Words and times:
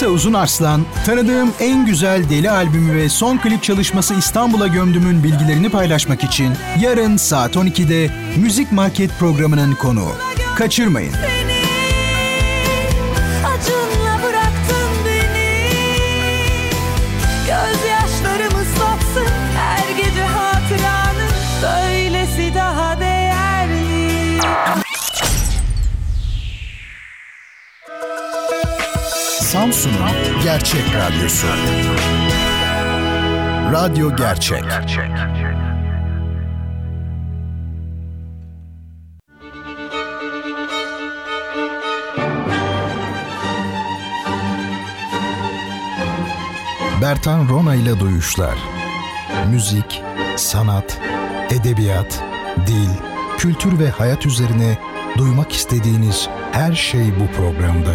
Buse 0.00 0.08
Uzun 0.08 0.32
Arslan, 0.32 0.84
tanıdığım 1.06 1.52
en 1.60 1.86
güzel 1.86 2.30
deli 2.30 2.50
albümü 2.50 2.96
ve 2.96 3.08
son 3.08 3.38
klip 3.38 3.62
çalışması 3.62 4.14
İstanbul'a 4.14 4.66
gömdümün 4.66 5.24
bilgilerini 5.24 5.68
paylaşmak 5.70 6.24
için 6.24 6.52
yarın 6.80 7.16
saat 7.16 7.56
12'de 7.56 8.10
Müzik 8.36 8.72
Market 8.72 9.10
programının 9.18 9.74
konuğu. 9.74 10.12
Kaçırmayın. 10.56 11.12
Samsun'un 29.50 30.42
Gerçek 30.44 30.84
Radyosu. 30.94 31.46
Radyo 33.72 34.16
Gerçek. 34.16 34.64
Bertan 47.02 47.48
Rona 47.48 47.74
ile 47.74 48.00
Duyuşlar. 48.00 48.58
Müzik, 49.50 50.02
sanat, 50.36 51.00
edebiyat, 51.50 52.22
dil, 52.66 52.90
kültür 53.38 53.78
ve 53.78 53.90
hayat 53.90 54.26
üzerine 54.26 54.78
duymak 55.18 55.52
istediğiniz 55.52 56.28
her 56.52 56.74
şey 56.74 57.20
bu 57.20 57.36
programda. 57.36 57.90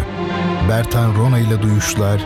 Bertan 0.68 1.14
Rona 1.14 1.38
ile 1.38 1.62
Duyuşlar 1.62 2.20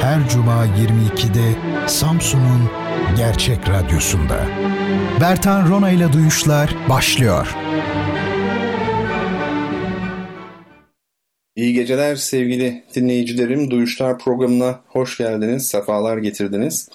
her 0.00 0.28
cuma 0.28 0.66
22'de 0.66 1.54
Samsun'un 1.88 2.70
Gerçek 3.16 3.58
Radyosu'nda. 3.68 4.46
Bertan 5.20 5.70
Rona 5.70 5.90
ile 5.90 6.12
Duyuşlar 6.12 6.76
başlıyor. 6.88 7.56
İyi 11.56 11.74
geceler 11.74 12.16
sevgili 12.16 12.84
dinleyicilerim. 12.94 13.70
Duyuşlar 13.70 14.18
programına 14.18 14.80
hoş 14.88 15.18
geldiniz, 15.18 15.68
sefalar 15.68 16.18
getirdiniz. 16.18 16.88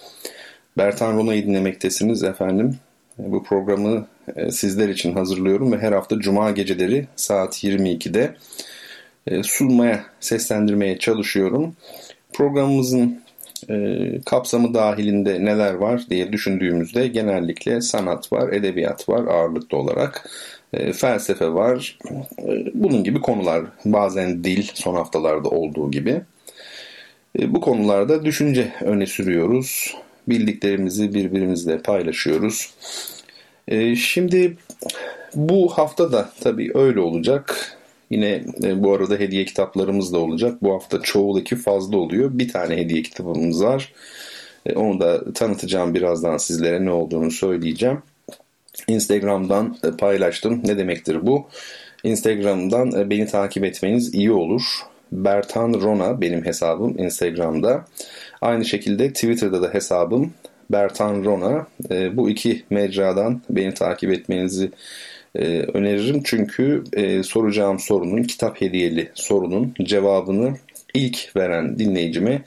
Bertan 0.78 1.18
Rona'yı 1.18 1.46
dinlemektesiniz 1.46 2.24
efendim. 2.24 2.76
Bu 3.18 3.44
programı 3.44 4.08
e, 4.36 4.52
sizler 4.52 4.90
için 4.90 5.14
hazırlıyorum 5.14 5.72
ve 5.72 5.78
her 5.78 5.92
hafta 5.92 6.20
cuma 6.20 6.52
geceleri 6.52 7.08
saat 7.16 7.64
22'de 7.64 8.22
e, 8.22 8.75
sunmaya, 9.44 10.06
seslendirmeye 10.20 10.98
çalışıyorum. 10.98 11.76
Programımızın 12.34 13.22
e, 13.70 14.00
kapsamı 14.26 14.74
dahilinde 14.74 15.46
neler 15.46 15.74
var 15.74 16.06
diye 16.10 16.32
düşündüğümüzde 16.32 17.08
genellikle 17.08 17.82
sanat 17.82 18.34
var, 18.34 18.54
edebiyat 18.54 19.10
var 19.10 19.26
ağırlıklı 19.28 19.78
olarak. 19.78 20.30
E, 20.74 20.94
felsefe 20.94 21.54
var. 21.54 21.98
bunun 22.74 23.04
gibi 23.04 23.22
konular. 23.22 23.66
Bazen 23.86 24.44
dil 24.44 24.68
son 24.74 24.96
haftalarda 24.96 25.50
olduğu 25.50 25.92
gibi. 25.92 26.22
bu 27.40 27.62
konularda 27.62 28.26
düşünce 28.26 28.74
öne 28.82 29.06
sürüyoruz. 29.06 29.96
Bildiklerimizi 30.28 31.14
birbirimizle 31.14 31.78
paylaşıyoruz. 31.78 32.74
şimdi 33.98 34.58
bu 35.36 35.70
hafta 35.70 36.12
da 36.12 36.30
tabii 36.42 36.72
öyle 36.74 37.00
olacak. 37.00 37.78
Yine 38.10 38.44
e, 38.64 38.84
bu 38.84 38.94
arada 38.94 39.16
hediye 39.16 39.46
kitaplarımız 39.46 40.14
da 40.14 40.20
olacak. 40.20 40.64
Bu 40.64 40.74
hafta 40.74 41.02
çoğudaki 41.02 41.56
fazla 41.56 41.98
oluyor. 41.98 42.30
Bir 42.34 42.50
tane 42.50 42.78
hediye 42.78 43.02
kitabımız 43.02 43.64
var. 43.64 43.94
E, 44.66 44.74
onu 44.74 45.00
da 45.00 45.34
tanıtacağım 45.34 45.94
birazdan 45.94 46.38
sizlere 46.38 46.86
ne 46.86 46.92
olduğunu 46.92 47.32
söyleyeceğim. 47.32 48.02
Instagram'dan 48.88 49.78
e, 49.84 49.92
paylaştım. 49.92 50.62
Ne 50.66 50.78
demektir 50.78 51.28
bu? 51.28 51.48
Instagram'dan 52.04 53.10
beni 53.10 53.26
takip 53.26 53.66
etmeniz 53.66 54.14
iyi 54.14 54.32
olur. 54.32 54.62
Bertan 55.12 55.74
Rona 55.74 56.22
benim 56.22 56.46
hesabım 56.46 56.98
Instagram'da. 56.98 57.86
Aynı 58.42 58.66
şekilde 58.66 59.14
Twitter'da 59.14 59.62
da 59.62 59.74
hesabım 59.74 60.34
Bertan 60.72 61.24
Rona. 61.24 61.68
Bu 62.14 62.30
iki 62.30 62.64
mecradan 62.70 63.42
beni 63.50 63.74
takip 63.74 64.12
etmenizi 64.12 64.72
e, 65.36 65.60
öneririm. 65.60 66.22
Çünkü 66.24 66.84
e, 66.94 67.24
soracağım 67.24 67.80
sorunun, 67.80 68.24
kitap 68.24 68.62
hediyeli 68.62 69.12
sorunun 69.14 69.74
cevabını 69.84 70.56
ilk 70.94 71.36
veren 71.36 71.80
dinleyicime 71.80 72.42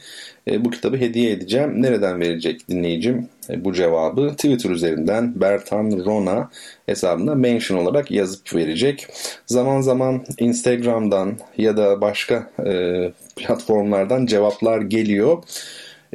e, 0.50 0.65
bu 0.65 0.71
kitabı 0.71 0.97
hediye 0.97 1.31
edeceğim. 1.31 1.82
Nereden 1.82 2.21
verecek 2.21 2.69
dinleyicim 2.69 3.28
e, 3.50 3.65
bu 3.65 3.72
cevabı? 3.72 4.31
Twitter 4.31 4.71
üzerinden 4.71 5.41
Bertan 5.41 6.04
Rona 6.04 6.50
hesabına 6.87 7.34
mention 7.34 7.78
olarak 7.78 8.10
yazıp 8.10 8.54
verecek. 8.54 9.06
Zaman 9.47 9.81
zaman 9.81 10.25
Instagram'dan 10.38 11.38
ya 11.59 11.76
da 11.76 12.00
başka 12.00 12.50
e, 12.66 12.72
platformlardan 13.37 14.26
cevaplar 14.26 14.81
geliyor. 14.81 15.43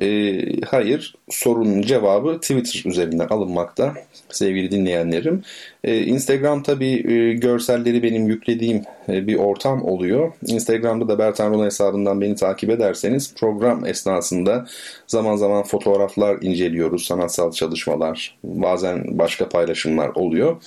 E, 0.02 0.42
hayır, 0.62 1.16
sorunun 1.30 1.82
cevabı 1.82 2.40
Twitter 2.42 2.90
üzerinden 2.90 3.28
alınmakta 3.28 3.94
sevgili 4.30 4.72
dinleyenlerim. 4.72 5.44
E, 5.84 6.02
Instagram 6.02 6.64
tabii 6.64 7.12
e, 7.14 7.34
görselleri 7.34 8.04
benim 8.04 8.28
yüklediğim 8.28 8.84
e, 9.10 9.28
bir 9.28 9.36
ortam 9.36 9.84
oluyor. 9.84 10.32
Instagram'da 10.48 11.08
da 11.08 11.20
Bertan 11.20 11.52
Rola 11.52 11.66
hesabından 11.66 12.22
beni 12.22 12.36
takip 12.36 12.70
ederseniz 12.70 13.36
program 13.36 13.86
esnasında 13.86 14.66
zaman 15.08 15.36
zaman 15.36 15.64
fotoğraflar 15.64 16.42
inceliyoruz, 16.42 17.06
sanatsal 17.06 17.52
çalışmalar, 17.52 18.38
bazen 18.44 19.18
başka 19.20 19.50
paylaşımlar 19.50 20.10
oluyor. 20.16 20.62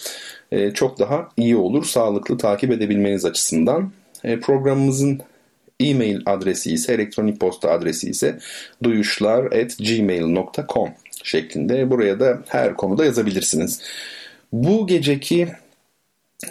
E, 0.53 0.71
çok 0.71 0.99
daha 0.99 1.29
iyi 1.37 1.57
olur, 1.57 1.85
sağlıklı 1.85 2.39
takip 2.39 2.71
edebilmeniz 2.71 3.25
açısından. 3.25 3.91
E, 4.25 4.41
programımızın 4.41 5.21
e-mail 5.81 6.21
adresi 6.27 6.73
ise 6.73 6.93
elektronik 6.93 7.41
posta 7.41 7.71
adresi 7.71 8.11
ise 8.11 8.39
duyuşlar@gmail.com 8.83 10.91
şeklinde. 11.25 11.91
Buraya 11.91 12.21
da 12.21 12.43
her 12.49 12.77
konuda 12.77 13.05
yazabilirsiniz. 13.05 13.81
Bu 14.53 14.87
geceki 14.87 15.49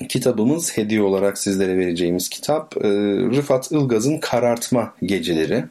kitabımız 0.10 0.78
hediye 0.78 1.02
olarak 1.02 1.38
sizlere 1.38 1.78
vereceğimiz 1.78 2.30
kitap 2.30 2.78
e, 2.78 2.90
Rıfat 3.36 3.72
Ilgaz'ın 3.72 4.18
Karartma 4.18 4.94
Geceleri. 5.04 5.64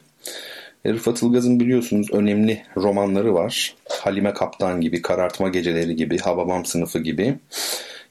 E, 0.85 0.93
Rıfat 0.93 1.23
Ilgaz'ın 1.23 1.59
biliyorsunuz 1.59 2.07
önemli 2.11 2.63
romanları 2.77 3.33
var. 3.33 3.75
Halime 3.89 4.33
Kaptan 4.33 4.81
gibi, 4.81 5.01
Karartma 5.01 5.49
Geceleri 5.49 5.95
gibi, 5.95 6.17
Hababam 6.17 6.65
sınıfı 6.65 6.99
gibi 6.99 7.35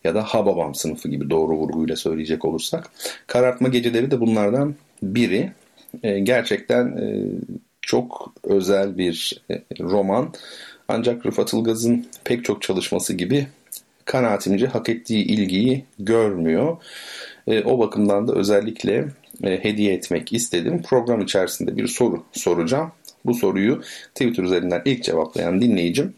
ya 0.05 0.15
da 0.15 0.23
Hababam 0.23 0.75
sınıfı 0.75 1.09
gibi 1.09 1.31
doğru 1.31 1.57
vurguyla 1.57 1.97
söyleyecek 1.97 2.45
olursak. 2.45 2.91
Karartma 3.27 3.69
Geceleri 3.69 4.11
de 4.11 4.21
bunlardan 4.21 4.75
biri. 5.15 5.53
E, 6.03 6.19
gerçekten 6.19 6.99
çok 7.81 8.35
özel 8.45 8.99
bir 8.99 9.43
roman. 9.81 10.35
Ancak 10.89 11.27
Rıfat 11.27 11.55
Ilgaz'ın 11.55 12.07
pek 12.25 12.45
çok 12.45 12.63
çalışması 12.63 13.13
gibi 13.13 13.47
kanaatimce 14.05 14.67
hak 14.67 14.89
ettiği 14.89 15.25
ilgiyi 15.25 15.85
görmüyor. 15.99 16.77
E, 17.47 17.63
o 17.63 17.79
bakımdan 17.79 18.29
da 18.29 18.35
özellikle 18.35 19.09
e, 19.43 19.65
hediye 19.65 19.95
etmek 19.95 20.33
istedim. 20.33 20.83
Program 20.83 21.21
içerisinde 21.21 21.77
bir 21.77 21.87
soru 21.87 22.25
soracağım. 22.33 22.93
Bu 23.25 23.35
soruyu 23.35 23.83
Twitter 24.15 24.43
üzerinden 24.43 24.83
ilk 24.85 25.05
cevaplayan 25.05 25.61
dinleyicim 25.61 26.15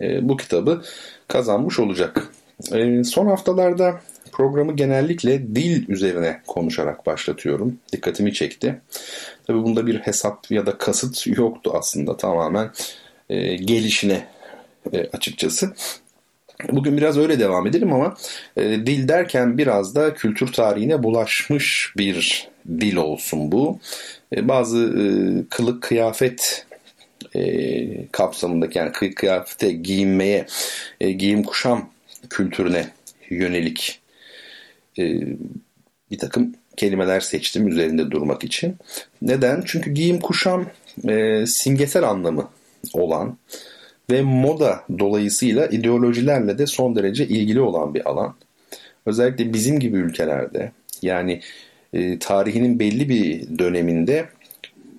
e, 0.00 0.28
bu 0.28 0.36
kitabı 0.36 0.82
kazanmış 1.28 1.78
olacak. 1.78 2.28
E, 2.72 3.04
son 3.04 3.26
haftalarda 3.26 4.00
programı 4.36 4.76
genellikle 4.76 5.56
dil 5.56 5.88
üzerine 5.88 6.40
konuşarak 6.46 7.06
başlatıyorum. 7.06 7.78
Dikkatimi 7.92 8.34
çekti. 8.34 8.80
Tabii 9.46 9.62
bunda 9.62 9.86
bir 9.86 9.98
hesap 9.98 10.50
ya 10.50 10.66
da 10.66 10.78
kasıt 10.78 11.26
yoktu 11.26 11.72
aslında 11.74 12.16
tamamen 12.16 12.70
e, 13.28 13.56
gelişine 13.56 14.26
e, 14.92 14.98
açıkçası. 15.12 15.74
Bugün 16.72 16.96
biraz 16.96 17.18
öyle 17.18 17.38
devam 17.38 17.66
edelim 17.66 17.92
ama 17.92 18.16
e, 18.56 18.62
dil 18.62 19.08
derken 19.08 19.58
biraz 19.58 19.94
da 19.94 20.14
kültür 20.14 20.52
tarihine 20.52 21.02
bulaşmış 21.02 21.92
bir 21.96 22.48
dil 22.68 22.96
olsun 22.96 23.52
bu. 23.52 23.78
E, 24.36 24.48
bazı 24.48 24.78
e, 24.78 25.04
kılık 25.50 25.82
kıyafet 25.82 26.66
e, 27.36 28.06
kapsamındaki 28.06 28.78
yani 28.78 28.92
kıyafete 28.92 29.72
giyinmeye, 29.72 30.46
e, 31.00 31.10
giyim 31.10 31.42
kuşam 31.42 31.90
kültürüne 32.30 32.88
yönelik 33.30 34.00
e, 34.98 35.20
bir 36.10 36.18
takım 36.18 36.54
kelimeler 36.76 37.20
seçtim 37.20 37.68
üzerinde 37.68 38.10
durmak 38.10 38.44
için. 38.44 38.76
Neden? 39.22 39.62
Çünkü 39.66 39.90
giyim 39.90 40.20
kuşam 40.20 40.66
e, 41.08 41.46
simgesel 41.46 42.08
anlamı 42.08 42.48
olan 42.92 43.38
ve 44.10 44.22
moda 44.22 44.84
dolayısıyla 44.98 45.66
ideolojilerle 45.66 46.58
de 46.58 46.66
son 46.66 46.96
derece 46.96 47.26
ilgili 47.26 47.60
olan 47.60 47.94
bir 47.94 48.08
alan. 48.08 48.34
Özellikle 49.06 49.52
bizim 49.52 49.80
gibi 49.80 49.96
ülkelerde 49.96 50.72
yani 51.02 51.40
e, 51.92 52.18
tarihinin 52.18 52.78
belli 52.78 53.08
bir 53.08 53.58
döneminde 53.58 54.28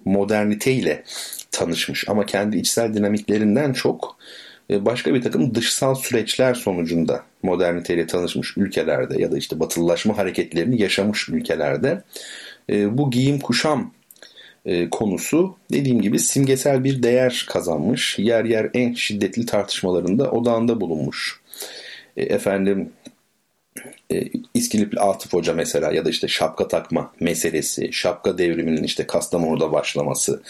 moderniteyle 0.06 1.04
tanışmış 1.52 2.10
ama 2.10 2.26
kendi 2.26 2.58
içsel 2.58 2.94
dinamiklerinden 2.94 3.74
çok 3.74 4.18
başka 4.70 5.14
bir 5.14 5.22
takım 5.22 5.56
dışsal 5.56 5.96
süreçler 5.96 6.54
sonucunda 6.54 7.24
moderniteyle 7.44 8.08
tanışmış 8.08 8.58
ülkelerde 8.58 9.22
ya 9.22 9.32
da 9.32 9.38
işte 9.38 9.60
batılılaşma 9.60 10.18
hareketlerini 10.18 10.82
yaşamış 10.82 11.30
ülkelerde 11.30 12.04
e, 12.70 12.98
bu 12.98 13.12
giyim 13.12 13.40
kuşam 13.40 13.94
e, 14.66 14.90
konusu 14.90 15.56
dediğim 15.72 16.02
gibi 16.02 16.20
simgesel 16.20 16.84
bir 16.84 17.04
değer 17.04 17.46
kazanmış. 17.50 18.20
Yer 18.20 18.46
yer 18.46 18.70
en 18.74 18.94
şiddetli 18.94 19.46
tartışmalarında 19.46 20.32
odağında 20.32 20.82
bulunmuş. 20.82 21.42
Efendim 22.18 22.92
e, 24.12 24.24
İskilipli 24.54 25.00
Atıf 25.00 25.34
Hoca 25.34 25.54
mesela 25.54 25.92
ya 25.92 26.06
da 26.06 26.10
işte 26.10 26.28
şapka 26.28 26.68
takma 26.68 27.14
meselesi, 27.20 27.94
şapka 27.94 28.38
devriminin 28.38 28.84
işte 28.84 29.08
Kastamonu'da 29.08 29.72
başlaması 29.72 30.42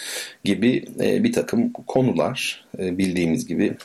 gibi 0.44 0.84
e, 1.00 1.24
bir 1.24 1.32
takım 1.32 1.72
konular 1.72 2.64
e, 2.78 2.98
bildiğimiz 2.98 3.46
gibi 3.46 3.76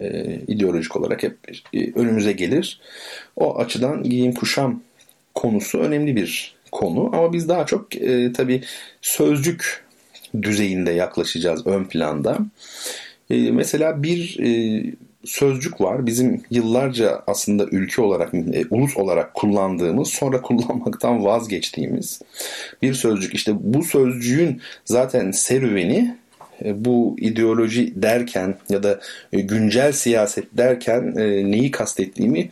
e, 0.00 0.38
ideolojik 0.48 0.96
olarak 0.96 1.22
hep 1.22 1.36
e, 1.74 1.92
önümüze 1.92 2.32
gelir. 2.32 2.80
O 3.36 3.58
açıdan 3.58 4.02
giyim 4.02 4.32
kuşam 4.32 4.82
konusu 5.34 5.78
önemli 5.78 6.16
bir 6.16 6.54
konu 6.72 7.10
ama 7.16 7.32
biz 7.32 7.48
daha 7.48 7.66
çok 7.66 7.96
e, 7.96 8.32
tabii 8.32 8.62
sözcük 9.02 9.84
düzeyinde 10.42 10.90
yaklaşacağız 10.90 11.66
ön 11.66 11.84
planda. 11.84 12.38
E, 13.30 13.50
mesela 13.50 14.02
bir 14.02 14.38
e, 14.40 14.82
sözcük 15.24 15.80
var. 15.80 16.06
Bizim 16.06 16.42
yıllarca 16.50 17.22
aslında 17.26 17.66
ülke 17.70 18.02
olarak, 18.02 18.34
e, 18.34 18.64
ulus 18.70 18.96
olarak 18.96 19.34
kullandığımız, 19.34 20.08
sonra 20.08 20.42
kullanmaktan 20.42 21.24
vazgeçtiğimiz 21.24 22.22
bir 22.82 22.94
sözcük. 22.94 23.34
İşte 23.34 23.52
bu 23.60 23.82
sözcüğün 23.82 24.60
zaten 24.84 25.30
serüveni 25.30 26.16
bu 26.64 27.16
ideoloji 27.18 28.02
derken 28.02 28.54
ya 28.68 28.82
da 28.82 29.00
e, 29.32 29.40
güncel 29.40 29.92
siyaset 29.92 30.44
derken 30.52 31.14
e, 31.16 31.50
neyi 31.50 31.70
kastettiğimi 31.70 32.50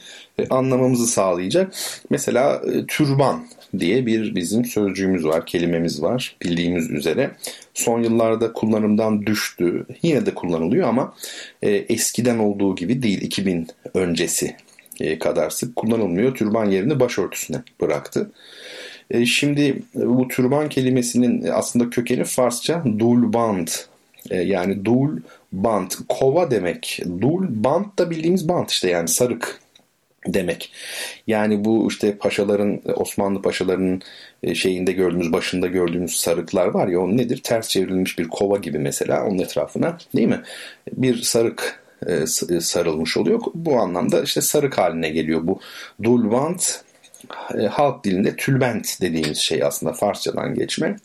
anlamamızı 0.50 1.06
sağlayacak. 1.06 1.75
Mesela 2.11 2.62
türban 2.88 3.47
diye 3.79 4.06
bir 4.06 4.35
bizim 4.35 4.64
sözcüğümüz 4.64 5.25
var, 5.25 5.47
kelimemiz 5.47 6.03
var 6.03 6.37
bildiğimiz 6.43 6.91
üzere. 6.91 7.31
Son 7.75 8.03
yıllarda 8.03 8.53
kullanımdan 8.53 9.26
düştü. 9.26 9.87
Yine 10.03 10.26
de 10.26 10.35
kullanılıyor 10.35 10.88
ama 10.88 11.14
eskiden 11.62 12.38
olduğu 12.38 12.75
gibi 12.75 13.03
değil 13.03 13.23
2000 13.23 13.67
öncesi 13.94 14.56
kadar 15.20 15.50
sık 15.50 15.76
kullanılmıyor. 15.76 16.35
Türban 16.35 16.70
yerini 16.70 17.00
başörtüsüne 17.00 17.62
bıraktı. 17.81 18.31
Şimdi 19.25 19.82
bu 19.94 20.29
türban 20.29 20.69
kelimesinin 20.69 21.49
aslında 21.53 21.91
kökeni 21.91 22.25
Farsça 22.25 22.85
dulband 22.99 23.69
e, 24.31 24.37
yani 24.37 24.84
dul 24.84 25.19
bant 25.52 25.96
kova 26.08 26.50
demek. 26.50 27.00
Dul 27.20 27.43
bant 27.49 27.99
da 27.99 28.11
bildiğimiz 28.11 28.49
bant 28.49 28.70
işte 28.70 28.90
yani 28.90 29.08
sarık 29.08 29.61
demek. 30.26 30.73
Yani 31.26 31.64
bu 31.64 31.88
işte 31.90 32.17
paşaların 32.19 32.81
Osmanlı 32.96 33.43
paşalarının 33.43 34.02
e, 34.43 34.55
şeyinde 34.55 34.93
gördüğümüz 34.93 35.32
başında 35.32 35.67
gördüğümüz 35.67 36.17
sarıklar 36.17 36.67
var 36.67 36.88
ya 36.88 37.00
o 37.00 37.17
nedir? 37.17 37.40
Ters 37.43 37.69
çevrilmiş 37.69 38.19
bir 38.19 38.28
kova 38.28 38.56
gibi 38.56 38.78
mesela 38.78 39.25
onun 39.25 39.38
etrafına 39.38 39.99
değil 40.17 40.29
mi? 40.29 40.43
Bir 40.93 41.22
sarık 41.22 41.82
e, 42.06 42.26
sarılmış 42.61 43.17
oluyor. 43.17 43.40
Bu 43.55 43.81
anlamda 43.81 44.22
işte 44.22 44.40
sarık 44.40 44.79
haline 44.79 45.08
geliyor. 45.08 45.40
Bu 45.46 45.61
dulbant 46.02 46.81
halk 47.70 48.05
dilinde 48.05 48.37
tülbent 48.37 49.00
dediğimiz 49.00 49.38
şey 49.38 49.62
aslında 49.62 49.93
Farsçadan 49.93 50.55
geçme. 50.55 50.96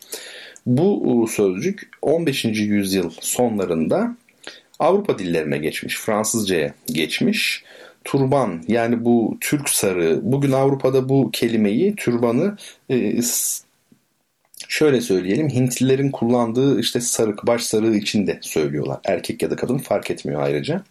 Bu 0.65 1.27
sözcük 1.27 1.89
15. 2.01 2.45
yüzyıl 2.45 3.09
sonlarında 3.19 4.15
Avrupa 4.79 5.19
dillerine 5.19 5.57
geçmiş, 5.57 5.97
Fransızcaya 5.97 6.73
geçmiş. 6.85 7.63
Turban 8.03 8.63
yani 8.67 9.05
bu 9.05 9.37
Türk 9.41 9.69
sarı, 9.69 10.19
bugün 10.23 10.51
Avrupa'da 10.51 11.09
bu 11.09 11.29
kelimeyi, 11.31 11.95
türbanı 11.95 12.57
e, 12.89 13.21
şöyle 14.71 15.01
söyleyelim 15.01 15.49
Hintlilerin 15.49 16.11
kullandığı 16.11 16.79
işte 16.79 17.01
sarık, 17.01 17.47
baş 17.47 17.63
sarığı 17.63 17.95
için 17.95 18.27
de 18.27 18.39
söylüyorlar. 18.41 18.99
Erkek 19.05 19.41
ya 19.41 19.51
da 19.51 19.55
kadın 19.55 19.77
fark 19.77 20.11
etmiyor 20.11 20.41
ayrıca. 20.41 20.83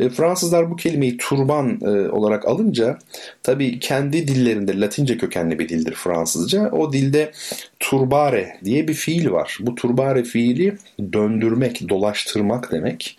E, 0.00 0.08
Fransızlar 0.08 0.70
bu 0.70 0.76
kelimeyi 0.76 1.16
turban 1.16 1.80
e, 1.82 2.08
olarak 2.08 2.48
alınca 2.48 2.98
tabii 3.42 3.78
kendi 3.78 4.28
dillerinde 4.28 4.80
Latince 4.80 5.18
kökenli 5.18 5.58
bir 5.58 5.68
dildir 5.68 5.94
Fransızca. 5.94 6.70
O 6.70 6.92
dilde 6.92 7.32
turbare 7.80 8.56
diye 8.64 8.88
bir 8.88 8.94
fiil 8.94 9.30
var. 9.30 9.58
Bu 9.60 9.74
turbare 9.74 10.24
fiili 10.24 10.76
döndürmek, 11.12 11.88
dolaştırmak 11.88 12.72
demek. 12.72 13.16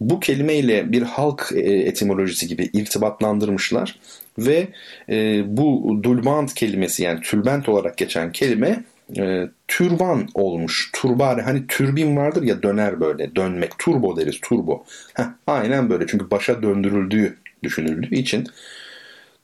Bu 0.00 0.20
kelimeyle 0.20 0.92
bir 0.92 1.02
halk 1.02 1.52
e, 1.54 1.60
etimolojisi 1.60 2.48
gibi 2.48 2.70
irtibatlandırmışlar 2.72 3.98
ve 4.38 4.68
e, 5.08 5.42
bu 5.56 5.98
dulbant 6.02 6.54
kelimesi 6.54 7.02
yani 7.02 7.20
tülbent 7.20 7.68
olarak 7.68 7.96
geçen 7.96 8.32
kelime 8.32 8.84
e, 9.16 9.48
türban 9.68 10.28
olmuş. 10.34 10.90
Turbare 10.92 11.42
hani 11.42 11.66
türbin 11.66 12.16
vardır 12.16 12.42
ya 12.42 12.62
döner 12.62 13.00
böyle 13.00 13.36
dönmek. 13.36 13.78
Turbo 13.78 14.16
deriz 14.16 14.40
turbo. 14.40 14.84
Heh, 15.14 15.24
aynen 15.46 15.90
böyle 15.90 16.06
çünkü 16.06 16.30
başa 16.30 16.62
döndürüldüğü 16.62 17.36
düşünüldüğü 17.62 18.14
için. 18.14 18.46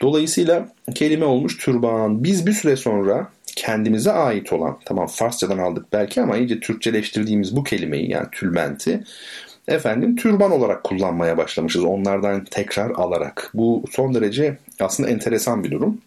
Dolayısıyla 0.00 0.69
kelime 0.94 1.25
olmuş 1.25 1.56
türban. 1.58 2.25
Biz 2.25 2.46
bir 2.46 2.52
süre 2.52 2.76
sonra 2.76 3.28
kendimize 3.46 4.12
ait 4.12 4.52
olan 4.52 4.78
tamam 4.84 5.06
Farsçadan 5.06 5.58
aldık 5.58 5.87
belki 5.93 6.22
ama 6.22 6.37
iyice 6.37 6.60
Türkçeleştirdiğimiz 6.60 7.56
bu 7.56 7.64
kelimeyi 7.64 8.10
yani 8.10 8.26
tülbenti 8.32 9.05
efendim 9.69 10.17
türban 10.17 10.50
olarak 10.50 10.84
kullanmaya 10.84 11.37
başlamışız 11.37 11.84
onlardan 11.84 12.44
tekrar 12.44 12.90
alarak. 12.90 13.50
Bu 13.55 13.84
son 13.90 14.14
derece 14.14 14.58
aslında 14.81 15.10
enteresan 15.10 15.64
bir 15.64 15.70
durum. 15.70 16.00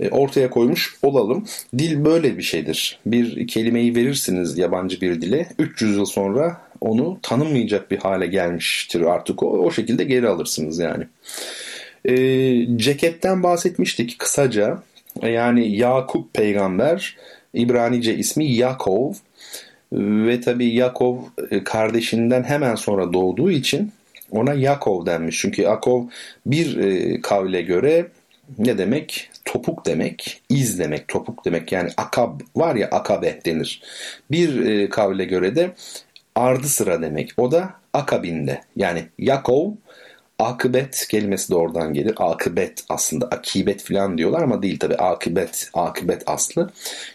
E, 0.00 0.08
ortaya 0.08 0.50
koymuş 0.50 0.96
olalım. 1.02 1.46
Dil 1.78 2.04
böyle 2.04 2.38
bir 2.38 2.42
şeydir. 2.42 2.98
Bir 3.06 3.46
kelimeyi 3.46 3.94
verirsiniz 3.94 4.58
yabancı 4.58 5.00
bir 5.00 5.20
dile 5.20 5.48
300 5.58 5.96
yıl 5.96 6.04
sonra 6.04 6.60
onu 6.80 7.18
tanınmayacak 7.22 7.90
bir 7.90 7.98
hale 7.98 8.26
gelmiştir 8.26 9.00
artık 9.00 9.42
o. 9.42 9.46
O 9.46 9.70
şekilde 9.70 10.04
geri 10.04 10.28
alırsınız 10.28 10.78
yani. 10.78 11.04
E, 12.04 12.14
ceketten 12.76 13.42
bahsetmiştik 13.42 14.18
kısaca. 14.18 14.82
Yani 15.22 15.76
Yakup 15.76 16.34
peygamber 16.34 17.16
İbranice 17.54 18.16
ismi 18.16 18.52
Yakov 18.52 19.12
ve 19.92 20.40
tabi 20.40 20.66
Yakov 20.66 21.18
e, 21.50 21.64
kardeşinden 21.64 22.42
hemen 22.42 22.74
sonra 22.74 23.12
doğduğu 23.12 23.50
için 23.50 23.92
ona 24.30 24.54
Yakov 24.54 25.06
denmiş. 25.06 25.38
Çünkü 25.38 25.62
Yakov 25.62 26.04
bir 26.46 26.76
e, 26.76 27.20
kavle 27.20 27.62
göre 27.62 28.06
ne 28.58 28.78
demek? 28.78 29.30
Topuk 29.54 29.86
demek, 29.86 30.42
iz 30.48 30.78
demek, 30.78 31.08
topuk 31.08 31.44
demek. 31.44 31.72
Yani 31.72 31.90
akab 31.96 32.40
var 32.56 32.74
ya 32.74 32.88
akabe 32.88 33.40
denir. 33.44 33.82
Bir 34.30 34.66
e, 34.66 34.88
kavle 34.88 35.24
göre 35.24 35.56
de 35.56 35.74
ardı 36.34 36.66
sıra 36.66 37.02
demek. 37.02 37.32
O 37.36 37.52
da 37.52 37.74
akabinde. 37.92 38.60
Yani 38.76 39.04
Yakov 39.18 39.72
akıbet 40.38 41.06
kelimesi 41.08 41.50
de 41.50 41.54
oradan 41.54 41.94
gelir. 41.94 42.14
Akıbet 42.16 42.84
aslında 42.88 43.26
akibet 43.26 43.82
falan 43.82 44.18
diyorlar 44.18 44.42
ama 44.42 44.62
değil 44.62 44.78
tabi 44.78 44.94
akıbet, 44.94 45.70
akıbet 45.74 46.22
aslı. 46.26 46.70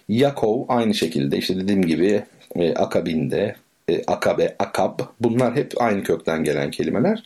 Yakov 0.09 0.65
aynı 0.67 0.93
şekilde 0.93 1.37
işte 1.37 1.55
dediğim 1.59 1.81
gibi 1.81 2.23
e, 2.55 2.73
akabinde, 2.73 3.55
e, 3.89 4.03
akabe, 4.07 4.55
akab 4.59 4.99
bunlar 5.19 5.55
hep 5.55 5.81
aynı 5.81 6.03
kökten 6.03 6.43
gelen 6.43 6.71
kelimeler. 6.71 7.23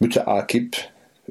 Müteakip 0.00 0.76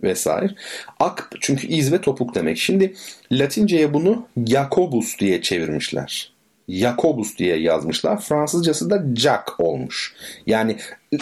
vesaire. 0.04 0.56
Ak 1.00 1.32
çünkü 1.42 1.68
iz 1.68 1.92
ve 1.92 2.02
topuk 2.02 2.36
demek. 2.36 2.58
Şimdi 2.58 2.94
Latinceye 3.32 3.94
bunu 3.94 4.28
Jacobus 4.48 5.20
diye 5.20 5.42
çevirmişler. 5.42 6.32
Jacobus 6.70 7.38
diye 7.38 7.58
yazmışlar. 7.58 8.22
Fransızcası 8.22 8.90
da 8.90 9.04
Jack 9.16 9.60
olmuş. 9.60 10.16
Yani 10.48 10.76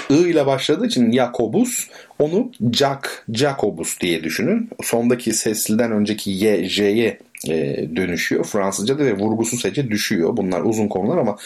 I 0.09 0.15
ile 0.15 0.45
başladığı 0.45 0.85
için 0.85 1.11
Jacobus 1.11 1.87
onu 2.19 2.51
Jack, 2.73 3.25
Jacobus 3.33 3.99
diye 3.99 4.23
düşünün. 4.23 4.69
Sondaki 4.83 5.33
sesliden 5.33 5.91
önceki 5.91 6.31
Y, 6.31 6.69
J'ye 6.69 7.19
e, 7.47 7.87
dönüşüyor. 7.95 8.45
Fransızca'da 8.45 9.05
ve 9.05 9.17
vurgusu 9.17 9.57
sece 9.57 9.89
düşüyor. 9.89 10.37
Bunlar 10.37 10.61
uzun 10.61 10.87
konular 10.87 11.17
ama 11.17 11.37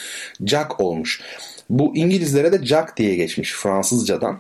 Jack 0.45 0.79
olmuş. 0.79 1.21
Bu 1.69 1.95
İngilizlere 1.95 2.51
de 2.51 2.65
Jack 2.65 2.97
diye 2.97 3.15
geçmiş 3.15 3.53
Fransızcadan. 3.53 4.39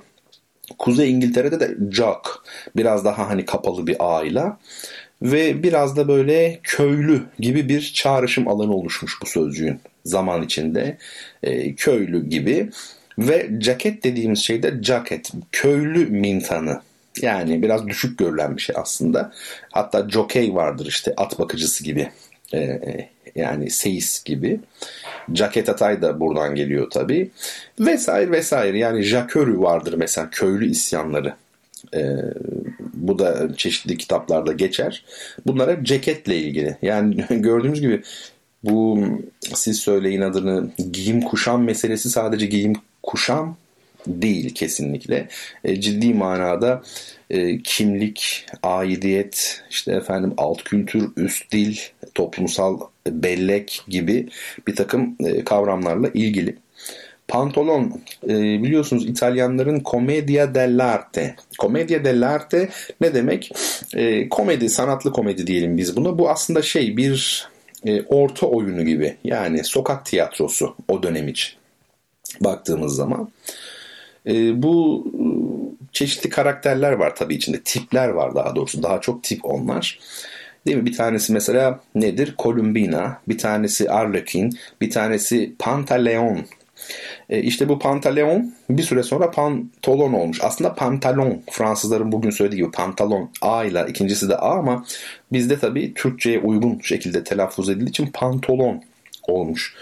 Kuzey 0.77 1.11
İngiltere'de 1.11 1.59
de 1.59 1.77
Jack 1.91 2.29
biraz 2.75 3.05
daha 3.05 3.29
hani 3.29 3.45
kapalı 3.45 3.87
bir 3.87 3.95
ağıyla 3.99 4.57
ve 5.21 5.63
biraz 5.63 5.97
da 5.97 6.07
böyle 6.07 6.59
köylü 6.63 7.23
gibi 7.39 7.69
bir 7.69 7.91
çağrışım 7.95 8.47
alanı 8.47 8.75
oluşmuş 8.75 9.21
bu 9.21 9.25
sözcüğün 9.25 9.79
zaman 10.05 10.41
içinde. 10.43 10.97
E, 11.43 11.75
köylü 11.75 12.29
gibi 12.29 12.69
ve 13.17 13.49
ceket 13.57 14.03
dediğimiz 14.03 14.39
şey 14.39 14.63
de 14.63 14.83
jacket, 14.83 15.31
köylü 15.51 16.05
mintanı. 16.05 16.81
Yani 17.21 17.61
biraz 17.61 17.87
düşük 17.87 18.17
görülen 18.19 18.57
bir 18.57 18.61
şey 18.61 18.75
aslında. 18.79 19.31
Hatta 19.71 20.09
jockey 20.09 20.55
vardır 20.55 20.85
işte 20.85 21.13
at 21.17 21.39
bakıcısı 21.39 21.83
gibi 21.83 22.09
E, 22.53 22.79
yani 23.35 23.69
seyis 23.69 24.23
gibi. 24.23 24.59
Jaket 25.33 25.69
Atay 25.69 26.01
da 26.01 26.19
buradan 26.19 26.55
geliyor 26.55 26.89
tabii. 26.89 27.31
Vesaire 27.79 28.31
vesaire. 28.31 28.77
Yani 28.77 29.03
Jakörü 29.03 29.59
vardır 29.59 29.93
mesela 29.93 30.29
köylü 30.29 30.69
isyanları. 30.69 31.33
E, 31.93 32.15
bu 32.93 33.19
da 33.19 33.55
çeşitli 33.57 33.97
kitaplarda 33.97 34.51
geçer. 34.51 35.05
Bunlar 35.47 35.71
hep 35.71 35.85
ceketle 35.85 36.37
ilgili. 36.37 36.77
Yani 36.81 37.15
gördüğümüz 37.29 37.81
gibi 37.81 38.01
bu 38.63 38.99
siz 39.41 39.79
söyleyin 39.79 40.21
adını 40.21 40.71
giyim 40.91 41.21
kuşam 41.21 41.63
meselesi 41.63 42.09
sadece 42.09 42.45
giyim 42.45 42.73
kuşam 43.03 43.57
değil 44.07 44.53
kesinlikle. 44.53 45.27
E, 45.63 45.81
ciddi 45.81 46.13
manada 46.13 46.81
e, 47.29 47.61
kimlik, 47.63 48.45
aidiyet, 48.63 49.63
işte 49.69 49.91
efendim 49.91 50.33
alt 50.37 50.63
kültür, 50.63 51.09
üst 51.17 51.51
dil, 51.51 51.77
toplumsal 52.15 52.79
bellek 53.07 53.81
gibi 53.87 54.29
bir 54.67 54.75
takım 54.75 55.15
e, 55.25 55.43
kavramlarla 55.43 56.09
ilgili. 56.13 56.55
Pantolon 57.27 58.01
e, 58.23 58.33
biliyorsunuz 58.63 59.05
İtalyanların 59.05 59.81
commedia 59.85 60.55
dell'arte. 60.55 61.35
Commedia 61.59 62.03
dell'arte 62.05 62.69
ne 63.01 63.13
demek? 63.13 63.51
E, 63.95 64.29
komedi, 64.29 64.69
sanatlı 64.69 65.11
komedi 65.11 65.47
diyelim 65.47 65.77
biz 65.77 65.95
buna. 65.95 66.17
Bu 66.17 66.29
aslında 66.29 66.61
şey 66.61 66.97
bir 66.97 67.47
e, 67.85 68.01
orta 68.01 68.47
oyunu 68.47 68.85
gibi. 68.85 69.15
Yani 69.23 69.63
sokak 69.63 70.05
tiyatrosu 70.05 70.75
o 70.87 71.03
dönem 71.03 71.27
için 71.27 71.53
baktığımız 72.41 72.95
zaman. 72.95 73.31
Bu 74.63 75.05
çeşitli 75.91 76.29
karakterler 76.29 76.91
var 76.91 77.15
tabii 77.15 77.35
içinde. 77.35 77.61
Tipler 77.61 78.09
var 78.09 78.35
daha 78.35 78.55
doğrusu. 78.55 78.83
Daha 78.83 79.01
çok 79.01 79.23
tip 79.23 79.45
onlar. 79.45 79.99
Değil 80.67 80.77
mi? 80.77 80.85
Bir 80.85 80.97
tanesi 80.97 81.33
mesela 81.33 81.79
nedir? 81.95 82.35
Columbina, 82.39 83.21
bir 83.27 83.37
tanesi 83.37 83.91
Arlequin, 83.91 84.57
bir 84.81 84.89
tanesi 84.91 85.53
Pantaleon. 85.59 86.45
E 87.29 87.41
işte 87.41 87.69
bu 87.69 87.79
pantaleon 87.79 88.53
bir 88.69 88.83
süre 88.83 89.03
sonra 89.03 89.31
pantolon 89.31 90.13
olmuş. 90.13 90.39
Aslında 90.43 90.75
pantalon 90.75 91.41
Fransızların 91.51 92.11
bugün 92.11 92.29
söylediği 92.29 92.61
gibi 92.61 92.71
pantalon 92.71 93.29
A 93.41 93.65
ile 93.65 93.85
ikincisi 93.89 94.29
de 94.29 94.37
A 94.37 94.59
ama 94.59 94.85
bizde 95.31 95.59
tabii 95.59 95.93
Türkçe'ye 95.93 96.39
uygun 96.39 96.79
şekilde 96.79 97.23
telaffuz 97.23 97.69
edildiği 97.69 97.89
için 97.89 98.07
pantolon 98.13 98.83
olmuş. 99.27 99.75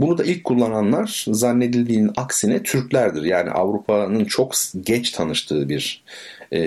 Bunu 0.00 0.18
da 0.18 0.24
ilk 0.24 0.44
kullananlar 0.44 1.24
zannedildiğinin 1.28 2.10
aksine 2.16 2.62
Türklerdir. 2.62 3.22
Yani 3.22 3.50
Avrupa'nın 3.50 4.24
çok 4.24 4.54
geç 4.80 5.10
tanıştığı 5.10 5.68
bir 5.68 6.04
e, 6.52 6.60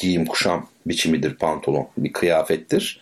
giyim 0.00 0.26
kuşam 0.26 0.66
biçimidir 0.86 1.34
pantolon. 1.34 1.88
Bir 1.98 2.12
kıyafettir. 2.12 3.00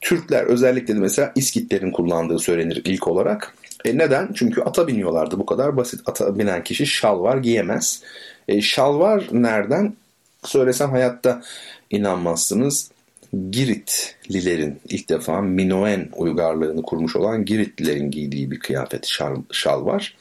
Türkler 0.00 0.44
özellikle 0.44 0.94
de 0.94 0.98
mesela 0.98 1.32
İskitlerin 1.34 1.92
kullandığı 1.92 2.38
söylenir 2.38 2.82
ilk 2.84 3.08
olarak. 3.08 3.54
E 3.84 3.98
neden? 3.98 4.28
Çünkü 4.34 4.60
ata 4.60 4.88
biniyorlardı. 4.88 5.38
Bu 5.38 5.46
kadar 5.46 5.76
basit. 5.76 6.00
Ata 6.06 6.38
binen 6.38 6.64
kişi 6.64 6.86
şalvar 6.86 7.36
giyemez. 7.36 8.02
E, 8.48 8.60
şalvar 8.60 9.28
nereden? 9.32 9.96
Söylesem 10.44 10.90
hayatta 10.90 11.42
inanmazsınız. 11.90 12.90
Giritlilerin 13.50 14.80
ilk 14.88 15.08
defa 15.08 15.40
Minoen 15.40 16.08
uygarlığını 16.16 16.82
kurmuş 16.82 17.16
olan 17.16 17.44
Giritlilerin 17.44 18.10
giydiği 18.10 18.50
bir 18.50 18.58
kıyafet 18.58 19.06
şal, 19.06 19.36
şal 19.52 19.86
var. 19.86 20.16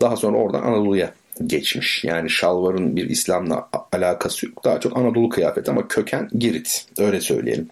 Daha 0.00 0.16
sonra 0.16 0.36
oradan 0.36 0.62
Anadolu'ya 0.62 1.14
geçmiş. 1.46 2.04
Yani 2.04 2.30
şalvarın 2.30 2.96
bir 2.96 3.10
İslam'la 3.10 3.68
alakası 3.92 4.46
yok. 4.46 4.64
Daha 4.64 4.80
çok 4.80 4.96
Anadolu 4.96 5.28
kıyafeti 5.28 5.70
ama 5.70 5.88
köken 5.88 6.28
Girit. 6.38 6.86
Öyle 6.98 7.20
söyleyelim. 7.20 7.68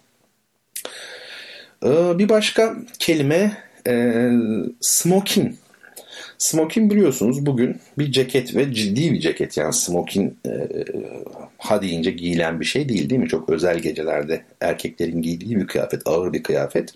Ee, 1.84 2.18
bir 2.18 2.28
başka 2.28 2.76
kelime 2.98 3.56
e, 3.86 4.24
smoking. 4.80 5.54
Smoking 6.38 6.92
biliyorsunuz 6.92 7.46
bugün 7.46 7.80
bir 7.98 8.12
ceket 8.12 8.56
ve 8.56 8.72
ciddi 8.72 9.12
bir 9.12 9.20
ceket. 9.20 9.56
Yani 9.56 9.72
smoking 9.72 10.32
e, 10.46 10.68
ha 11.58 11.82
deyince 11.82 12.10
giyilen 12.10 12.60
bir 12.60 12.64
şey 12.64 12.88
değil 12.88 13.10
değil 13.10 13.20
mi? 13.20 13.28
Çok 13.28 13.48
özel 13.48 13.78
gecelerde 13.78 14.44
erkeklerin 14.60 15.22
giydiği 15.22 15.56
bir 15.56 15.66
kıyafet, 15.66 16.02
ağır 16.04 16.32
bir 16.32 16.42
kıyafet. 16.42 16.94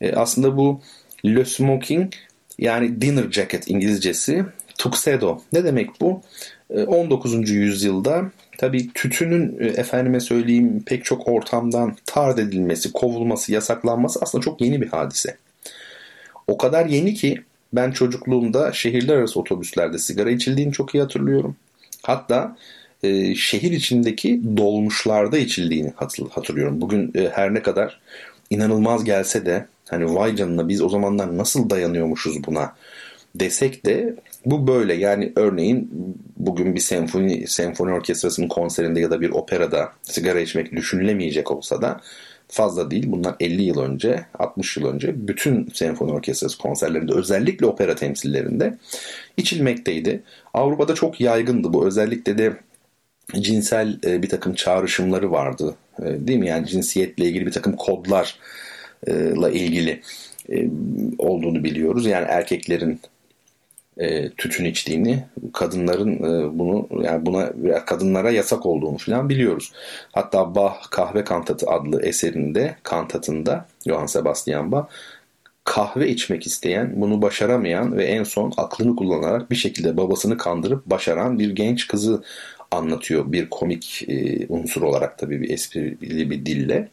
E, 0.00 0.12
aslında 0.12 0.56
bu 0.56 0.80
le 1.24 1.44
smoking 1.44 2.12
yani 2.58 3.00
dinner 3.00 3.30
jacket 3.30 3.70
İngilizcesi 3.70 4.44
tuxedo. 4.78 5.38
Ne 5.52 5.64
demek 5.64 6.00
bu? 6.00 6.22
19. 6.86 7.34
E, 7.34 7.54
yüzyılda 7.54 8.30
tabii 8.58 8.92
tütünün 8.92 9.56
e, 9.60 9.66
efendime 9.66 10.20
söyleyeyim 10.20 10.82
pek 10.86 11.04
çok 11.04 11.28
ortamdan 11.28 11.96
tard 12.06 12.38
edilmesi, 12.38 12.92
kovulması, 12.92 13.52
yasaklanması 13.52 14.18
aslında 14.22 14.44
çok 14.44 14.60
yeni 14.60 14.80
bir 14.80 14.88
hadise. 14.88 15.36
O 16.46 16.58
kadar 16.58 16.86
yeni 16.86 17.14
ki 17.14 17.42
ben 17.76 17.90
çocukluğumda 17.90 18.72
şehirler 18.72 19.16
arası 19.16 19.40
otobüslerde 19.40 19.98
sigara 19.98 20.30
içildiğini 20.30 20.72
çok 20.72 20.94
iyi 20.94 21.02
hatırlıyorum. 21.02 21.56
Hatta 22.02 22.56
e, 23.02 23.34
şehir 23.34 23.72
içindeki 23.72 24.40
dolmuşlarda 24.56 25.38
içildiğini 25.38 25.92
hatırlıyorum. 26.30 26.80
Bugün 26.80 27.12
e, 27.14 27.28
her 27.28 27.54
ne 27.54 27.62
kadar 27.62 28.00
inanılmaz 28.50 29.04
gelse 29.04 29.46
de 29.46 29.66
hani 29.88 30.14
vay 30.14 30.36
canına 30.36 30.68
biz 30.68 30.82
o 30.82 30.88
zamanlar 30.88 31.38
nasıl 31.38 31.70
dayanıyormuşuz 31.70 32.44
buna 32.46 32.74
desek 33.34 33.86
de 33.86 34.16
bu 34.46 34.66
böyle. 34.66 34.94
Yani 34.94 35.32
örneğin 35.36 35.90
bugün 36.36 36.74
bir 36.74 36.80
senfoni, 36.80 37.46
senfoni 37.46 37.92
orkestrasının 37.92 38.48
konserinde 38.48 39.00
ya 39.00 39.10
da 39.10 39.20
bir 39.20 39.30
operada 39.30 39.92
sigara 40.02 40.40
içmek 40.40 40.72
düşünülemeyecek 40.72 41.50
olsa 41.50 41.82
da 41.82 42.00
fazla 42.48 42.90
değil. 42.90 43.04
Bunlar 43.06 43.34
50 43.40 43.62
yıl 43.62 43.80
önce, 43.80 44.26
60 44.38 44.76
yıl 44.76 44.86
önce 44.86 45.28
bütün 45.28 45.68
senfoni 45.74 46.12
orkestrası 46.12 46.58
konserlerinde 46.58 47.12
özellikle 47.12 47.66
opera 47.66 47.94
temsillerinde 47.94 48.78
içilmekteydi. 49.36 50.22
Avrupa'da 50.54 50.94
çok 50.94 51.20
yaygındı 51.20 51.72
bu. 51.72 51.86
Özellikle 51.86 52.38
de 52.38 52.56
cinsel 53.40 53.98
e, 54.04 54.22
bir 54.22 54.28
takım 54.28 54.54
çağrışımları 54.54 55.32
vardı. 55.32 55.74
E, 55.98 56.04
değil 56.04 56.38
mi? 56.38 56.48
Yani 56.48 56.66
cinsiyetle 56.66 57.24
ilgili 57.24 57.46
bir 57.46 57.52
takım 57.52 57.76
kodlarla 57.76 59.50
ilgili 59.50 60.00
e, 60.52 60.68
olduğunu 61.18 61.64
biliyoruz. 61.64 62.06
Yani 62.06 62.26
erkeklerin 62.28 63.00
e, 63.98 64.30
tütün 64.30 64.64
içtiğini, 64.64 65.24
kadınların 65.52 66.14
e, 66.14 66.58
bunu 66.58 66.88
yani 67.02 67.26
buna 67.26 67.52
kadınlara 67.84 68.30
yasak 68.30 68.66
olduğunu 68.66 68.98
falan 68.98 69.28
biliyoruz. 69.28 69.72
Hatta 70.12 70.54
Bach 70.54 70.90
Kahve 70.90 71.24
Kantatı 71.24 71.70
adlı 71.70 72.02
eserinde, 72.02 72.76
kantatında 72.82 73.66
Johann 73.86 74.06
Sebastian 74.06 74.72
Bach 74.72 74.88
kahve 75.64 76.08
içmek 76.08 76.46
isteyen, 76.46 76.92
bunu 76.96 77.22
başaramayan 77.22 77.96
ve 77.96 78.04
en 78.04 78.24
son 78.24 78.52
aklını 78.56 78.96
kullanarak 78.96 79.50
bir 79.50 79.56
şekilde 79.56 79.96
babasını 79.96 80.36
kandırıp 80.36 80.86
başaran 80.86 81.38
bir 81.38 81.50
genç 81.50 81.88
kızı 81.88 82.22
anlatıyor. 82.70 83.32
Bir 83.32 83.50
komik 83.50 84.04
e, 84.08 84.46
unsur 84.48 84.82
olarak 84.82 85.18
tabii 85.18 85.42
bir 85.42 85.50
esprili 85.50 86.30
bir 86.30 86.46
dille. 86.46 86.88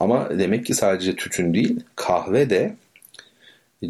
Ama 0.00 0.38
demek 0.38 0.66
ki 0.66 0.74
sadece 0.74 1.16
tütün 1.16 1.54
değil, 1.54 1.80
kahve 1.96 2.50
de 2.50 2.74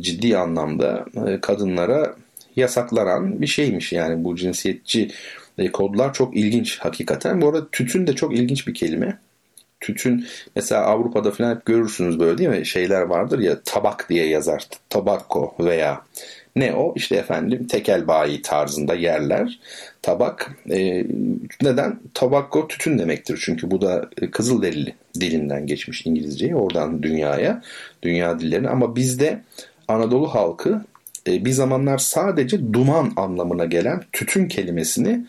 ciddi 0.00 0.38
anlamda 0.38 1.04
e, 1.26 1.40
kadınlara 1.40 2.16
yasaklanan 2.56 3.42
bir 3.42 3.46
şeymiş. 3.46 3.92
Yani 3.92 4.24
bu 4.24 4.36
cinsiyetçi 4.36 5.10
e, 5.58 5.72
kodlar 5.72 6.12
çok 6.12 6.36
ilginç 6.36 6.78
hakikaten. 6.78 7.40
Bu 7.40 7.48
arada 7.48 7.68
tütün 7.68 8.06
de 8.06 8.12
çok 8.12 8.34
ilginç 8.34 8.66
bir 8.66 8.74
kelime. 8.74 9.18
Tütün 9.80 10.26
mesela 10.56 10.82
Avrupa'da 10.82 11.30
falan 11.30 11.54
hep 11.54 11.64
görürsünüz 11.64 12.20
böyle 12.20 12.38
değil 12.38 12.50
mi? 12.50 12.66
Şeyler 12.66 13.00
vardır 13.00 13.38
ya 13.38 13.60
tabak 13.64 14.08
diye 14.08 14.28
yazar. 14.28 14.68
Tabakko 14.90 15.54
veya 15.60 16.02
ne 16.56 16.74
o? 16.74 16.92
İşte 16.96 17.16
efendim 17.16 17.66
tekel 17.66 18.08
bayi 18.08 18.42
tarzında 18.42 18.94
yerler. 18.94 19.58
Tabak. 20.02 20.56
E, 20.70 21.06
neden? 21.62 21.98
Tabakko 22.14 22.68
tütün 22.68 22.98
demektir. 22.98 23.42
Çünkü 23.44 23.70
bu 23.70 23.80
da 23.80 24.10
kızıl 24.32 24.62
delili 24.62 24.94
dilinden 25.20 25.66
geçmiş 25.66 26.06
İngilizceyi. 26.06 26.56
Oradan 26.56 27.02
dünyaya, 27.02 27.62
dünya 28.02 28.40
dillerine. 28.40 28.68
Ama 28.68 28.96
bizde 28.96 29.42
Anadolu 29.88 30.34
halkı 30.34 30.70
e, 30.70 30.93
bir 31.26 31.50
zamanlar 31.50 31.98
sadece 31.98 32.72
duman 32.72 33.12
anlamına 33.16 33.64
gelen 33.64 34.02
tütün 34.12 34.48
kelimesini 34.48 35.26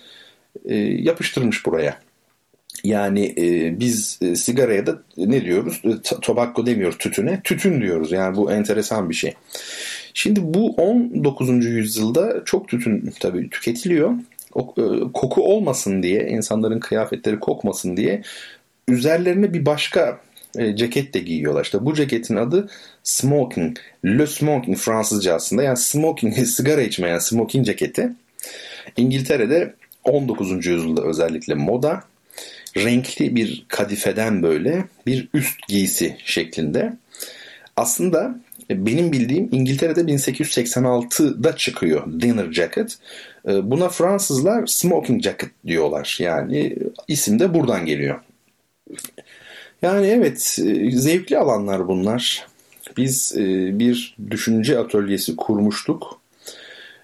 e, 0.65 0.75
yapıştırmış 0.77 1.65
buraya. 1.65 1.99
Yani 2.83 3.33
e, 3.37 3.79
biz 3.79 4.19
e, 4.21 4.35
sigaraya 4.35 4.85
da 4.85 5.01
ne 5.17 5.45
diyoruz? 5.45 5.81
E, 5.83 5.89
tobacco 6.21 6.65
demiyoruz 6.65 6.97
tütüne, 6.97 7.41
tütün 7.43 7.81
diyoruz. 7.81 8.11
Yani 8.11 8.35
bu 8.35 8.51
enteresan 8.51 9.09
bir 9.09 9.15
şey. 9.15 9.33
Şimdi 10.13 10.39
bu 10.43 10.69
19. 10.69 11.65
yüzyılda 11.65 12.41
çok 12.45 12.67
tütün 12.67 13.13
tabii 13.19 13.49
tüketiliyor. 13.49 14.11
E, 14.57 14.61
koku 15.13 15.43
olmasın 15.43 16.03
diye, 16.03 16.27
insanların 16.27 16.79
kıyafetleri 16.79 17.39
kokmasın 17.39 17.97
diye 17.97 18.21
üzerlerine 18.87 19.53
bir 19.53 19.65
başka 19.65 20.19
e, 20.57 20.75
ceket 20.75 21.13
de 21.13 21.19
giyiyorlar. 21.19 21.63
İşte 21.63 21.85
bu 21.85 21.93
ceketin 21.93 22.35
adı 22.35 22.69
smoking. 23.03 23.77
Le 24.05 24.27
smoking 24.27 24.77
Fransızca 24.77 25.35
aslında. 25.35 25.63
Yani 25.63 25.77
smoking, 25.77 26.37
sigara 26.47 26.81
içme 26.81 27.07
yani 27.09 27.21
smoking 27.21 27.65
ceketi. 27.65 28.11
İngiltere'de 28.97 29.73
19. 30.03 30.65
yüzyılda 30.65 31.01
özellikle 31.03 31.53
moda. 31.53 32.03
renkli 32.77 33.35
bir 33.35 33.65
kadifeden 33.67 34.43
böyle 34.43 34.85
bir 35.07 35.27
üst 35.33 35.67
giysi 35.67 36.17
şeklinde. 36.25 36.93
Aslında 37.77 38.35
benim 38.69 39.11
bildiğim 39.11 39.49
İngiltere'de 39.51 40.01
1886'da 40.01 41.55
çıkıyor 41.55 42.21
dinner 42.21 42.51
jacket. 42.51 42.97
Ee, 43.47 43.71
buna 43.71 43.89
Fransızlar 43.89 44.67
smoking 44.67 45.23
jacket 45.23 45.49
diyorlar. 45.65 46.17
Yani 46.19 46.75
isim 47.07 47.39
de 47.39 47.53
buradan 47.53 47.85
geliyor. 47.85 48.19
Yani 49.85 50.07
evet 50.07 50.59
e, 50.65 50.91
zevkli 50.91 51.37
alanlar 51.37 51.87
bunlar. 51.87 52.47
Biz 52.97 53.37
e, 53.37 53.79
bir 53.79 54.15
düşünce 54.31 54.79
atölyesi 54.79 55.35
kurmuştuk. 55.35 56.21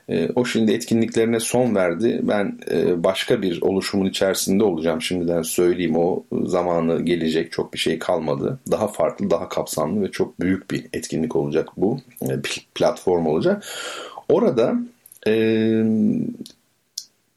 E, 0.09 0.29
o 0.35 0.45
şimdi 0.45 0.71
etkinliklerine 0.71 1.39
son 1.39 1.75
verdi. 1.75 2.19
Ben 2.23 2.59
başka 3.03 3.41
bir 3.41 3.61
oluşumun 3.61 4.05
içerisinde 4.05 4.63
olacağım. 4.63 5.01
Şimdiden 5.01 5.41
söyleyeyim 5.41 5.95
o 5.97 6.23
zamanı 6.45 7.01
gelecek 7.01 7.51
çok 7.51 7.73
bir 7.73 7.79
şey 7.79 8.00
kalmadı. 8.00 8.59
Daha 8.71 8.88
farklı, 8.88 9.29
daha 9.29 9.50
kapsamlı 9.50 10.01
ve 10.01 10.11
çok 10.11 10.39
büyük 10.39 10.71
bir 10.71 10.85
etkinlik 10.93 11.35
olacak 11.35 11.69
bu. 11.77 12.00
Platform 12.75 13.25
olacak. 13.25 13.63
Orada 14.29 14.75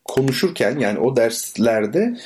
konuşurken 0.05 0.79
yani 0.79 0.99
o 0.99 1.17
derslerde 1.17 2.17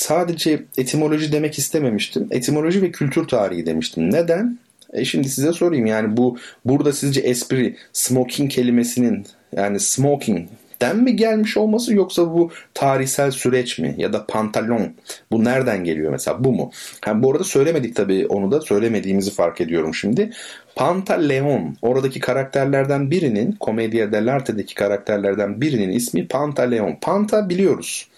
sadece 0.00 0.62
etimoloji 0.78 1.32
demek 1.32 1.58
istememiştim. 1.58 2.28
Etimoloji 2.30 2.82
ve 2.82 2.90
kültür 2.90 3.28
tarihi 3.28 3.66
demiştim. 3.66 4.12
Neden? 4.12 4.58
E 4.92 5.04
şimdi 5.04 5.28
size 5.28 5.52
sorayım 5.52 5.86
yani 5.86 6.16
bu 6.16 6.38
burada 6.64 6.92
sizce 6.92 7.20
espri 7.20 7.76
smoking 7.92 8.50
kelimesinin 8.52 9.26
yani 9.56 9.80
smoking 9.80 10.48
den 10.80 10.96
mi 10.96 11.16
gelmiş 11.16 11.56
olması 11.56 11.94
yoksa 11.94 12.32
bu 12.32 12.50
tarihsel 12.74 13.30
süreç 13.30 13.78
mi 13.78 13.94
ya 13.98 14.12
da 14.12 14.26
pantalon 14.26 14.94
bu 15.32 15.44
nereden 15.44 15.84
geliyor 15.84 16.12
mesela 16.12 16.44
bu 16.44 16.52
mu? 16.52 16.70
Ha, 17.04 17.22
bu 17.22 17.30
arada 17.32 17.44
söylemedik 17.44 17.96
tabii 17.96 18.26
onu 18.26 18.50
da 18.50 18.60
söylemediğimizi 18.60 19.30
fark 19.30 19.60
ediyorum 19.60 19.94
şimdi. 19.94 20.30
Pantaleon 20.76 21.76
oradaki 21.82 22.20
karakterlerden 22.20 23.10
birinin 23.10 23.56
Commedia 23.60 24.12
dell'arte'deki 24.12 24.74
karakterlerden 24.74 25.60
birinin 25.60 25.90
ismi 25.90 26.28
Pantaleon. 26.28 26.96
Panta 27.00 27.48
biliyoruz. 27.48 28.08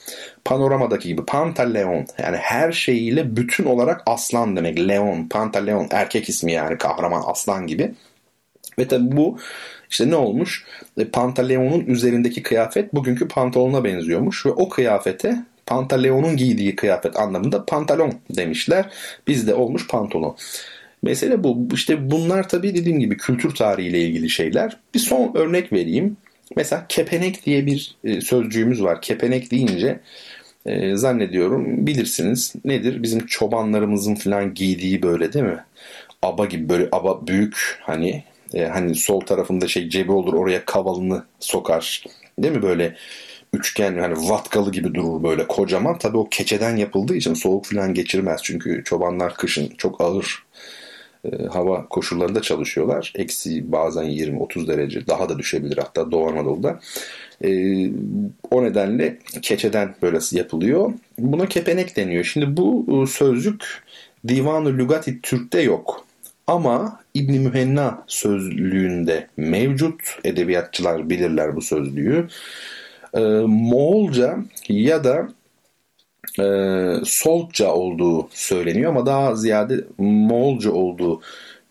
Panoramadaki 0.45 1.09
gibi 1.09 1.25
Pantaleon 1.25 2.07
yani 2.19 2.37
her 2.37 2.73
şeyiyle 2.73 3.37
bütün 3.37 3.65
olarak 3.65 4.03
aslan 4.07 4.57
demek. 4.57 4.89
Leon, 4.89 5.29
Pantaleon 5.29 5.89
erkek 5.91 6.29
ismi 6.29 6.53
yani 6.53 6.79
kahraman 6.79 7.23
aslan 7.27 7.67
gibi. 7.67 7.95
Ve 8.79 8.89
tabi 8.89 9.17
bu 9.17 9.39
işte 9.93 10.11
ne 10.11 10.17
olmuş? 10.17 10.65
E, 10.99 11.05
Pantaleon'un 11.05 11.87
üzerindeki 11.87 12.43
kıyafet 12.43 12.95
bugünkü 12.95 13.29
pantolona 13.29 13.85
benziyormuş 13.85 14.47
ve 14.47 14.51
o 14.51 14.69
kıyafete 14.69 15.45
Pantaleon'un 15.67 16.37
giydiği 16.37 16.77
kıyafet 16.77 17.17
anlamında 17.17 17.65
pantalon 17.65 18.13
demişler. 18.31 18.91
Bizde 19.27 19.55
olmuş 19.55 19.89
pantolon. 19.89 20.37
Mesele 21.03 21.45
bu. 21.45 21.69
İşte 21.75 22.11
bunlar 22.11 22.49
tabii 22.49 22.75
dediğim 22.75 23.01
gibi 23.01 23.17
kültür 23.17 23.55
tarihiyle 23.55 24.01
ilgili 24.01 24.31
şeyler. 24.31 24.77
Bir 24.95 24.99
son 24.99 25.35
örnek 25.35 25.73
vereyim. 25.73 26.17
Mesela 26.57 26.87
kepenek 26.89 27.47
diye 27.47 27.67
bir 27.67 27.97
e, 28.05 28.21
sözcüğümüz 28.21 28.83
var. 28.83 29.03
Kepenek 29.03 29.51
deyince 29.51 30.01
e, 30.67 30.97
zannediyorum 30.97 31.87
bilirsiniz. 31.87 32.53
Nedir? 32.65 33.03
Bizim 33.03 33.27
çobanlarımızın 33.27 34.15
falan 34.15 34.55
giydiği 34.55 35.03
böyle 35.03 35.33
değil 35.33 35.45
mi? 35.45 35.65
Aba 36.23 36.47
gibi 36.47 36.69
böyle 36.69 36.89
aba 36.93 37.27
büyük 37.27 37.79
hani 37.81 38.25
e, 38.55 38.65
hani 38.65 38.95
sol 38.95 39.21
tarafında 39.21 39.69
şey 39.69 39.89
cebi 39.89 40.13
olur 40.13 40.35
oraya 40.35 40.65
kavalını 40.65 41.25
sokar. 41.41 42.05
Değil 42.39 42.55
mi 42.55 42.63
böyle 42.63 42.97
üçgen 43.53 43.99
hani 43.99 44.15
vatkalı 44.31 44.73
gibi 44.73 44.95
durur 44.95 45.23
böyle 45.23 45.47
kocaman. 45.49 45.99
Tabii 45.99 46.19
o 46.19 46.29
keçeden 46.29 46.77
yapıldığı 46.77 47.17
için 47.17 47.35
soğuk 47.35 47.67
falan 47.67 47.95
geçirmez. 47.95 48.41
Çünkü 48.43 48.83
çobanlar 48.85 49.35
kışın 49.35 49.73
çok 49.79 50.01
ağır 50.01 50.45
e, 51.25 51.47
hava 51.47 51.89
koşullarında 51.89 52.43
çalışıyorlar. 52.43 53.13
Eksi 53.17 53.73
bazen 53.73 54.05
20-30 54.05 54.67
derece 54.67 55.07
daha 55.07 55.29
da 55.29 55.39
düşebilir 55.39 55.79
hatta 55.79 56.11
Doğu 56.11 56.29
Anadolu'da. 56.29 56.81
E, 57.45 57.51
o 58.51 58.65
nedenle 58.65 59.19
keçeden 59.43 59.95
böyle 60.03 60.19
yapılıyor. 60.33 60.93
Buna 61.19 61.47
kepenek 61.47 61.97
deniyor. 61.97 62.25
Şimdi 62.25 62.57
bu 62.57 62.87
e, 63.03 63.07
sözcük 63.07 63.83
Divan-ı 64.29 64.79
Lugati 64.79 65.21
Türk'te 65.21 65.61
yok. 65.61 66.07
Ama 66.47 67.01
İbni 67.15 67.39
Mühenna 67.39 68.05
sözlüğünde 68.07 69.29
mevcut. 69.37 70.19
Edebiyatçılar 70.25 71.11
bilirler 71.11 71.57
bu 71.57 71.63
sözlüğü. 71.63 72.29
E, 73.15 73.21
Moğolca 73.47 74.39
ya 74.69 75.05
da 75.05 75.29
e, 76.41 76.45
Soltça 77.05 77.75
olduğu 77.75 78.29
söyleniyor 78.31 78.91
ama 78.91 79.07
daha 79.07 79.35
ziyade 79.35 79.85
Moğolca 79.99 80.71
olduğu 80.71 81.21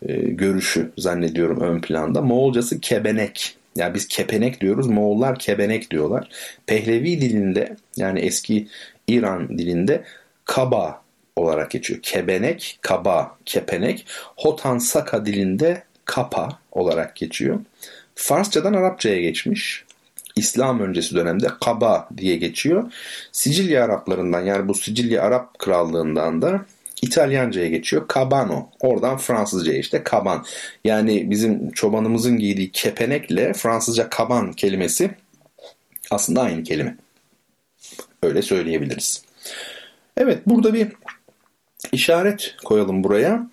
e, 0.01 0.13
görüşü 0.13 0.91
zannediyorum 0.97 1.61
ön 1.61 1.81
planda. 1.81 2.21
Moğolcası 2.21 2.79
kebenek. 2.79 3.57
Yani 3.75 3.93
biz 3.93 4.07
kepenek 4.07 4.61
diyoruz, 4.61 4.87
Moğollar 4.87 5.39
kebenek 5.39 5.91
diyorlar. 5.91 6.29
Pehlevi 6.65 7.21
dilinde 7.21 7.75
yani 7.97 8.19
eski 8.19 8.67
İran 9.07 9.57
dilinde 9.57 10.03
kaba 10.45 11.00
olarak 11.35 11.71
geçiyor. 11.71 11.99
Kebenek, 12.03 12.79
kaba, 12.81 13.37
kepenek. 13.45 14.05
Hotan 14.37 14.77
Saka 14.77 15.25
dilinde 15.25 15.83
kapa 16.05 16.59
olarak 16.71 17.15
geçiyor. 17.15 17.59
Farsçadan 18.15 18.73
Arapçaya 18.73 19.21
geçmiş. 19.21 19.85
İslam 20.35 20.79
öncesi 20.79 21.15
dönemde 21.15 21.47
Kaba 21.61 22.09
diye 22.17 22.35
geçiyor. 22.35 22.91
Sicilya 23.31 23.85
Araplarından 23.85 24.41
yani 24.41 24.67
bu 24.67 24.73
Sicilya 24.73 25.23
Arap 25.23 25.59
Krallığından 25.59 26.41
da 26.41 26.65
İtalyanca'ya 27.01 27.67
geçiyor. 27.67 28.05
Cabano. 28.13 28.69
Oradan 28.79 29.17
Fransızca 29.17 29.73
işte 29.73 30.03
kaban. 30.03 30.45
Yani 30.83 31.31
bizim 31.31 31.71
çobanımızın 31.71 32.37
giydiği 32.37 32.71
kepenekle 32.71 33.53
Fransızca 33.53 34.09
kaban 34.09 34.53
kelimesi 34.53 35.11
aslında 36.11 36.41
aynı 36.41 36.63
kelime. 36.63 36.97
Öyle 38.23 38.41
söyleyebiliriz. 38.41 39.23
Evet 40.17 40.39
burada 40.45 40.73
bir 40.73 40.87
işaret 41.91 42.55
koyalım 42.65 43.03
buraya 43.03 43.47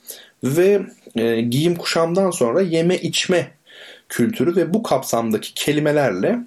ve 0.44 0.80
e, 1.16 1.40
giyim 1.40 1.74
kuşamdan 1.74 2.30
sonra 2.30 2.60
yeme 2.60 2.96
içme 2.96 3.50
kültürü 4.08 4.56
ve 4.56 4.74
bu 4.74 4.82
kapsamdaki 4.82 5.54
kelimelerle 5.54 6.38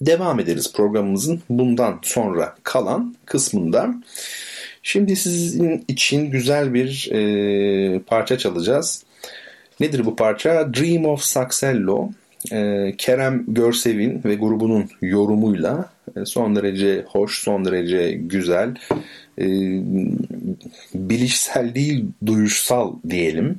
devam 0.00 0.40
ederiz 0.40 0.72
programımızın 0.72 1.42
bundan 1.48 1.98
sonra 2.02 2.54
kalan 2.62 3.16
kısmında. 3.26 3.94
Şimdi 4.82 5.16
sizin 5.16 5.84
için 5.88 6.30
güzel 6.30 6.74
bir 6.74 7.08
e, 7.12 7.98
parça 7.98 8.38
çalacağız. 8.38 9.04
Nedir 9.80 10.04
bu 10.04 10.16
parça? 10.16 10.74
Dream 10.74 11.04
of 11.04 11.22
Saxello. 11.22 12.10
E, 12.52 12.92
Kerem 12.98 13.44
Görsev'in 13.48 14.20
ve 14.24 14.34
grubunun 14.34 14.90
yorumuyla 15.02 15.92
e, 16.16 16.24
son 16.24 16.56
derece 16.56 17.04
hoş, 17.08 17.38
son 17.38 17.64
derece 17.64 18.12
güzel, 18.12 18.74
e, 19.38 19.46
bilişsel 20.94 21.74
değil 21.74 22.06
duyuşsal 22.26 22.94
diyelim. 23.10 23.56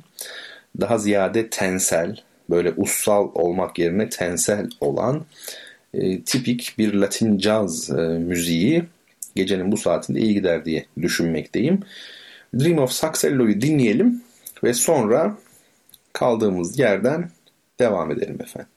Daha 0.80 0.98
ziyade 0.98 1.50
tensel, 1.50 2.16
böyle 2.50 2.72
ussal 2.76 3.30
olmak 3.34 3.78
yerine 3.78 4.08
tensel 4.08 4.68
olan 4.80 5.24
e, 5.94 6.22
tipik 6.22 6.74
bir 6.78 6.94
Latin 6.94 7.38
caz 7.38 7.90
e, 7.90 8.02
müziği 8.02 8.84
gecenin 9.34 9.72
bu 9.72 9.76
saatinde 9.76 10.20
iyi 10.20 10.34
gider 10.34 10.64
diye 10.64 10.84
düşünmekteyim. 11.02 11.80
Dream 12.58 12.78
of 12.78 12.90
Saxello'yu 12.90 13.60
dinleyelim 13.60 14.22
ve 14.64 14.74
sonra 14.74 15.38
kaldığımız 16.12 16.78
yerden 16.78 17.30
devam 17.80 18.10
edelim 18.10 18.38
efendim. 18.42 18.68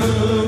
good. 0.00 0.39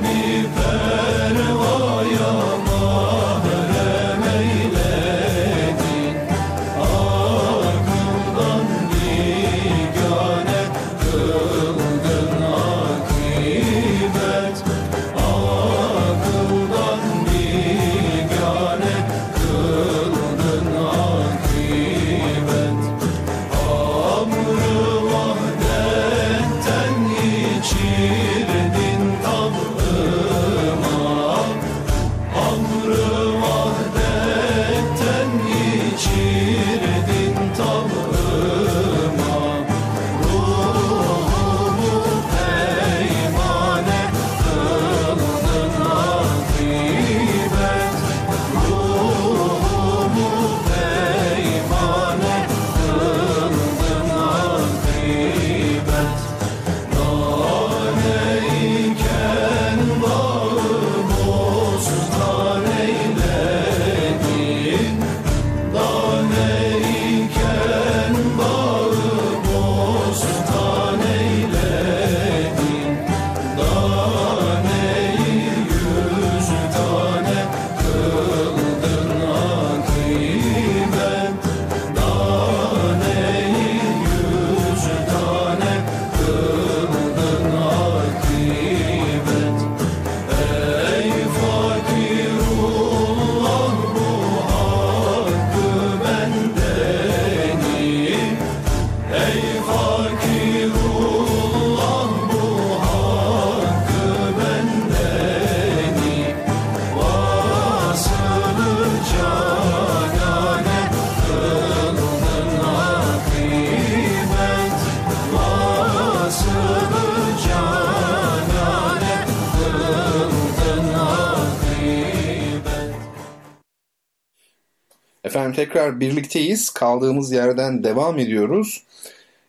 Tekrar 125.73 126.01
birlikteyiz. 126.01 126.71
Kaldığımız 126.71 127.33
yerden 127.33 127.85
devam 127.85 128.19
ediyoruz. 128.19 128.83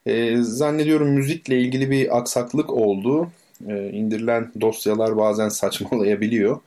Ee, 0.06 0.38
zannediyorum 0.42 1.10
müzikle 1.10 1.60
ilgili 1.60 1.92
bir 1.92 2.18
aksaklık 2.18 2.70
oldu. 2.70 3.32
Ee, 3.68 3.90
indirilen 3.90 4.52
dosyalar 4.62 5.18
bazen 5.18 5.50
saçmalayabiliyor. 5.50 6.60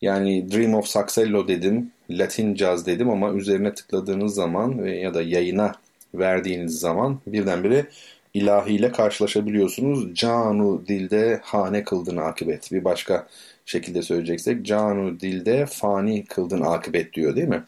Yani 0.00 0.52
Dream 0.52 0.74
of 0.74 0.86
Saxello 0.86 1.48
dedim, 1.48 1.90
Latin 2.10 2.56
Jazz 2.56 2.86
dedim 2.86 3.10
ama 3.10 3.32
üzerine 3.32 3.74
tıkladığınız 3.74 4.34
zaman 4.34 4.86
ya 4.86 5.14
da 5.14 5.22
yayına 5.22 5.72
verdiğiniz 6.14 6.80
zaman 6.80 7.18
birdenbire 7.26 7.86
ilahiyle 8.34 8.92
karşılaşabiliyorsunuz. 8.92 10.14
Canu 10.14 10.82
dilde 10.88 11.40
hane 11.42 11.84
kıldın 11.84 12.16
akıbet. 12.16 12.72
Bir 12.72 12.84
başka 12.84 13.26
şekilde 13.66 14.02
söyleyeceksek 14.02 14.66
Canu 14.66 15.20
dilde 15.20 15.66
fani 15.66 16.24
kıldın 16.24 16.60
akıbet 16.60 17.12
diyor 17.12 17.36
değil 17.36 17.48
mi? 17.48 17.62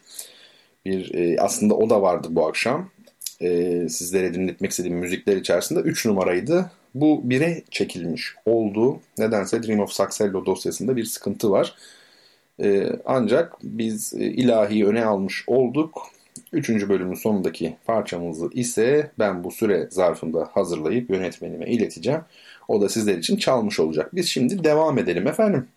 Bir 0.87 1.13
e, 1.13 1.41
aslında 1.41 1.75
o 1.75 1.89
da 1.89 2.01
vardı 2.01 2.27
bu 2.31 2.47
akşam. 2.47 2.89
E, 3.41 3.89
sizlere 3.89 4.33
dinletmek 4.33 4.71
istediğim 4.71 4.97
müzikler 4.97 5.37
içerisinde 5.37 5.79
3 5.79 6.05
numaraydı. 6.05 6.71
Bu 6.95 7.29
bire 7.29 7.63
çekilmiş 7.71 8.35
oldu. 8.45 8.99
Nedense 9.17 9.63
Dream 9.63 9.79
of 9.79 9.91
Saxello 9.91 10.45
dosyasında 10.45 10.95
bir 10.95 11.03
sıkıntı 11.03 11.51
var. 11.51 11.75
E, 12.63 12.89
ancak 13.05 13.53
biz 13.63 14.13
e, 14.13 14.25
ilahiyi 14.25 14.85
öne 14.85 15.05
almış 15.05 15.43
olduk. 15.47 16.07
Üçüncü 16.53 16.89
bölümün 16.89 17.15
sonundaki 17.15 17.77
parçamızı 17.85 18.49
ise 18.53 19.11
ben 19.19 19.43
bu 19.43 19.51
süre 19.51 19.87
zarfında 19.91 20.49
hazırlayıp 20.53 21.09
yönetmenime 21.09 21.65
ileteceğim. 21.65 22.21
O 22.67 22.81
da 22.81 22.89
sizler 22.89 23.17
için 23.17 23.37
çalmış 23.37 23.79
olacak. 23.79 24.15
Biz 24.15 24.27
şimdi 24.27 24.63
devam 24.63 24.97
edelim 24.97 25.27
efendim. 25.27 25.67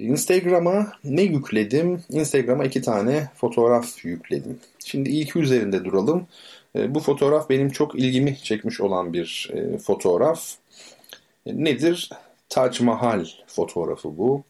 Instagram'a 0.00 0.92
ne 1.04 1.22
yükledim? 1.22 2.02
Instagram'a 2.10 2.64
iki 2.64 2.82
tane 2.82 3.28
fotoğraf 3.34 4.04
yükledim. 4.04 4.58
Şimdi 4.84 5.10
ilk 5.10 5.36
üzerinde 5.36 5.84
duralım. 5.84 6.26
E, 6.76 6.94
bu 6.94 7.00
fotoğraf 7.00 7.50
benim 7.50 7.70
çok 7.70 7.98
ilgimi 7.98 8.36
çekmiş 8.36 8.80
olan 8.80 9.12
bir 9.12 9.50
e, 9.54 9.78
fotoğraf. 9.78 10.54
E, 11.46 11.64
nedir? 11.64 12.10
Taç 12.48 12.80
Mahal 12.80 13.26
fotoğrafı 13.46 14.18
bu. 14.18 14.42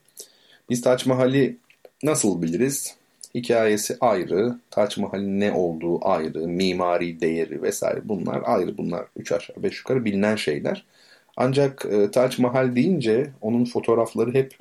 Biz 0.69 0.81
Taç 0.81 1.05
Mahal'i 1.05 1.57
nasıl 2.03 2.41
biliriz? 2.41 2.95
Hikayesi 3.35 3.97
ayrı, 4.01 4.55
Taç 4.71 4.97
Mahal'in 4.97 5.39
ne 5.39 5.51
olduğu 5.51 6.07
ayrı, 6.07 6.47
mimari 6.47 7.21
değeri 7.21 7.61
vesaire 7.61 7.99
bunlar 8.03 8.41
ayrı. 8.45 8.77
Bunlar 8.77 9.05
üç 9.17 9.31
aşağı 9.31 9.63
beş 9.63 9.77
yukarı 9.77 10.05
bilinen 10.05 10.35
şeyler. 10.35 10.85
Ancak 11.37 11.85
e, 11.85 12.11
Taç 12.11 12.39
Mahal 12.39 12.75
deyince 12.75 13.29
onun 13.41 13.65
fotoğrafları 13.65 14.33
hep 14.33 14.55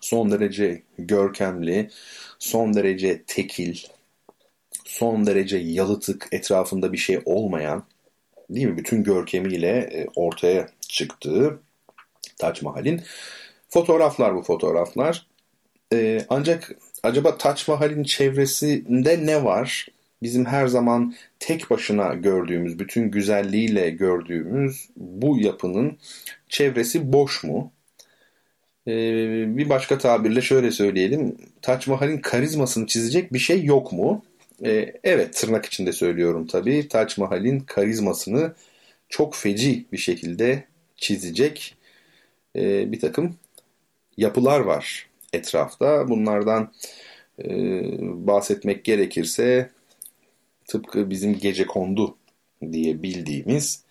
son 0.00 0.30
derece 0.30 0.82
görkemli, 0.98 1.90
son 2.38 2.74
derece 2.74 3.22
tekil, 3.26 3.78
son 4.84 5.26
derece 5.26 5.56
yalıtık, 5.56 6.28
etrafında 6.32 6.92
bir 6.92 6.98
şey 6.98 7.20
olmayan, 7.24 7.84
değil 8.50 8.66
mi? 8.66 8.78
Bütün 8.78 9.04
görkemiyle 9.04 9.68
e, 9.78 10.06
ortaya 10.16 10.68
çıktığı 10.80 11.60
Taç 12.38 12.62
Mahal'in 12.62 13.02
fotoğraflar 13.68 14.34
bu 14.34 14.42
fotoğraflar. 14.42 15.26
Ee, 15.92 16.20
ancak 16.28 16.76
acaba 17.02 17.38
Taç 17.38 17.68
Mahal'in 17.68 18.02
çevresinde 18.02 19.26
ne 19.26 19.44
var? 19.44 19.88
Bizim 20.22 20.44
her 20.44 20.66
zaman 20.66 21.14
tek 21.40 21.70
başına 21.70 22.14
gördüğümüz, 22.14 22.78
bütün 22.78 23.10
güzelliğiyle 23.10 23.90
gördüğümüz 23.90 24.88
bu 24.96 25.38
yapının 25.38 25.98
çevresi 26.48 27.12
boş 27.12 27.44
mu? 27.44 27.72
Ee, 28.88 29.56
bir 29.56 29.68
başka 29.68 29.98
tabirle 29.98 30.40
şöyle 30.42 30.70
söyleyelim. 30.70 31.36
Taç 31.62 31.86
Mahal'in 31.86 32.18
karizmasını 32.18 32.86
çizecek 32.86 33.32
bir 33.32 33.38
şey 33.38 33.64
yok 33.64 33.92
mu? 33.92 34.24
Ee, 34.64 34.92
evet 35.04 35.34
tırnak 35.34 35.66
içinde 35.66 35.92
söylüyorum 35.92 36.46
tabii. 36.46 36.88
Taç 36.88 37.18
Mahal'in 37.18 37.60
karizmasını 37.60 38.54
çok 39.08 39.34
feci 39.34 39.84
bir 39.92 39.98
şekilde 39.98 40.64
çizecek 40.96 41.74
e, 42.56 42.92
bir 42.92 43.00
takım 43.00 43.36
yapılar 44.16 44.60
var 44.60 45.08
etrafta. 45.32 46.08
Bunlardan 46.08 46.72
e, 47.44 47.48
bahsetmek 48.00 48.84
gerekirse 48.84 49.70
tıpkı 50.66 51.10
bizim 51.10 51.38
gece 51.38 51.66
kondu 51.66 52.16
diye 52.72 53.02
bildiğimiz 53.02 53.84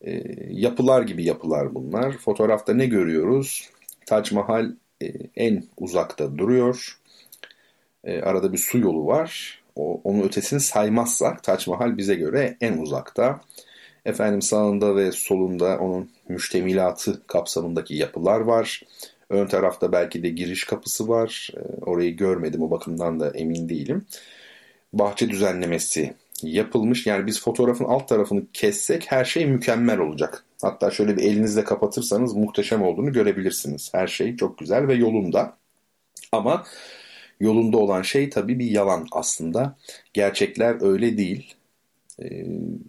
e, 0.00 0.22
yapılar 0.50 1.02
gibi 1.02 1.24
yapılar 1.24 1.74
bunlar. 1.74 2.12
Fotoğrafta 2.12 2.74
ne 2.74 2.86
görüyoruz? 2.86 3.70
Tac 4.08 4.34
Mahal 4.34 4.72
e, 5.02 5.06
en 5.36 5.64
uzakta 5.76 6.38
duruyor. 6.38 6.98
E, 8.04 8.20
arada 8.20 8.52
bir 8.52 8.58
su 8.58 8.78
yolu 8.78 9.06
var. 9.06 9.62
O, 9.76 10.00
onun 10.04 10.22
ötesini 10.22 10.60
saymazsak 10.60 11.42
Tac 11.42 11.70
Mahal 11.70 11.96
bize 11.96 12.14
göre 12.14 12.56
en 12.60 12.78
uzakta. 12.78 13.40
Efendim 14.04 14.42
sağında 14.42 14.96
ve 14.96 15.12
solunda 15.12 15.78
onun 15.78 16.10
müştemilatı 16.28 17.26
kapsamındaki 17.26 17.94
yapılar 17.94 18.40
var. 18.40 18.82
Ön 19.30 19.46
tarafta 19.46 19.92
belki 19.92 20.22
de 20.22 20.28
giriş 20.28 20.64
kapısı 20.64 21.08
var. 21.08 21.50
E, 21.56 21.84
orayı 21.84 22.16
görmedim 22.16 22.62
o 22.62 22.70
bakımdan 22.70 23.20
da 23.20 23.30
emin 23.30 23.68
değilim. 23.68 24.06
Bahçe 24.92 25.30
düzenlemesi 25.30 26.14
yapılmış. 26.42 27.06
Yani 27.06 27.26
biz 27.26 27.40
fotoğrafın 27.40 27.84
alt 27.84 28.08
tarafını 28.08 28.42
kessek 28.52 29.12
her 29.12 29.24
şey 29.24 29.46
mükemmel 29.46 29.98
olacak. 29.98 30.44
Hatta 30.62 30.90
şöyle 30.90 31.16
bir 31.16 31.22
elinizle 31.22 31.64
kapatırsanız 31.64 32.34
muhteşem 32.34 32.82
olduğunu 32.82 33.12
görebilirsiniz. 33.12 33.94
Her 33.94 34.06
şey 34.06 34.36
çok 34.36 34.58
güzel 34.58 34.88
ve 34.88 34.94
yolunda. 34.94 35.56
Ama 36.32 36.64
yolunda 37.40 37.78
olan 37.78 38.02
şey 38.02 38.30
tabii 38.30 38.58
bir 38.58 38.70
yalan 38.70 39.06
aslında. 39.12 39.76
Gerçekler 40.14 40.82
öyle 40.82 41.18
değil. 41.18 41.54
Ee, 42.22 42.46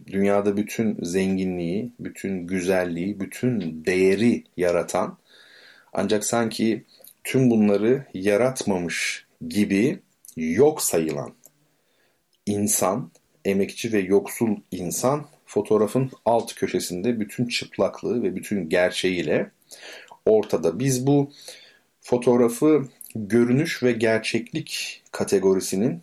dünyada 0.08 0.58
bütün 0.58 0.98
zenginliği, 1.02 1.92
bütün 2.00 2.48
güzelliği, 2.48 3.20
bütün 3.20 3.86
değeri 3.86 4.44
yaratan 4.58 5.18
ancak 5.94 6.26
sanki 6.26 6.84
tüm 7.24 7.50
bunları 7.50 8.06
yaratmamış 8.14 9.28
gibi 9.48 10.00
yok 10.38 10.82
sayılan 10.82 11.34
insan, 12.46 13.12
emekçi 13.46 13.94
ve 13.94 14.00
yoksul 14.00 14.56
insan 14.72 15.26
fotoğrafın 15.50 16.12
alt 16.26 16.56
köşesinde 16.56 17.20
bütün 17.20 17.46
çıplaklığı 17.46 18.24
ve 18.24 18.36
bütün 18.36 18.70
gerçeğiyle 18.70 19.52
ortada. 20.26 20.80
Biz 20.80 21.08
bu 21.08 21.32
fotoğrafı 22.02 22.84
görünüş 23.16 23.84
ve 23.84 23.92
gerçeklik 23.92 25.02
kategorisinin 25.12 26.02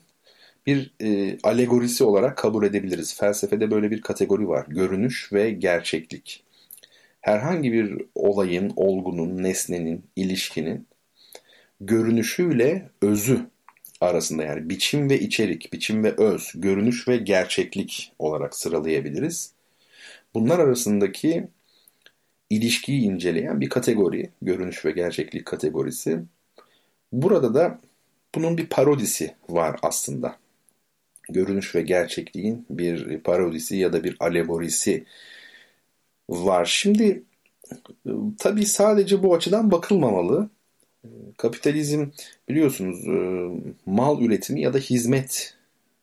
bir 0.67 0.95
e, 1.01 1.39
alegorisi 1.43 2.05
olarak 2.05 2.39
kabul 2.39 2.65
edebiliriz. 2.65 3.17
Felsefede 3.17 3.71
böyle 3.71 3.91
bir 3.91 4.01
kategori 4.01 4.49
var. 4.49 4.67
Görünüş 4.69 5.33
ve 5.33 5.51
gerçeklik. 5.51 6.45
Herhangi 7.21 7.73
bir 7.73 8.03
olayın, 8.15 8.73
olgunun, 8.77 9.43
nesnenin, 9.43 10.05
ilişkinin 10.17 10.87
görünüşüyle 11.81 12.91
özü 13.03 13.47
arasında 14.01 14.43
yani 14.43 14.71
biçim 14.71 15.11
ve 15.11 15.21
içerik, 15.21 15.73
biçim 15.73 16.05
ve 16.05 16.15
öz, 16.17 16.53
görünüş 16.55 17.09
ve 17.09 17.17
gerçeklik 17.17 18.13
olarak 18.19 18.55
sıralayabiliriz. 18.57 19.53
Bunlar 20.35 20.59
arasındaki 20.59 21.49
ilişkiyi 22.51 23.03
inceleyen 23.03 23.61
bir 23.61 23.69
kategori, 23.69 24.31
görünüş 24.43 24.85
ve 24.85 24.91
gerçeklik 24.91 25.47
kategorisi. 25.47 26.23
Burada 27.13 27.55
da 27.55 27.81
bunun 28.35 28.59
bir 28.59 28.67
parodisi 28.67 29.35
var 29.49 29.79
aslında. 29.83 30.37
Görünüş 31.29 31.75
ve 31.75 31.83
gerçekliğin 31.83 32.67
bir 32.71 33.21
parodisi 33.21 33.77
ya 33.77 33.93
da 33.93 34.05
bir 34.05 34.17
alegorisi 34.21 35.05
var. 36.29 36.65
Şimdi 36.65 37.23
tabii 38.39 38.67
sadece 38.67 39.23
bu 39.23 39.35
açıdan 39.35 39.71
bakılmamalı. 39.71 40.51
Kapitalizm 41.37 42.07
biliyorsunuz 42.49 43.09
e, 43.09 43.49
mal 43.87 44.23
üretimi 44.23 44.61
ya 44.61 44.75
da 44.75 44.79
hizmet 44.79 45.55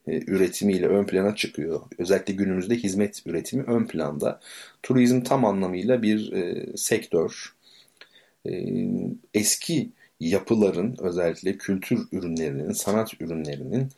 e, 0.08 0.32
üretimiyle 0.32 0.88
ön 0.88 1.06
plana 1.06 1.36
çıkıyor. 1.36 1.82
Özellikle 1.98 2.34
günümüzde 2.34 2.76
hizmet 2.76 3.22
üretimi 3.26 3.64
ön 3.64 3.88
planda. 3.88 4.40
Turizm 4.84 5.22
tam 5.22 5.46
anlamıyla 5.46 6.02
bir 6.02 6.32
e, 6.34 6.68
sektör. 6.78 7.54
Eski 9.34 9.90
yapıların 10.20 10.96
özellikle 11.00 11.58
kültür 11.58 12.08
ürünlerinin, 12.12 12.72
sanat 12.72 13.22
ürünlerinin 13.22 13.90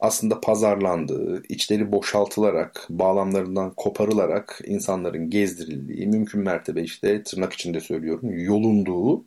aslında 0.00 0.40
pazarlandığı, 0.40 1.42
içleri 1.48 1.92
boşaltılarak, 1.92 2.86
bağlamlarından 2.90 3.74
koparılarak 3.74 4.60
insanların 4.66 5.30
gezdirildiği, 5.30 6.06
mümkün 6.06 6.40
mertebe 6.40 6.82
işte 6.82 7.22
tırnak 7.22 7.52
içinde 7.52 7.80
söylüyorum, 7.80 8.38
yolunduğu 8.38 9.24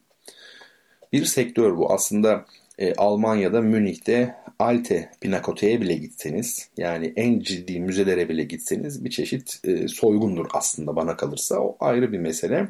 bir 1.13 1.25
sektör 1.25 1.77
bu. 1.77 1.93
Aslında 1.93 2.45
e, 2.79 2.93
Almanya'da 2.93 3.61
Münih'te 3.61 4.35
Alte 4.59 5.09
Pinakote'ye 5.21 5.81
bile 5.81 5.93
gitseniz 5.93 6.69
yani 6.77 7.13
en 7.15 7.39
ciddi 7.39 7.79
müzelere 7.79 8.29
bile 8.29 8.43
gitseniz 8.43 9.05
bir 9.05 9.09
çeşit 9.09 9.59
e, 9.63 9.87
soygundur 9.87 10.45
aslında 10.53 10.95
bana 10.95 11.17
kalırsa. 11.17 11.59
O 11.59 11.77
ayrı 11.79 12.11
bir 12.11 12.19
mesele. 12.19 12.67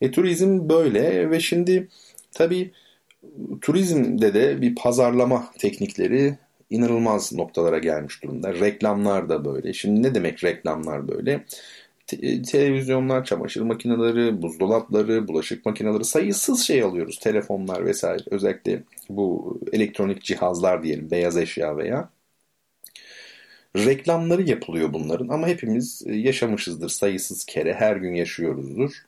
E, 0.00 0.10
turizm 0.10 0.68
böyle 0.68 1.30
ve 1.30 1.40
şimdi 1.40 1.88
tabii 2.32 2.72
turizmde 3.60 4.34
de 4.34 4.60
bir 4.60 4.74
pazarlama 4.74 5.52
teknikleri 5.58 6.38
inanılmaz 6.70 7.32
noktalara 7.32 7.78
gelmiş 7.78 8.22
durumda. 8.22 8.54
Reklamlar 8.54 9.28
da 9.28 9.44
böyle. 9.44 9.72
Şimdi 9.72 10.02
ne 10.02 10.14
demek 10.14 10.44
reklamlar 10.44 11.08
böyle? 11.08 11.44
Te- 12.06 12.42
televizyonlar, 12.42 13.24
çamaşır 13.24 13.60
makineleri, 13.60 14.42
buzdolapları, 14.42 15.28
bulaşık 15.28 15.66
makineleri 15.66 16.04
sayısız 16.04 16.60
şey 16.60 16.82
alıyoruz. 16.82 17.18
Telefonlar 17.18 17.86
vesaire. 17.86 18.22
Özellikle 18.30 18.82
bu 19.16 19.60
elektronik 19.72 20.22
cihazlar 20.22 20.82
diyelim, 20.82 21.10
beyaz 21.10 21.36
eşya 21.36 21.76
veya 21.76 22.10
reklamları 23.76 24.42
yapılıyor 24.42 24.92
bunların 24.92 25.28
ama 25.28 25.48
hepimiz 25.48 26.02
yaşamışızdır 26.06 26.88
sayısız 26.88 27.44
kere 27.44 27.74
her 27.74 27.96
gün 27.96 28.14
yaşıyoruzdur 28.14 29.06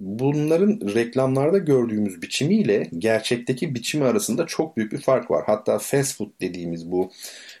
bunların 0.00 0.94
reklamlarda 0.94 1.58
gördüğümüz 1.58 2.22
biçimiyle 2.22 2.90
gerçekteki 2.98 3.74
biçimi 3.74 4.04
arasında 4.04 4.46
çok 4.46 4.76
büyük 4.76 4.92
bir 4.92 5.00
fark 5.00 5.30
var. 5.30 5.44
Hatta 5.46 5.78
fast 5.78 6.16
food 6.18 6.30
dediğimiz 6.40 6.90
bu 6.90 7.10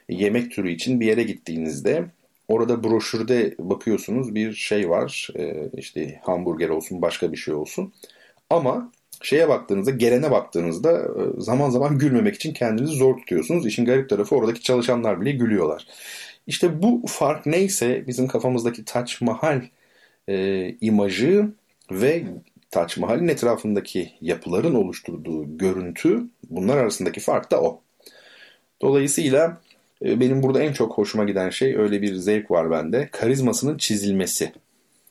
yemek 0.08 0.52
türü 0.52 0.70
için 0.70 1.00
bir 1.00 1.06
yere 1.06 1.22
gittiğinizde 1.22 2.06
orada 2.48 2.84
broşürde 2.84 3.54
bakıyorsunuz 3.58 4.34
bir 4.34 4.52
şey 4.52 4.90
var. 4.90 5.30
Ee, 5.38 5.70
işte 5.76 6.20
hamburger 6.24 6.68
olsun 6.68 7.02
başka 7.02 7.32
bir 7.32 7.36
şey 7.36 7.54
olsun. 7.54 7.92
Ama 8.50 8.92
şeye 9.22 9.48
baktığınızda, 9.48 9.90
gelene 9.90 10.30
baktığınızda 10.30 10.92
e, 10.92 11.40
zaman 11.40 11.70
zaman 11.70 11.98
gülmemek 11.98 12.34
için 12.34 12.52
kendinizi 12.52 12.94
zor 12.94 13.16
tutuyorsunuz. 13.16 13.66
İşin 13.66 13.84
garip 13.84 14.08
tarafı 14.08 14.36
oradaki 14.36 14.62
çalışanlar 14.62 15.20
bile 15.20 15.32
gülüyorlar. 15.32 15.86
İşte 16.46 16.82
bu 16.82 17.02
fark 17.06 17.46
neyse 17.46 18.04
bizim 18.06 18.26
kafamızdaki 18.28 18.84
Taç 18.84 19.20
Mahal 19.20 19.62
e, 20.28 20.68
imajı 20.80 21.48
ve 21.90 22.24
Taç 22.70 22.96
Mahal'in 22.96 23.28
etrafındaki 23.28 24.12
yapıların 24.20 24.74
oluşturduğu 24.74 25.58
görüntü 25.58 26.22
bunlar 26.50 26.76
arasındaki 26.76 27.20
fark 27.20 27.50
da 27.50 27.62
o. 27.62 27.80
Dolayısıyla 28.82 29.60
e, 30.04 30.20
benim 30.20 30.42
burada 30.42 30.62
en 30.62 30.72
çok 30.72 30.98
hoşuma 30.98 31.24
giden 31.24 31.50
şey 31.50 31.76
öyle 31.76 32.02
bir 32.02 32.14
zevk 32.14 32.50
var 32.50 32.70
bende. 32.70 33.08
Karizmasının 33.12 33.78
çizilmesi. 33.78 34.52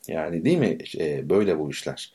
Yani 0.08 0.46
değil 0.46 0.58
mi? 0.58 0.78
E, 1.00 1.30
böyle 1.30 1.60
bu 1.60 1.70
işler. 1.70 2.14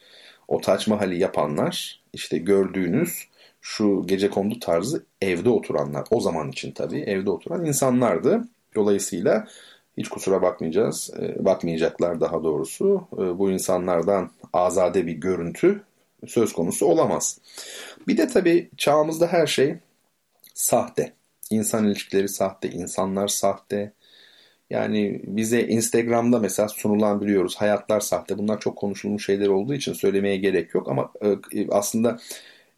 O 0.50 0.60
Taç 0.60 0.86
Mahal'i 0.86 1.18
yapanlar 1.18 2.00
işte 2.12 2.38
gördüğünüz 2.38 3.28
şu 3.60 4.02
gece 4.06 4.30
kondu 4.30 4.60
tarzı 4.60 5.04
evde 5.22 5.48
oturanlar. 5.48 6.04
O 6.10 6.20
zaman 6.20 6.50
için 6.50 6.72
tabii 6.72 7.00
evde 7.00 7.30
oturan 7.30 7.64
insanlardı. 7.64 8.48
Dolayısıyla 8.74 9.48
hiç 9.96 10.08
kusura 10.08 10.42
bakmayacağız, 10.42 11.10
e, 11.20 11.44
bakmayacaklar 11.44 12.20
daha 12.20 12.44
doğrusu. 12.44 13.08
E, 13.12 13.38
bu 13.38 13.50
insanlardan 13.50 14.30
azade 14.52 15.06
bir 15.06 15.12
görüntü 15.12 15.82
söz 16.26 16.52
konusu 16.52 16.86
olamaz. 16.86 17.38
Bir 18.08 18.16
de 18.16 18.28
tabii 18.28 18.70
çağımızda 18.76 19.26
her 19.26 19.46
şey 19.46 19.76
sahte. 20.54 21.12
İnsan 21.50 21.86
ilişkileri 21.86 22.28
sahte, 22.28 22.70
insanlar 22.70 23.28
sahte. 23.28 23.92
Yani 24.70 25.20
bize 25.24 25.62
Instagram'da 25.66 26.38
mesela 26.38 26.68
sunulan 26.68 27.20
biliyoruz 27.20 27.56
hayatlar 27.56 28.00
sahte. 28.00 28.38
Bunlar 28.38 28.60
çok 28.60 28.76
konuşulmuş 28.76 29.26
şeyler 29.26 29.48
olduğu 29.48 29.74
için 29.74 29.92
söylemeye 29.92 30.36
gerek 30.36 30.74
yok 30.74 30.88
ama 30.88 31.12
e, 31.24 31.68
aslında 31.70 32.18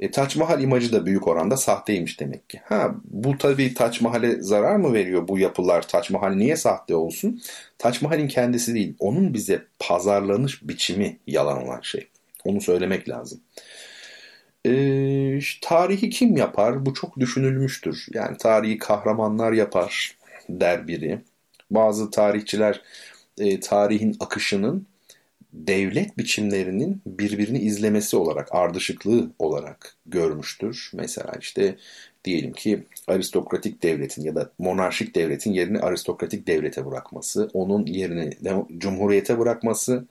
e, 0.00 0.10
Taç 0.10 0.36
Mahal 0.36 0.62
imajı 0.62 0.92
da 0.92 1.06
büyük 1.06 1.28
oranda 1.28 1.56
sahteymiş 1.56 2.20
demek 2.20 2.48
ki. 2.50 2.60
Ha 2.64 2.94
bu 3.04 3.38
tabii 3.38 3.74
Taç 3.74 4.00
Mahal'e 4.00 4.42
zarar 4.42 4.76
mı 4.76 4.92
veriyor 4.92 5.28
bu 5.28 5.38
yapılar? 5.38 5.88
Taç 5.88 6.10
Mahal 6.10 6.32
niye 6.32 6.56
sahte 6.56 6.94
olsun? 6.94 7.42
Taç 7.78 8.02
Mahal'in 8.02 8.28
kendisi 8.28 8.74
değil. 8.74 8.94
Onun 8.98 9.34
bize 9.34 9.62
pazarlanış 9.78 10.62
biçimi 10.62 11.18
yalan 11.26 11.64
olan 11.64 11.80
şey. 11.80 12.08
Onu 12.44 12.60
söylemek 12.60 13.08
lazım. 13.08 13.40
Ee, 14.66 15.38
tarihi 15.62 16.10
kim 16.10 16.36
yapar? 16.36 16.86
Bu 16.86 16.94
çok 16.94 17.20
düşünülmüştür. 17.20 18.06
Yani 18.12 18.36
tarihi 18.36 18.78
kahramanlar 18.78 19.52
yapar 19.52 20.16
der 20.48 20.88
biri. 20.88 21.18
Bazı 21.74 22.10
tarihçiler 22.10 22.82
e, 23.38 23.60
tarihin 23.60 24.16
akışının 24.20 24.86
devlet 25.52 26.18
biçimlerinin 26.18 27.02
birbirini 27.06 27.58
izlemesi 27.58 28.16
olarak, 28.16 28.48
ardışıklığı 28.54 29.30
olarak 29.38 29.96
görmüştür. 30.06 30.90
Mesela 30.94 31.32
işte 31.40 31.76
diyelim 32.24 32.52
ki 32.52 32.82
aristokratik 33.08 33.82
devletin 33.82 34.22
ya 34.22 34.34
da 34.34 34.50
monarşik 34.58 35.14
devletin 35.14 35.52
yerini 35.52 35.80
aristokratik 35.80 36.46
devlete 36.46 36.86
bırakması, 36.86 37.50
onun 37.52 37.86
yerini 37.86 38.30
cumhuriyete 38.78 39.38
bırakması, 39.38 40.04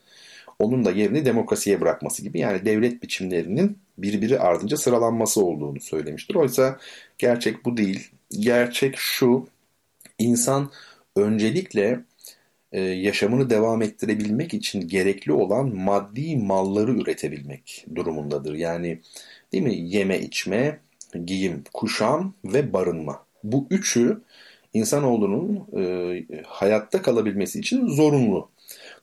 onun 0.60 0.86
da 0.86 0.92
yerini 0.92 1.26
demokrasiye 1.26 1.82
bırakması 1.82 2.24
gibi 2.24 2.40
yani 2.40 2.66
devlet 2.66 3.04
biçimlerinin 3.04 3.78
birbiri 3.98 4.40
ardınca 4.40 4.78
sıralanması 4.78 5.46
olduğunu 5.46 5.80
söylemiştir. 5.82 6.36
Oysa 6.36 6.80
gerçek 7.18 7.66
bu 7.66 7.78
değil. 7.78 8.12
Gerçek 8.30 8.98
şu, 8.98 9.48
insan 10.20 10.72
öncelikle 11.16 12.06
e, 12.72 12.82
yaşamını 12.82 13.50
devam 13.50 13.82
ettirebilmek 13.82 14.54
için 14.54 14.88
gerekli 14.88 15.32
olan 15.32 15.76
maddi 15.76 16.38
malları 16.38 16.92
üretebilmek 16.92 17.86
durumundadır. 17.96 18.54
Yani 18.54 19.00
değil 19.52 19.64
mi? 19.64 19.76
Yeme, 19.76 20.20
içme, 20.20 20.80
giyim, 21.26 21.64
kuşam 21.74 22.34
ve 22.46 22.74
barınma. 22.74 23.26
Bu 23.44 23.68
üçü 23.70 24.22
insanoğlunun 24.74 25.68
e, 25.78 26.44
hayatta 26.46 27.02
kalabilmesi 27.02 27.60
için 27.60 27.88
zorunlu. 27.88 28.50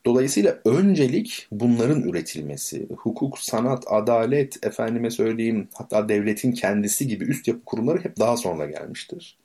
Dolayısıyla 0.07 0.59
öncelik 0.65 1.47
bunların 1.53 2.03
üretilmesi, 2.03 2.87
hukuk, 2.97 3.39
sanat, 3.39 3.85
adalet, 3.87 4.67
efendime 4.67 5.11
söyleyeyim 5.11 5.69
hatta 5.75 6.09
devletin 6.09 6.53
kendisi 6.53 7.07
gibi 7.09 7.25
üst 7.25 7.49
yapı 7.49 7.65
kurumları 7.65 8.05
hep 8.05 8.19
daha 8.19 8.37
sonra 8.37 8.67
gelmiştir. 8.67 9.39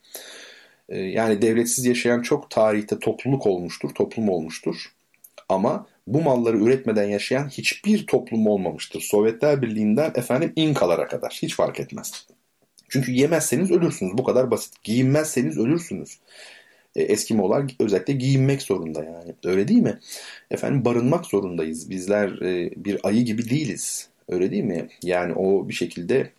Ee, 0.93 0.99
yani 0.99 1.41
devletsiz 1.41 1.85
yaşayan 1.85 2.21
çok 2.21 2.49
tarihte 2.49 2.99
topluluk 2.99 3.47
olmuştur, 3.47 3.89
toplum 3.89 4.29
olmuştur. 4.29 4.75
Ama 5.49 5.87
bu 6.07 6.21
malları 6.21 6.57
üretmeden 6.57 7.09
yaşayan 7.09 7.49
hiçbir 7.49 8.07
toplum 8.07 8.47
olmamıştır. 8.47 9.01
Sovyetler 9.01 9.61
Birliği'nden 9.61 10.11
efendim 10.15 10.53
İnkalara 10.55 11.07
kadar 11.07 11.39
hiç 11.41 11.55
fark 11.55 11.79
etmez. 11.79 12.27
Çünkü 12.89 13.11
yemezseniz 13.11 13.71
ölürsünüz. 13.71 14.17
Bu 14.17 14.23
kadar 14.23 14.51
basit. 14.51 14.83
Giyinmezseniz 14.83 15.57
ölürsünüz. 15.57 16.19
E, 16.95 17.03
Eskimolar 17.03 17.63
özellikle 17.79 18.13
giyinmek 18.13 18.61
zorunda 18.61 19.03
yani. 19.03 19.33
Öyle 19.45 19.67
değil 19.67 19.81
mi? 19.81 19.99
Efendim 20.51 20.85
barınmak 20.85 21.25
zorundayız. 21.25 21.89
Bizler 21.89 22.41
e, 22.41 22.71
bir 22.85 22.99
ayı 23.03 23.25
gibi 23.25 23.49
değiliz. 23.49 24.09
Öyle 24.29 24.51
değil 24.51 24.63
mi? 24.63 24.87
Yani 25.03 25.33
o 25.33 25.69
bir 25.69 25.73
şekilde 25.73 26.31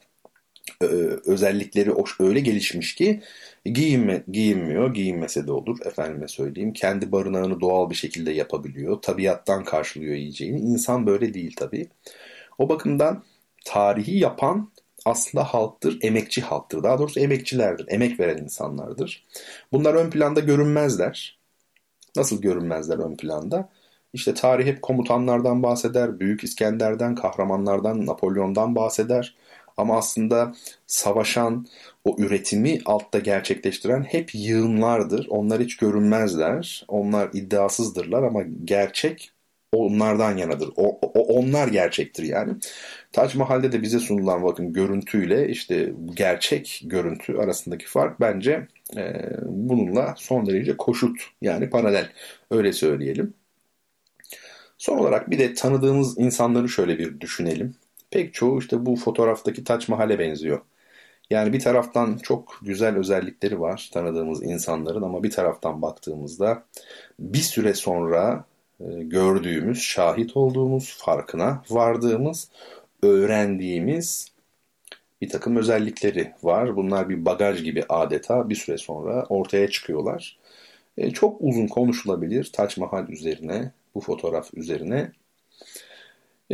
özellikleri 1.26 1.92
öyle 2.20 2.40
gelişmiş 2.40 2.94
ki 2.94 3.20
Giyinme, 3.64 4.24
giyinmiyor, 4.28 4.94
giyinmese 4.94 5.46
de 5.46 5.52
olur 5.52 5.78
efendime 5.86 6.28
söyleyeyim. 6.28 6.72
Kendi 6.72 7.12
barınağını 7.12 7.60
doğal 7.60 7.90
bir 7.90 7.94
şekilde 7.94 8.30
yapabiliyor. 8.30 9.02
Tabiattan 9.02 9.64
karşılıyor 9.64 10.14
yiyeceğini. 10.14 10.60
İnsan 10.60 11.06
böyle 11.06 11.34
değil 11.34 11.54
tabii. 11.56 11.88
O 12.58 12.68
bakımdan 12.68 13.24
tarihi 13.64 14.18
yapan 14.18 14.70
aslında 15.04 15.44
halktır, 15.44 15.98
emekçi 16.02 16.42
halktır. 16.42 16.82
Daha 16.82 16.98
doğrusu 16.98 17.20
emekçilerdir, 17.20 17.86
emek 17.88 18.20
veren 18.20 18.38
insanlardır. 18.38 19.24
Bunlar 19.72 19.94
ön 19.94 20.10
planda 20.10 20.40
görünmezler. 20.40 21.38
Nasıl 22.16 22.42
görünmezler 22.42 22.98
ön 22.98 23.16
planda? 23.16 23.68
İşte 24.12 24.34
tarih 24.34 24.66
hep 24.66 24.82
komutanlardan 24.82 25.62
bahseder, 25.62 26.20
Büyük 26.20 26.44
İskender'den, 26.44 27.14
kahramanlardan, 27.14 28.06
Napolyon'dan 28.06 28.74
bahseder. 28.74 29.34
Ama 29.76 29.98
aslında 29.98 30.54
savaşan, 30.86 31.66
o 32.04 32.16
üretimi 32.18 32.80
altta 32.84 33.18
gerçekleştiren 33.18 34.02
hep 34.02 34.34
yığınlardır. 34.34 35.26
Onlar 35.28 35.60
hiç 35.62 35.76
görünmezler. 35.76 36.84
Onlar 36.88 37.30
iddiasızdırlar 37.32 38.22
ama 38.22 38.42
gerçek 38.64 39.34
onlardan 39.72 40.36
yanadır. 40.36 40.70
O, 40.76 40.98
o 41.02 41.20
onlar 41.20 41.68
gerçektir 41.68 42.22
yani. 42.22 42.52
Taç 43.12 43.34
Mahal'de 43.34 43.72
de 43.72 43.82
bize 43.82 43.98
sunulan 43.98 44.42
bakın 44.44 44.72
görüntüyle 44.72 45.48
işte 45.48 45.92
gerçek 46.14 46.82
görüntü 46.84 47.36
arasındaki 47.36 47.86
fark 47.86 48.20
bence 48.20 48.68
e, 48.96 49.12
bununla 49.46 50.14
son 50.18 50.46
derece 50.46 50.76
koşut 50.76 51.20
yani 51.42 51.70
paralel 51.70 52.08
öyle 52.50 52.72
söyleyelim. 52.72 53.34
Son 54.78 54.98
olarak 54.98 55.30
bir 55.30 55.38
de 55.38 55.54
tanıdığımız 55.54 56.18
insanları 56.18 56.68
şöyle 56.68 56.98
bir 56.98 57.20
düşünelim 57.20 57.74
pek 58.14 58.34
çoğu 58.34 58.58
işte 58.58 58.86
bu 58.86 58.96
fotoğraftaki 58.96 59.64
Taç 59.64 59.88
Mahal'e 59.88 60.18
benziyor. 60.18 60.60
Yani 61.30 61.52
bir 61.52 61.60
taraftan 61.60 62.18
çok 62.18 62.58
güzel 62.62 62.96
özellikleri 62.96 63.60
var 63.60 63.90
tanıdığımız 63.92 64.42
insanların 64.42 65.02
ama 65.02 65.22
bir 65.22 65.30
taraftan 65.30 65.82
baktığımızda 65.82 66.64
bir 67.18 67.38
süre 67.38 67.74
sonra 67.74 68.44
e, 68.80 68.84
gördüğümüz, 69.02 69.78
şahit 69.82 70.36
olduğumuz, 70.36 70.96
farkına 70.98 71.62
vardığımız, 71.70 72.50
öğrendiğimiz 73.02 74.32
bir 75.20 75.28
takım 75.28 75.56
özellikleri 75.56 76.32
var. 76.42 76.76
Bunlar 76.76 77.08
bir 77.08 77.24
bagaj 77.24 77.62
gibi 77.62 77.84
adeta 77.88 78.48
bir 78.50 78.54
süre 78.54 78.78
sonra 78.78 79.26
ortaya 79.28 79.70
çıkıyorlar. 79.70 80.38
E, 80.98 81.10
çok 81.10 81.36
uzun 81.40 81.66
konuşulabilir 81.66 82.50
Taç 82.52 82.76
Mahal 82.76 83.08
üzerine, 83.08 83.72
bu 83.94 84.00
fotoğraf 84.00 84.54
üzerine. 84.54 85.12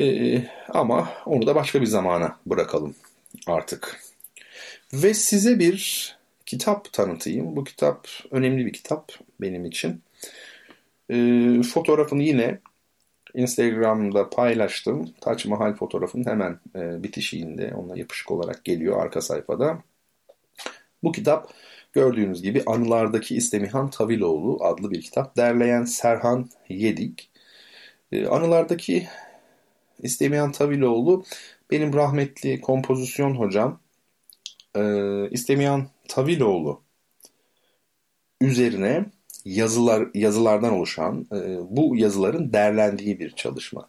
Ee, 0.01 0.43
ama 0.69 1.09
onu 1.27 1.47
da 1.47 1.55
başka 1.55 1.81
bir 1.81 1.87
zamana 1.87 2.37
bırakalım. 2.47 2.95
artık. 3.47 4.01
Ve 4.93 5.15
size 5.15 5.59
bir 5.59 6.17
kitap 6.47 6.93
tanıtayım. 6.93 7.57
Bu 7.57 7.65
kitap 7.65 8.09
önemli 8.31 8.67
bir 8.67 8.73
kitap 8.73 9.13
benim 9.41 9.65
için. 9.65 10.03
E, 11.11 11.17
fotoğrafını 11.63 12.23
yine 12.23 12.59
Instagram'da 13.35 14.31
paylaştım. 14.31 15.15
Taç 15.21 15.47
Mahal 15.47 15.75
fotoğrafının 15.75 16.25
hemen 16.25 16.61
e, 16.77 17.03
bitişiğinde 17.03 17.75
onunla 17.75 17.99
yapışık 17.99 18.31
olarak 18.31 18.65
geliyor 18.65 19.03
arka 19.03 19.21
sayfada. 19.21 19.83
Bu 21.03 21.13
kitap 21.13 21.53
gördüğünüz 21.93 22.43
gibi 22.43 22.63
Anılardaki 22.67 23.37
İstemihan 23.37 23.91
Taviloğlu 23.91 24.65
adlı 24.65 24.91
bir 24.91 25.01
kitap. 25.01 25.37
Derleyen 25.37 25.85
Serhan 25.85 26.51
Yedik. 26.69 27.31
E, 28.13 28.27
Anılardaki 28.27 29.09
İstemihan 30.03 30.53
Taviloğlu 30.53 31.25
benim 31.71 31.93
rahmetli 31.95 32.61
kompozisyon 32.61 33.35
hocam 33.35 33.81
e, 34.77 34.83
İstemihan 35.31 35.89
Taviloğlu 36.09 36.83
üzerine 38.41 39.05
yazılar 39.45 40.09
yazılardan 40.15 40.73
oluşan 40.73 41.27
e, 41.33 41.59
bu 41.77 41.97
yazıların 41.97 42.53
derlendiği 42.53 43.21
bir 43.21 43.31
çalışma. 43.31 43.89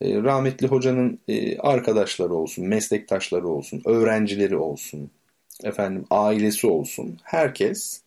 E, 0.00 0.22
rahmetli 0.22 0.66
hocanın 0.66 1.20
e, 1.28 1.58
arkadaşları 1.58 2.34
olsun, 2.34 2.66
meslektaşları 2.66 3.48
olsun, 3.48 3.82
öğrencileri 3.86 4.56
olsun, 4.56 5.10
efendim 5.64 6.04
ailesi 6.10 6.66
olsun, 6.66 7.18
herkes 7.22 8.02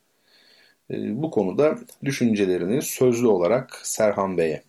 e, 0.92 1.24
bu 1.24 1.32
konuda 1.32 1.80
düşüncelerini 2.04 2.82
sözlü 2.82 3.28
olarak 3.28 3.82
Serhan 3.84 4.38
Bey'e 4.38 4.64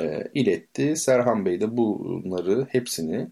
e, 0.00 0.28
iletti. 0.34 0.96
Serhan 0.96 1.46
Bey 1.46 1.60
de 1.60 1.76
bunları 1.76 2.66
hepsini 2.70 3.26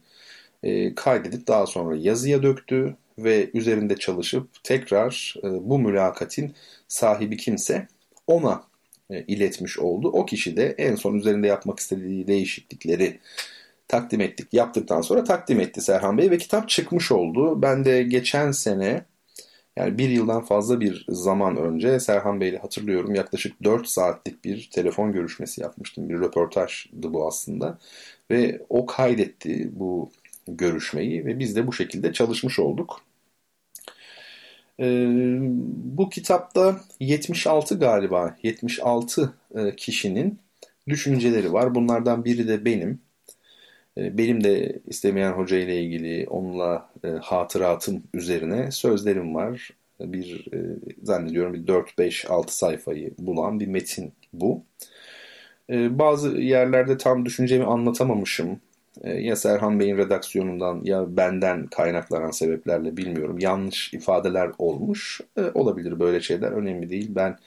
e, 0.62 0.94
kaydedip 0.94 1.46
daha 1.46 1.66
sonra 1.66 1.96
yazıya 1.96 2.42
döktü 2.42 2.96
ve 3.18 3.50
üzerinde 3.54 3.96
çalışıp 3.96 4.64
tekrar 4.64 5.34
e, 5.38 5.48
bu 5.68 5.78
mülakatin 5.78 6.54
sahibi 6.88 7.36
kimse 7.36 7.88
ona 8.26 8.64
e, 9.10 9.22
iletmiş 9.22 9.78
oldu. 9.78 10.08
O 10.08 10.26
kişi 10.26 10.56
de 10.56 10.74
en 10.78 10.94
son 10.94 11.14
üzerinde 11.14 11.46
yapmak 11.46 11.78
istediği 11.78 12.26
değişiklikleri 12.26 13.20
takdim 13.88 14.20
ettik. 14.20 14.48
Yaptıktan 14.52 15.00
sonra 15.00 15.24
takdim 15.24 15.60
etti 15.60 15.80
Serhan 15.80 16.18
Bey 16.18 16.30
ve 16.30 16.38
kitap 16.38 16.68
çıkmış 16.68 17.12
oldu. 17.12 17.62
Ben 17.62 17.84
de 17.84 18.02
geçen 18.02 18.52
sene 18.52 19.04
yani 19.76 19.98
bir 19.98 20.08
yıldan 20.08 20.44
fazla 20.44 20.80
bir 20.80 21.06
zaman 21.08 21.56
önce 21.56 22.00
Serhan 22.00 22.40
Bey'le 22.40 22.58
hatırlıyorum 22.58 23.14
yaklaşık 23.14 23.64
4 23.64 23.86
saatlik 23.88 24.44
bir 24.44 24.70
telefon 24.72 25.12
görüşmesi 25.12 25.60
yapmıştım. 25.60 26.08
Bir 26.08 26.14
röportajdı 26.20 27.12
bu 27.14 27.26
aslında. 27.26 27.78
Ve 28.30 28.62
o 28.68 28.86
kaydetti 28.86 29.70
bu 29.72 30.10
görüşmeyi 30.48 31.26
ve 31.26 31.38
biz 31.38 31.56
de 31.56 31.66
bu 31.66 31.72
şekilde 31.72 32.12
çalışmış 32.12 32.58
olduk. 32.58 33.00
Ee, 34.80 35.06
bu 35.96 36.08
kitapta 36.10 36.80
76 37.00 37.78
galiba 37.78 38.36
76 38.42 39.34
e, 39.54 39.76
kişinin 39.76 40.38
düşünceleri 40.88 41.52
var. 41.52 41.74
Bunlardan 41.74 42.24
biri 42.24 42.48
de 42.48 42.64
benim. 42.64 43.00
E, 43.98 44.18
benim 44.18 44.44
de 44.44 44.80
istemeyen 44.86 45.32
hoca 45.32 45.56
ile 45.58 45.82
ilgili 45.82 46.26
onunla 46.30 46.90
e, 47.04 47.08
hatıratım 47.08 48.02
üzerine 48.14 48.70
sözlerim 48.70 49.34
var. 49.34 49.70
Bir 50.00 50.46
e, 50.54 50.58
zannediyorum 51.02 51.54
bir 51.54 51.66
4-5-6 51.66 52.50
sayfayı 52.50 53.10
bulan 53.18 53.60
bir 53.60 53.66
metin 53.66 54.12
bu. 54.32 54.64
E, 55.70 55.98
bazı 55.98 56.28
yerlerde 56.40 56.96
tam 56.98 57.26
düşüncemi 57.26 57.64
anlatamamışım. 57.64 58.60
E, 59.02 59.10
ya 59.10 59.36
Serhan 59.36 59.80
Bey'in 59.80 59.96
redaksiyonundan 59.98 60.80
ya 60.84 61.16
benden 61.16 61.66
kaynaklanan 61.66 62.30
sebeplerle 62.30 62.96
bilmiyorum. 62.96 63.38
Yanlış 63.38 63.94
ifadeler 63.94 64.50
olmuş. 64.58 65.20
Olabilir 65.54 66.00
böyle 66.00 66.20
şeyler 66.20 66.52
önemli 66.52 66.90
değil. 66.90 67.08
Ben 67.14 67.38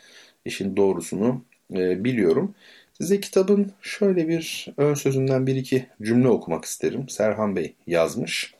işin 0.45 0.77
doğrusunu 0.77 1.41
e, 1.75 2.03
biliyorum. 2.03 2.55
Size 2.97 3.19
kitabın 3.19 3.71
şöyle 3.81 4.27
bir 4.27 4.73
ön 4.77 4.93
sözünden 4.93 5.47
bir 5.47 5.55
iki 5.55 5.87
cümle 6.01 6.27
okumak 6.27 6.65
isterim. 6.65 7.09
Serhan 7.09 7.55
Bey 7.55 7.75
yazmış. 7.87 8.53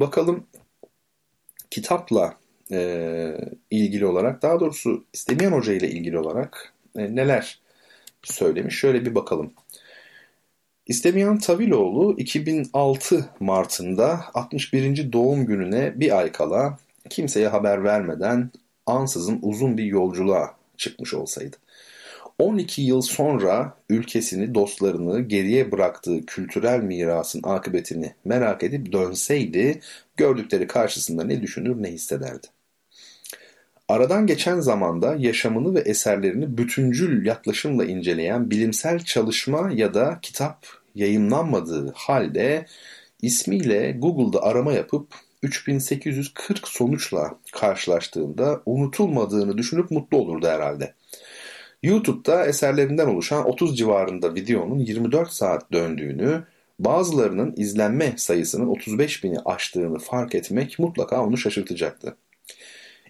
bakalım 0.00 0.46
kitapla 1.70 2.36
ilgili 3.70 4.06
olarak 4.06 4.42
daha 4.42 4.60
doğrusu 4.60 5.04
istemeyen 5.12 5.52
hoca 5.52 5.72
ile 5.72 5.90
ilgili 5.90 6.18
olarak 6.18 6.72
neler 6.94 7.60
söylemiş. 8.22 8.74
Şöyle 8.74 9.04
bir 9.06 9.14
bakalım. 9.14 9.52
İstemeyen 10.86 11.38
Taviloğlu 11.38 12.14
2006 12.18 13.30
Mart'ında 13.40 14.24
61. 14.34 15.12
doğum 15.12 15.46
gününe 15.46 16.00
bir 16.00 16.18
ay 16.18 16.32
kala 16.32 16.78
kimseye 17.10 17.48
haber 17.48 17.84
vermeden 17.84 18.50
ansızın 18.86 19.38
uzun 19.42 19.78
bir 19.78 19.84
yolculuğa 19.84 20.56
çıkmış 20.76 21.14
olsaydı. 21.14 21.56
12 22.38 22.82
yıl 22.82 23.00
sonra 23.00 23.76
ülkesini, 23.88 24.54
dostlarını, 24.54 25.20
geriye 25.20 25.72
bıraktığı 25.72 26.26
kültürel 26.26 26.80
mirasın 26.80 27.40
akıbetini 27.44 28.14
merak 28.24 28.62
edip 28.62 28.92
dönseydi 28.92 29.80
gördükleri 30.16 30.66
karşısında 30.66 31.24
ne 31.24 31.42
düşünür 31.42 31.82
ne 31.82 31.92
hissederdi. 31.92 32.46
Aradan 33.88 34.26
geçen 34.26 34.60
zamanda 34.60 35.16
yaşamını 35.18 35.74
ve 35.74 35.80
eserlerini 35.80 36.58
bütüncül 36.58 37.26
yaklaşımla 37.26 37.84
inceleyen 37.84 38.50
bilimsel 38.50 38.98
çalışma 38.98 39.70
ya 39.74 39.94
da 39.94 40.18
kitap 40.22 40.66
yayınlanmadığı 40.94 41.92
halde 41.94 42.66
ismiyle 43.22 43.92
Google'da 43.92 44.42
arama 44.42 44.72
yapıp 44.72 45.14
3840 45.42 46.68
sonuçla 46.68 47.38
karşılaştığında 47.52 48.62
unutulmadığını 48.66 49.58
düşünüp 49.58 49.90
mutlu 49.90 50.18
olurdu 50.18 50.46
herhalde. 50.46 50.94
YouTube'da 51.84 52.46
eserlerinden 52.46 53.06
oluşan 53.06 53.48
30 53.48 53.78
civarında 53.78 54.34
videonun 54.34 54.78
24 54.78 55.32
saat 55.32 55.72
döndüğünü, 55.72 56.44
bazılarının 56.78 57.54
izlenme 57.56 58.14
sayısının 58.16 58.66
35 58.66 59.24
bini 59.24 59.38
aştığını 59.44 59.98
fark 59.98 60.34
etmek 60.34 60.78
mutlaka 60.78 61.24
onu 61.24 61.36
şaşırtacaktı. 61.36 62.16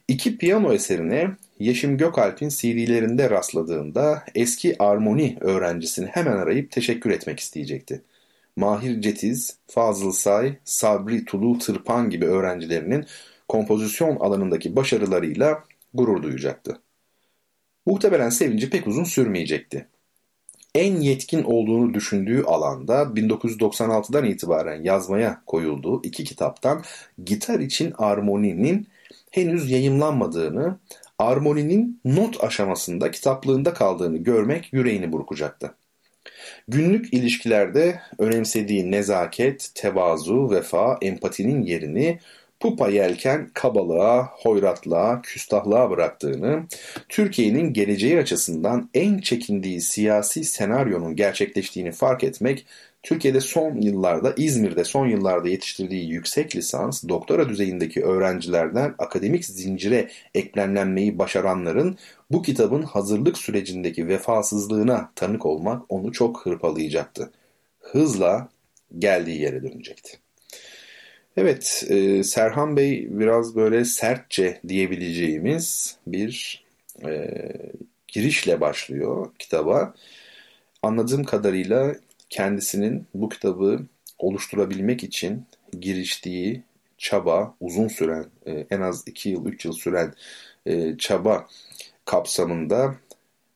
İki 0.09 0.39
piyano 0.39 0.72
eserine 0.72 1.31
Yeşim 1.59 1.99
Gökalp'in 1.99 2.49
CD'lerinde 2.49 3.31
rastladığında 3.31 4.25
eski 4.35 4.83
armoni 4.83 5.37
öğrencisini 5.41 6.07
hemen 6.07 6.37
arayıp 6.37 6.70
teşekkür 6.70 7.11
etmek 7.11 7.41
isteyecekti. 7.41 8.03
Mahir 8.57 9.01
Cetiz, 9.01 9.59
Fazıl 9.66 10.12
Say, 10.12 10.57
Sabri 10.64 11.25
Tulu 11.25 11.59
Tırpan 11.59 12.11
gibi 12.11 12.27
öğrencilerinin 12.27 13.07
kompozisyon 13.49 14.16
alanındaki 14.16 14.77
başarılarıyla 14.77 15.64
gurur 15.95 16.22
duyacaktı. 16.22 16.84
Muhtemelen 17.87 18.30
sevinci 18.30 18.70
pek 18.70 18.87
uzun 18.87 19.05
sürmeyecekti. 19.05 19.87
En 20.74 21.01
yetkin 21.01 21.43
olduğunu 21.43 21.95
düşündüğü 21.95 22.43
alanda 22.43 23.03
1996'dan 23.03 24.24
itibaren 24.24 24.82
yazmaya 24.82 25.43
koyulduğu 25.47 26.03
iki 26.03 26.24
kitaptan 26.24 26.82
Gitar 27.24 27.61
için 27.61 27.95
Armoni'nin 27.99 28.89
henüz 29.30 29.70
yayımlanmadığını, 29.70 30.78
armoninin 31.18 32.01
not 32.05 32.45
aşamasında 32.45 33.11
kitaplığında 33.11 33.74
kaldığını 33.74 34.16
görmek 34.16 34.72
yüreğini 34.72 35.12
burkacaktı. 35.12 35.74
Günlük 36.68 37.14
ilişkilerde 37.14 38.01
önemsediği 38.18 38.91
nezaket, 38.91 39.70
tevazu, 39.74 40.51
vefa, 40.51 40.99
empatinin 41.03 41.62
yerini 41.62 42.18
pupa 42.64 42.88
yelken 42.88 43.50
kabalığa, 43.54 44.30
hoyratlığa, 44.32 45.22
küstahlığa 45.22 45.90
bıraktığını, 45.90 46.66
Türkiye'nin 47.08 47.72
geleceği 47.72 48.18
açısından 48.18 48.90
en 48.94 49.18
çekindiği 49.18 49.80
siyasi 49.80 50.44
senaryonun 50.44 51.16
gerçekleştiğini 51.16 51.92
fark 51.92 52.24
etmek 52.24 52.66
Türkiye'de 53.02 53.40
son 53.40 53.76
yıllarda, 53.76 54.34
İzmir'de 54.36 54.84
son 54.84 55.06
yıllarda 55.06 55.48
yetiştirdiği 55.48 56.10
yüksek 56.10 56.56
lisans, 56.56 57.04
doktora 57.08 57.48
düzeyindeki 57.48 58.04
öğrencilerden 58.04 58.94
akademik 58.98 59.44
zincire 59.44 60.10
eklemlenmeyi 60.34 61.18
başaranların 61.18 61.98
bu 62.30 62.42
kitabın 62.42 62.82
hazırlık 62.82 63.38
sürecindeki 63.38 64.08
vefasızlığına 64.08 65.12
tanık 65.16 65.46
olmak 65.46 65.82
onu 65.88 66.12
çok 66.12 66.46
hırpalayacaktı. 66.46 67.30
Hızla 67.80 68.48
geldiği 68.98 69.40
yere 69.40 69.62
dönecekti. 69.62 70.24
Evet, 71.37 71.85
e, 71.89 72.24
Serhan 72.24 72.76
Bey 72.76 73.09
biraz 73.11 73.57
böyle 73.57 73.85
sertçe 73.85 74.61
diyebileceğimiz 74.68 75.97
bir 76.07 76.64
e, 77.05 77.30
girişle 78.09 78.61
başlıyor 78.61 79.32
kitaba. 79.39 79.95
Anladığım 80.82 81.24
kadarıyla 81.24 81.95
kendisinin 82.30 83.07
bu 83.14 83.28
kitabı 83.28 83.80
oluşturabilmek 84.18 85.05
için 85.05 85.47
giriştiği 85.80 86.62
çaba, 86.99 87.55
uzun 87.61 87.89
süren, 87.89 88.26
e, 88.47 88.66
en 88.70 88.80
az 88.80 89.09
2 89.09 89.28
yıl, 89.28 89.47
3 89.47 89.64
yıl 89.64 89.72
süren 89.72 90.14
e, 90.66 90.99
çaba 90.99 91.49
kapsamında 92.05 92.97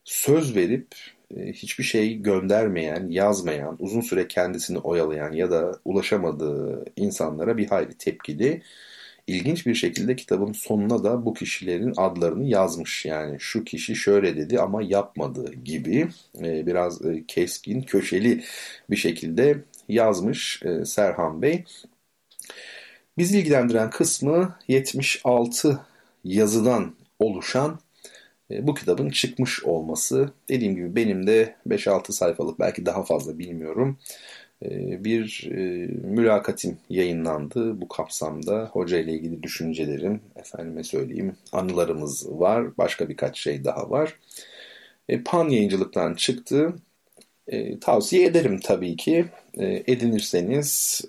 söz 0.03 0.55
verip 0.55 0.95
hiçbir 1.37 1.83
şey 1.83 2.15
göndermeyen, 2.15 3.07
yazmayan, 3.09 3.75
uzun 3.79 4.01
süre 4.01 4.27
kendisini 4.27 4.77
oyalayan 4.77 5.31
ya 5.31 5.51
da 5.51 5.79
ulaşamadığı 5.85 6.85
insanlara 6.95 7.57
bir 7.57 7.67
hayli 7.67 7.93
tepkili. 7.93 8.61
İlginç 9.27 9.65
bir 9.65 9.75
şekilde 9.75 10.15
kitabın 10.15 10.53
sonuna 10.53 11.03
da 11.03 11.25
bu 11.25 11.33
kişilerin 11.33 11.93
adlarını 11.97 12.47
yazmış. 12.47 13.05
Yani 13.05 13.39
şu 13.39 13.63
kişi 13.63 13.95
şöyle 13.95 14.37
dedi 14.37 14.59
ama 14.59 14.81
yapmadı 14.83 15.53
gibi 15.53 16.07
e, 16.43 16.65
biraz 16.67 17.05
e, 17.05 17.23
keskin, 17.27 17.81
köşeli 17.81 18.43
bir 18.89 18.95
şekilde 18.97 19.63
yazmış 19.89 20.63
Serhan 20.85 21.41
Bey. 21.41 21.63
Bizi 23.17 23.39
ilgilendiren 23.39 23.89
kısmı 23.89 24.55
76 24.67 25.79
yazıdan 26.23 26.95
oluşan 27.19 27.71
e, 27.71 27.79
bu 28.51 28.73
kitabın 28.73 29.09
çıkmış 29.09 29.63
olması. 29.63 30.31
Dediğim 30.49 30.75
gibi 30.75 30.95
benim 30.95 31.27
de 31.27 31.55
5-6 31.67 32.11
sayfalık 32.11 32.59
belki 32.59 32.85
daha 32.85 33.03
fazla 33.03 33.39
bilmiyorum. 33.39 33.97
E, 34.65 35.03
bir 35.03 35.49
e, 35.51 35.87
mülakatim 35.87 36.77
yayınlandı 36.89 37.81
bu 37.81 37.87
kapsamda. 37.87 38.69
Hoca 38.73 38.97
ile 38.99 39.13
ilgili 39.13 39.43
düşüncelerim, 39.43 40.21
efendime 40.35 40.83
söyleyeyim 40.83 41.35
anılarımız 41.51 42.29
var. 42.39 42.77
Başka 42.77 43.09
birkaç 43.09 43.39
şey 43.39 43.63
daha 43.63 43.89
var. 43.89 44.19
Pan 45.25 45.49
yayıncılıktan 45.49 46.13
çıktı. 46.13 46.73
tavsiye 47.81 48.25
ederim 48.25 48.59
tabii 48.63 48.95
ki. 48.95 49.25
edinirseniz 49.57 51.01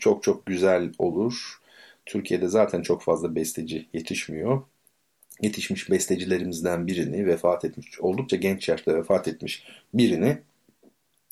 çok 0.00 0.22
çok 0.22 0.46
güzel 0.46 0.92
olur. 0.98 1.60
Türkiye'de 2.06 2.48
zaten 2.48 2.82
çok 2.82 3.02
fazla 3.02 3.34
besteci 3.34 3.86
yetişmiyor 3.92 4.62
yetişmiş 5.42 5.90
bestecilerimizden 5.90 6.86
birini 6.86 7.26
vefat 7.26 7.64
etmiş, 7.64 8.00
oldukça 8.00 8.36
genç 8.36 8.68
yaşta 8.68 8.94
vefat 8.94 9.28
etmiş 9.28 9.64
birini 9.94 10.38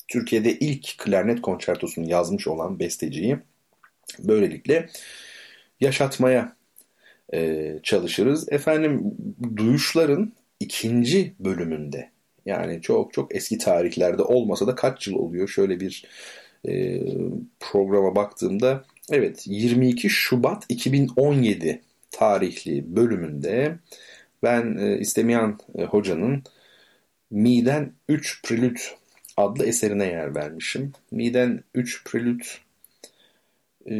Türkiye'de 0.07 0.59
ilk 0.59 0.97
klarnet 0.97 1.41
konçertosunu 1.41 2.09
yazmış 2.09 2.47
olan 2.47 2.79
besteciyi 2.79 3.37
böylelikle 4.19 4.89
yaşatmaya 5.79 6.55
e, 7.33 7.71
çalışırız. 7.83 8.51
Efendim 8.51 9.17
duyuşların 9.57 10.33
ikinci 10.59 11.33
bölümünde 11.39 12.09
yani 12.45 12.81
çok 12.81 13.13
çok 13.13 13.35
eski 13.35 13.57
tarihlerde 13.57 14.21
olmasa 14.21 14.67
da 14.67 14.75
kaç 14.75 15.07
yıl 15.07 15.15
oluyor 15.15 15.47
şöyle 15.47 15.79
bir 15.79 16.05
e, 16.67 17.01
programa 17.59 18.15
baktığımda 18.15 18.83
evet 19.11 19.43
22 19.47 20.09
Şubat 20.09 20.65
2017 20.69 21.81
tarihli 22.13 22.95
bölümünde 22.95 23.79
ben 24.43 24.77
e, 24.77 24.97
istemeyen 24.99 25.57
e, 25.75 25.83
hocanın 25.83 26.43
Mi'den 27.31 27.93
3 28.09 28.43
Prelüt 28.43 28.95
adlı 29.37 29.65
eserine 29.65 30.05
yer 30.05 30.35
vermişim. 30.35 30.93
Mi'den 31.11 31.63
3 31.73 32.03
Prelüt 32.05 32.61
e, 33.89 33.93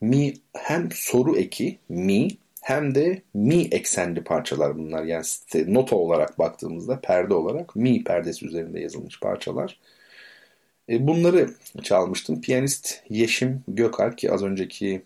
Mi 0.00 0.34
hem 0.52 0.88
soru 0.92 1.36
eki 1.36 1.78
Mi 1.88 2.28
hem 2.62 2.94
de 2.94 3.22
Mi 3.34 3.68
eksenli 3.70 4.24
parçalar 4.24 4.78
bunlar. 4.78 5.04
Yani 5.04 5.24
nota 5.66 5.96
olarak 5.96 6.38
baktığımızda 6.38 7.00
perde 7.00 7.34
olarak 7.34 7.76
Mi 7.76 8.04
perdesi 8.04 8.46
üzerinde 8.46 8.80
yazılmış 8.80 9.20
parçalar. 9.20 9.80
Bunları 10.88 11.50
çalmıştım. 11.82 12.40
Piyanist 12.40 13.02
Yeşim 13.10 13.64
Gökalp 13.68 14.18
ki 14.18 14.32
az 14.32 14.42
önceki 14.42 15.02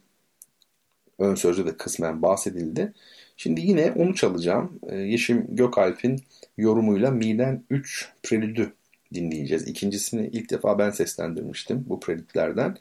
ön 1.18 1.34
sözde 1.34 1.66
de 1.66 1.76
kısmen 1.76 2.22
bahsedildi. 2.22 2.92
Şimdi 3.36 3.60
yine 3.60 3.92
onu 3.92 4.14
çalacağım. 4.14 4.80
Ee, 4.88 4.96
Yeşim 4.96 5.46
Gökalp'in 5.56 6.22
yorumuyla 6.58 7.10
Mi'den 7.10 7.64
3 7.70 8.12
prelüdü 8.22 8.72
dinleyeceğiz. 9.14 9.68
İkincisini 9.68 10.26
ilk 10.32 10.50
defa 10.50 10.78
ben 10.78 10.90
seslendirmiştim 10.90 11.84
bu 11.88 12.00
prelütlerden. 12.00 12.76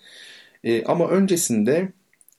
Ee, 0.64 0.84
ama 0.84 1.10
öncesinde 1.10 1.90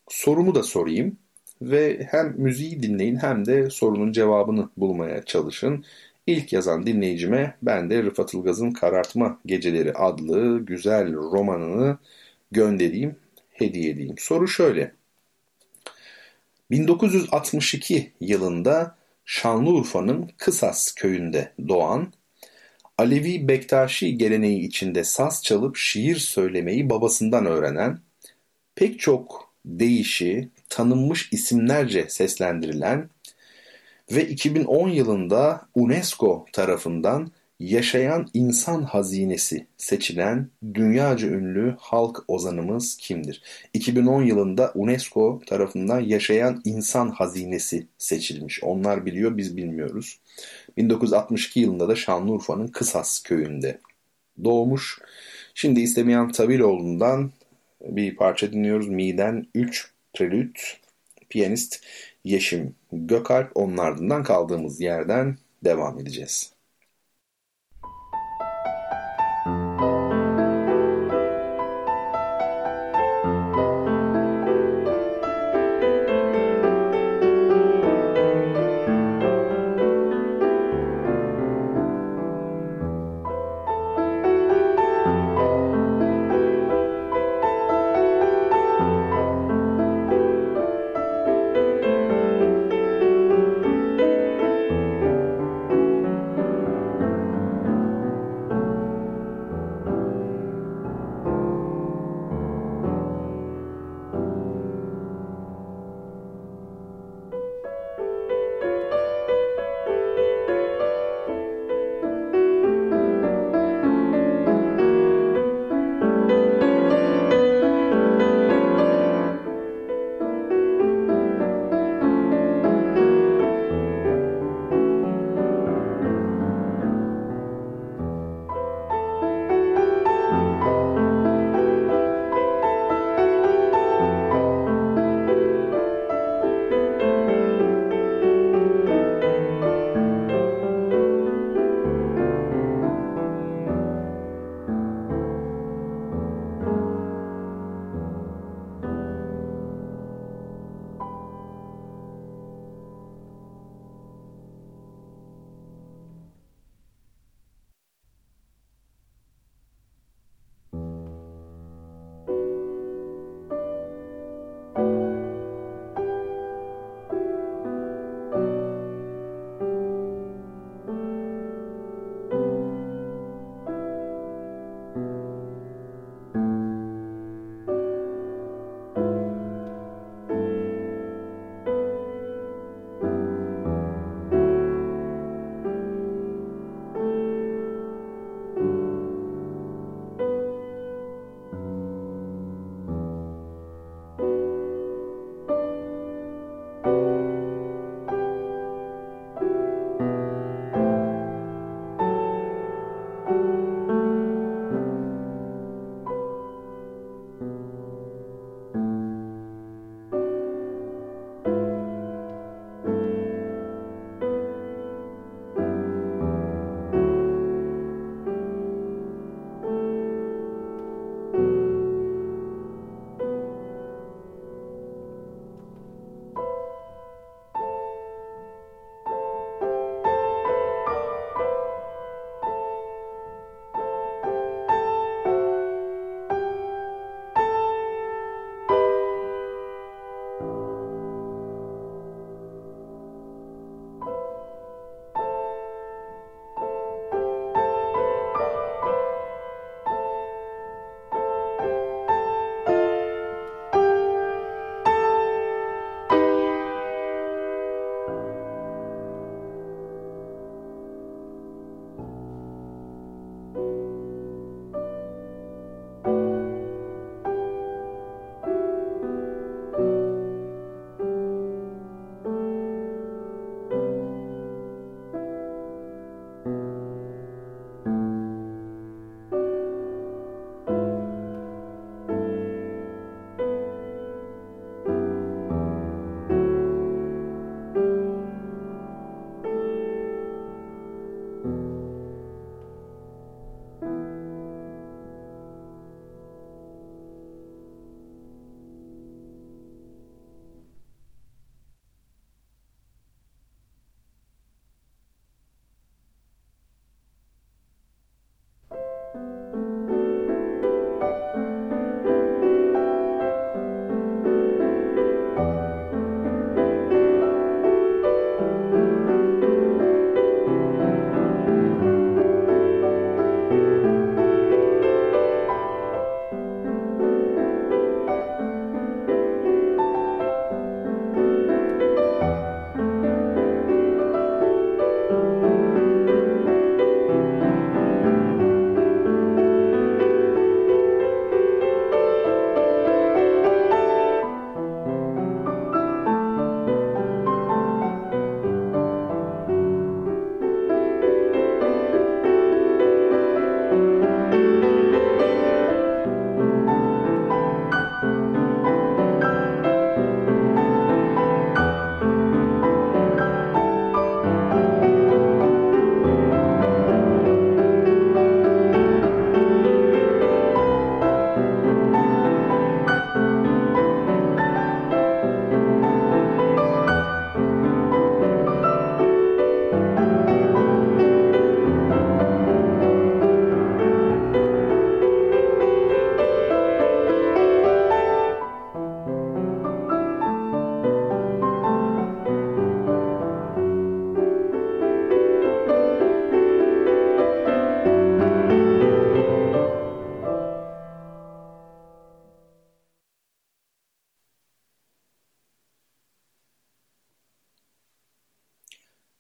sorumu 0.09 0.55
da 0.55 0.63
sorayım 0.63 1.17
ve 1.63 2.09
hem 2.11 2.35
müziği 2.39 2.83
dinleyin 2.83 3.17
hem 3.17 3.47
de 3.47 3.71
sorunun 3.71 4.13
cevabını 4.13 4.69
bulmaya 4.77 5.25
çalışın. 5.25 5.85
İlk 6.27 6.53
yazan 6.53 6.87
dinleyicime 6.87 7.57
ben 7.63 7.91
de 7.91 8.03
Rıfat 8.03 8.35
Ilgaz'ın 8.35 8.71
Karartma 8.71 9.41
Geceleri 9.47 9.93
adlı 9.93 10.59
güzel 10.67 11.15
romanını 11.15 11.99
göndereyim, 12.53 13.17
hediye 13.53 13.91
edeyim. 13.91 14.15
Soru 14.19 14.49
şöyle. 14.49 14.98
1962 16.71 18.13
yılında 18.21 18.99
Şanlıurfa'nın 19.25 20.31
Kısas 20.37 20.93
köyünde 20.93 21.53
doğan, 21.69 22.13
Alevi 22.99 23.49
Bektaşi 23.49 24.19
geleneği 24.19 24.67
içinde 24.67 25.05
saz 25.05 25.43
çalıp 25.45 25.77
şiir 25.77 26.17
söylemeyi 26.17 26.91
babasından 26.91 27.47
öğrenen, 27.47 27.99
pek 28.75 29.01
çok 29.01 29.53
değişi, 29.65 30.49
tanınmış 30.69 31.33
isimlerce 31.33 32.07
seslendirilen 32.09 33.11
ve 34.13 34.29
2010 34.29 34.89
yılında 34.89 35.69
UNESCO 35.75 36.47
tarafından 36.53 37.33
Yaşayan 37.61 38.29
insan 38.35 38.83
hazinesi 38.83 39.67
seçilen 39.77 40.51
dünyaca 40.75 41.29
ünlü 41.29 41.77
halk 41.79 42.25
ozanımız 42.29 42.97
kimdir? 42.97 43.43
2010 43.75 44.23
yılında 44.23 44.73
UNESCO 44.75 45.41
tarafından 45.47 46.01
Yaşayan 46.01 46.63
insan 46.65 47.11
hazinesi 47.11 47.87
seçilmiş. 47.99 48.63
Onlar 48.63 49.07
biliyor 49.07 49.37
biz 49.37 49.57
bilmiyoruz. 49.57 50.21
1962 50.77 51.61
yılında 51.61 51.89
da 51.89 51.97
Şanlıurfa'nın 51.97 52.67
Kısas 52.67 53.23
köyünde 53.23 53.81
doğmuş. 54.45 54.99
Şimdi 55.55 55.81
istemeyen 55.81 56.33
Tabiloğlu'ndan 56.33 57.33
bir 57.81 58.17
parça 58.17 58.53
dinliyoruz. 58.53 58.89
Miden 58.89 59.47
3 59.55 59.91
Prelüt 60.15 60.77
piyanist 61.29 61.81
Yeşim 62.25 62.75
Gökalp. 62.93 63.51
Onun 63.55 63.77
ardından 63.77 64.23
kaldığımız 64.23 64.81
yerden 64.81 65.39
devam 65.65 66.01
edeceğiz. 66.01 66.58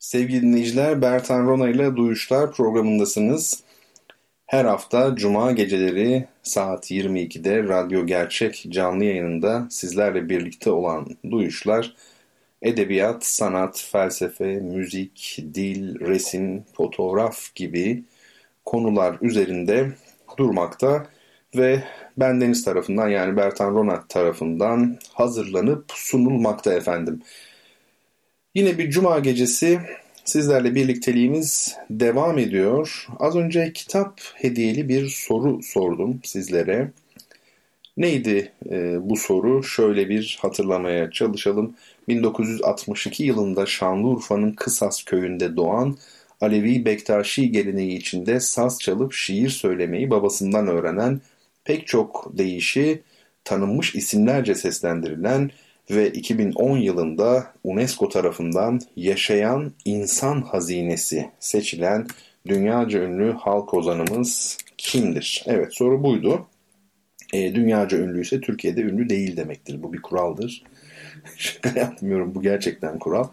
Sevgili 0.08 0.42
dinleyiciler, 0.42 1.02
Bertan 1.02 1.46
Rona 1.46 1.68
ile 1.68 1.96
Duyuşlar 1.96 2.52
programındasınız. 2.52 3.62
Her 4.46 4.64
hafta 4.64 5.16
Cuma 5.16 5.52
geceleri 5.52 6.26
saat 6.42 6.90
22'de 6.90 7.62
Radyo 7.62 8.06
Gerçek 8.06 8.66
canlı 8.68 9.04
yayınında 9.04 9.66
sizlerle 9.70 10.28
birlikte 10.28 10.70
olan 10.70 11.06
Duyuşlar, 11.30 11.94
edebiyat, 12.62 13.24
sanat, 13.24 13.86
felsefe, 13.92 14.54
müzik, 14.54 15.38
dil, 15.54 16.00
resim, 16.00 16.64
fotoğraf 16.76 17.54
gibi 17.54 18.04
konular 18.64 19.16
üzerinde 19.22 19.92
durmakta 20.36 21.06
ve 21.56 21.82
bendeniz 22.16 22.64
tarafından 22.64 23.08
yani 23.08 23.36
Bertan 23.36 23.74
Rona 23.74 24.06
tarafından 24.08 24.98
hazırlanıp 25.12 25.84
sunulmakta 25.94 26.72
efendim. 26.72 27.22
Yine 28.58 28.78
bir 28.78 28.90
cuma 28.90 29.18
gecesi 29.18 29.80
sizlerle 30.24 30.74
birlikteliğimiz 30.74 31.76
devam 31.90 32.38
ediyor. 32.38 33.06
Az 33.18 33.36
önce 33.36 33.72
kitap 33.72 34.20
hediyeli 34.34 34.88
bir 34.88 35.08
soru 35.08 35.62
sordum 35.62 36.20
sizlere. 36.24 36.90
Neydi 37.96 38.52
e, 38.70 38.96
bu 39.10 39.16
soru? 39.16 39.62
Şöyle 39.62 40.08
bir 40.08 40.38
hatırlamaya 40.42 41.10
çalışalım. 41.10 41.74
1962 42.08 43.24
yılında 43.24 43.66
Şanlıurfa'nın 43.66 44.52
Kısas 44.52 45.02
köyünde 45.02 45.56
doğan 45.56 45.96
Alevi 46.40 46.84
Bektaşi 46.84 47.52
geleneği 47.52 47.98
içinde 47.98 48.40
saz 48.40 48.80
çalıp 48.80 49.12
şiir 49.12 49.50
söylemeyi 49.50 50.10
babasından 50.10 50.68
öğrenen 50.68 51.20
pek 51.64 51.86
çok 51.86 52.38
deyişi 52.38 53.02
tanınmış 53.44 53.94
isimlerce 53.94 54.54
seslendirilen 54.54 55.50
ve 55.90 56.10
2010 56.10 56.76
yılında 56.76 57.52
UNESCO 57.64 58.08
tarafından 58.08 58.80
yaşayan 58.96 59.72
insan 59.84 60.42
hazinesi 60.42 61.30
seçilen 61.40 62.06
dünyaca 62.48 63.00
ünlü 63.02 63.32
halk 63.32 63.74
ozanımız 63.74 64.58
kimdir? 64.78 65.44
Evet 65.46 65.74
soru 65.74 66.02
buydu. 66.02 66.46
E, 67.32 67.54
dünyaca 67.54 67.98
ünlü 67.98 68.22
ise 68.22 68.40
Türkiye'de 68.40 68.80
ünlü 68.80 69.08
değil 69.08 69.36
demektir. 69.36 69.82
Bu 69.82 69.92
bir 69.92 70.02
kuraldır. 70.02 70.62
Şaka 71.36 71.80
yapmıyorum 71.80 72.34
bu 72.34 72.42
gerçekten 72.42 72.98
kural. 72.98 73.28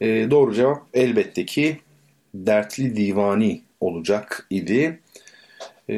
E, 0.00 0.30
doğru 0.30 0.54
cevap 0.54 0.82
elbette 0.94 1.46
ki 1.46 1.80
dertli 2.34 2.96
divani 2.96 3.62
olacak 3.80 4.46
idi. 4.50 5.00
E, 5.90 5.96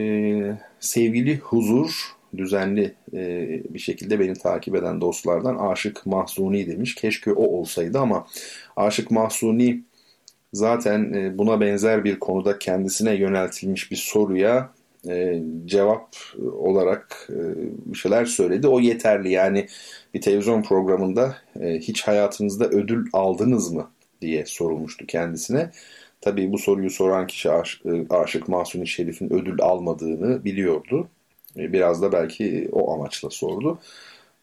sevgili 0.81 1.39
Huzur 1.39 2.17
düzenli 2.37 2.95
e, 3.15 3.49
bir 3.75 3.79
şekilde 3.79 4.21
beni 4.21 4.35
takip 4.35 4.75
eden 4.75 5.01
dostlardan 5.01 5.57
Aşık 5.57 6.07
Mahzuni 6.07 6.67
demiş. 6.67 6.95
Keşke 6.95 7.33
o 7.33 7.45
olsaydı 7.45 7.99
ama 7.99 8.27
Aşık 8.77 9.11
Mahzuni 9.11 9.83
zaten 10.53 11.13
e, 11.13 11.39
buna 11.39 11.61
benzer 11.61 12.05
bir 12.05 12.19
konuda 12.19 12.59
kendisine 12.59 13.15
yöneltilmiş 13.15 13.91
bir 13.91 13.97
soruya 13.97 14.71
e, 15.09 15.43
cevap 15.65 16.17
olarak 16.53 17.29
e, 17.31 17.39
bir 17.87 17.99
şeyler 17.99 18.25
söyledi. 18.25 18.69
O 18.69 18.81
yeterli 18.81 19.31
yani 19.31 19.67
bir 20.15 20.21
televizyon 20.21 20.63
programında 20.63 21.37
e, 21.61 21.79
hiç 21.79 22.03
hayatınızda 22.03 22.69
ödül 22.69 23.07
aldınız 23.13 23.73
mı 23.73 23.91
diye 24.21 24.47
sorulmuştu 24.47 25.07
kendisine. 25.07 25.71
Tabii 26.21 26.53
bu 26.53 26.59
soruyu 26.59 26.91
soran 26.91 27.27
kişi 27.27 27.49
e, 27.49 27.53
Aşık 28.11 28.49
Mahsuni 28.49 28.87
Şerif'in 28.87 29.33
ödül 29.33 29.63
almadığını 29.63 30.45
biliyordu. 30.45 31.09
E, 31.57 31.73
biraz 31.73 32.03
da 32.03 32.13
belki 32.13 32.69
o 32.73 32.95
amaçla 32.95 33.31
sordu. 33.31 33.79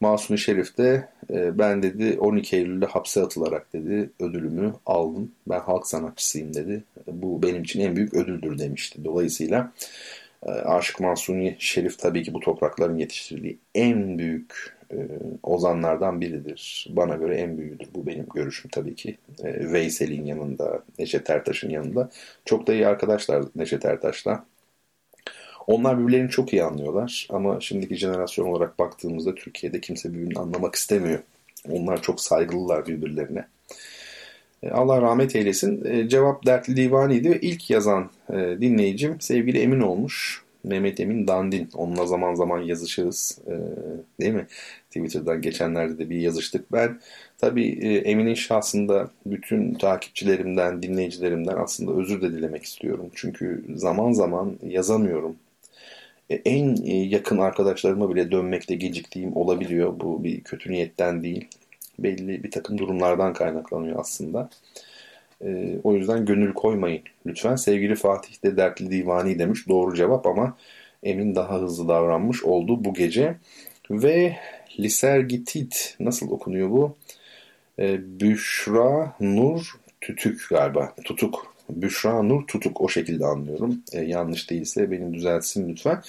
Masuni 0.02 0.38
Şerif 0.38 0.78
de 0.78 1.10
e, 1.34 1.58
ben 1.58 1.84
dedi 1.84 2.20
12 2.20 2.56
Eylül'de 2.58 2.86
hapse 2.86 3.22
atılarak 3.22 3.74
dedi 3.74 4.10
ödülümü 4.20 4.74
aldım. 4.86 5.32
Ben 5.48 5.60
halk 5.60 5.88
sanatçısıyım 5.88 6.54
dedi. 6.54 6.84
Bu 7.08 7.44
benim 7.44 7.64
için 7.64 7.80
en 7.80 7.96
büyük 7.96 8.14
ödüldür 8.14 8.60
demişti. 8.60 9.06
Dolayısıyla 9.06 9.72
e, 10.44 10.52
Aşık 10.52 11.00
Masuni 11.00 11.56
Şerif 11.60 12.00
tabii 12.00 12.24
ki 12.24 12.34
bu 12.34 12.40
toprakların 12.40 12.98
yetiştirdiği 12.98 13.58
en 13.76 14.18
büyük 14.18 14.80
ozanlardan 15.44 16.22
biridir. 16.22 16.88
Bana 16.90 17.16
göre 17.16 17.36
en 17.36 17.58
büyüğüdür. 17.58 17.88
Bu 17.96 18.08
benim 18.08 18.26
görüşüm 18.36 18.72
tabii 18.72 18.96
ki. 18.96 19.18
Veysel'in 19.44 20.26
yanında, 20.26 20.84
Neşet 21.00 21.30
Ertaş'ın 21.30 21.70
yanında. 21.70 22.10
Çok 22.46 22.68
da 22.68 22.74
iyi 22.74 22.88
arkadaşlar 22.88 23.46
Neşet 23.56 23.86
Ertaş'la. 23.86 24.46
Onlar 25.70 26.00
birbirlerini 26.00 26.30
çok 26.30 26.54
iyi 26.54 26.64
anlıyorlar 26.64 27.28
ama 27.30 27.60
şimdiki 27.62 27.96
jenerasyon 27.96 28.46
olarak 28.46 28.80
baktığımızda 28.80 29.36
Türkiye'de 29.36 29.82
kimse 29.82 30.14
birbirini 30.14 30.40
anlamak 30.40 30.76
istemiyor. 30.76 31.20
Onlar 31.70 32.02
çok 32.02 32.22
saygılılar 32.22 32.88
birbirlerine. 32.88 33.46
E, 34.64 34.70
Allah 34.70 35.02
rahmet 35.02 35.36
eylesin. 35.36 35.86
E, 35.86 36.10
cevap 36.10 36.46
Dertli 36.46 36.76
Divani'ydi 36.76 37.30
ve 37.30 37.40
ilk 37.40 37.70
yazan 37.70 38.10
e, 38.30 38.36
dinleyicim 38.36 39.22
sevgili 39.22 39.60
Emin 39.60 39.80
olmuş. 39.80 40.44
Mehmet 40.64 41.00
Emin 41.00 41.28
Dandin. 41.28 41.70
Onunla 41.74 42.06
zaman 42.06 42.36
zaman 42.36 42.60
yazışırız. 42.60 43.40
Değil 44.22 44.34
mi? 44.34 44.48
Twitter'dan 44.88 45.42
geçenlerde 45.42 45.98
de 45.98 46.10
bir 46.10 46.20
yazıştık. 46.20 46.72
Ben 46.72 47.00
tabii 47.38 47.70
Emin'in 48.06 48.34
şahsında 48.34 49.10
bütün 49.26 49.74
takipçilerimden, 49.74 50.84
dinleyicilerimden 50.84 51.58
aslında 51.58 52.02
özür 52.02 52.22
de 52.22 52.32
dilemek 52.32 52.64
istiyorum. 52.64 53.10
Çünkü 53.16 53.64
zaman 53.76 54.12
zaman 54.12 54.56
yazamıyorum. 54.64 55.36
E, 56.30 56.36
en 56.36 56.76
e, 56.86 56.94
yakın 56.94 57.38
arkadaşlarıma 57.38 58.16
bile 58.16 58.32
dönmekte 58.32 58.76
geciktiğim 58.76 59.38
olabiliyor. 59.38 60.00
Bu 60.00 60.24
bir 60.24 60.42
kötü 60.44 60.72
niyetten 60.72 61.24
değil. 61.24 61.48
Belli 62.00 62.44
bir 62.44 62.52
takım 62.52 62.78
durumlardan 62.78 63.34
kaynaklanıyor 63.34 64.00
aslında. 64.00 64.50
E, 65.46 65.78
o 65.84 65.94
yüzden 65.94 66.26
gönül 66.26 66.54
koymayın 66.54 67.02
lütfen. 67.26 67.56
Sevgili 67.56 67.96
Fatih 67.96 68.44
de 68.44 68.58
dertli 68.58 68.92
divani 68.92 69.40
demiş. 69.40 69.68
Doğru 69.68 69.96
cevap 69.96 70.28
ama 70.28 70.58
Emin 71.04 71.36
daha 71.36 71.62
hızlı 71.62 71.88
davranmış 71.88 72.44
oldu 72.44 72.86
bu 72.86 72.94
gece. 72.94 73.36
Ve 73.92 74.36
Lisergitit 74.80 75.96
nasıl 76.00 76.32
okunuyor 76.32 76.70
bu? 76.70 76.96
Büşra 78.20 79.16
Nur 79.20 79.80
Tütük 80.02 80.50
galiba. 80.50 80.94
Tutuk 81.04 81.54
Büşra 81.70 82.24
Nur 82.24 82.48
Tutuk 82.48 82.82
o 82.82 82.90
şekilde 82.90 83.26
anlıyorum. 83.26 83.82
E, 83.94 84.02
yanlış 84.02 84.50
değilse 84.50 84.92
beni 84.92 85.14
düzeltsin 85.14 85.70
lütfen. 85.70 86.02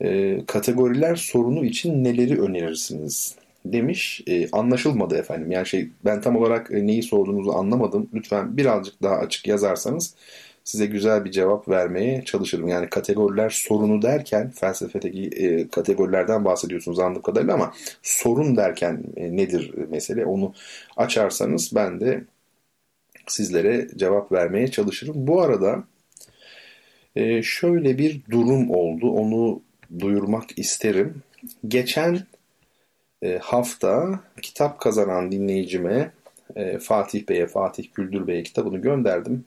E, 0.00 0.40
kategoriler 0.46 1.16
sorunu 1.16 1.64
için 1.64 2.04
neleri 2.04 2.40
önerirsiniz? 2.40 3.34
demiş. 3.64 4.22
E, 4.26 4.50
anlaşılmadı 4.50 5.16
efendim. 5.16 5.50
Yani 5.50 5.66
şey 5.66 5.88
ben 6.04 6.20
tam 6.20 6.36
olarak 6.36 6.70
e, 6.70 6.86
neyi 6.86 7.02
sorduğunuzu 7.02 7.50
anlamadım. 7.50 8.10
Lütfen 8.14 8.56
birazcık 8.56 9.02
daha 9.02 9.16
açık 9.16 9.46
yazarsanız 9.46 10.14
size 10.64 10.86
güzel 10.86 11.24
bir 11.24 11.30
cevap 11.30 11.68
vermeye 11.68 12.24
çalışırım. 12.24 12.68
Yani 12.68 12.90
kategoriler 12.90 13.50
sorunu 13.50 14.02
derken 14.02 14.50
felsefedeki 14.50 15.22
e, 15.28 15.68
kategorilerden 15.68 16.44
bahsediyorsunuz 16.44 16.98
anladığım 16.98 17.22
kadarıyla 17.22 17.54
ama 17.54 17.72
sorun 18.02 18.56
derken 18.56 19.04
e, 19.16 19.36
nedir 19.36 19.74
mesele 19.90 20.26
onu 20.26 20.54
açarsanız 20.96 21.74
ben 21.74 22.00
de 22.00 22.24
sizlere 23.32 23.88
cevap 23.96 24.32
vermeye 24.32 24.68
çalışırım. 24.68 25.26
Bu 25.26 25.42
arada 25.42 25.84
e, 27.16 27.42
şöyle 27.42 27.98
bir 27.98 28.20
durum 28.30 28.70
oldu. 28.70 29.10
Onu 29.10 29.62
duyurmak 29.98 30.58
isterim. 30.58 31.22
Geçen 31.68 32.18
e, 33.22 33.38
hafta 33.38 34.20
kitap 34.42 34.80
kazanan 34.80 35.32
dinleyicime 35.32 36.12
e, 36.56 36.78
Fatih 36.78 37.28
Bey'e, 37.28 37.46
Fatih 37.46 37.84
Güldür 37.94 38.26
Bey'e 38.26 38.42
kitabını 38.42 38.78
gönderdim. 38.78 39.44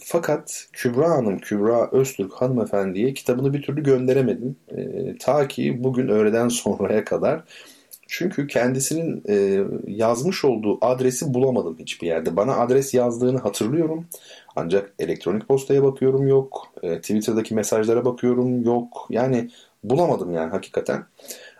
Fakat 0.00 0.68
Kübra 0.72 1.10
Hanım, 1.10 1.38
Kübra 1.38 1.90
Öztürk 1.90 2.32
hanımefendiye 2.32 3.14
kitabını 3.14 3.52
bir 3.54 3.62
türlü 3.62 3.82
gönderemedim. 3.82 4.56
Ta 5.20 5.48
ki 5.48 5.84
bugün 5.84 6.08
öğleden 6.08 6.48
sonraya 6.64 7.04
kadar 7.04 7.42
çünkü 8.06 8.46
kendisinin 8.46 9.22
e, 9.28 9.64
yazmış 9.86 10.44
olduğu 10.44 10.84
adresi 10.84 11.34
bulamadım 11.34 11.76
hiçbir 11.78 12.06
yerde. 12.06 12.36
Bana 12.36 12.56
adres 12.56 12.94
yazdığını 12.94 13.38
hatırlıyorum. 13.38 14.06
Ancak 14.56 14.92
elektronik 14.98 15.48
postaya 15.48 15.82
bakıyorum 15.82 16.28
yok. 16.28 16.66
E, 16.82 17.00
Twitter'daki 17.00 17.54
mesajlara 17.54 18.04
bakıyorum 18.04 18.62
yok. 18.64 19.06
Yani 19.10 19.50
bulamadım 19.84 20.34
yani 20.34 20.50
hakikaten. 20.50 21.04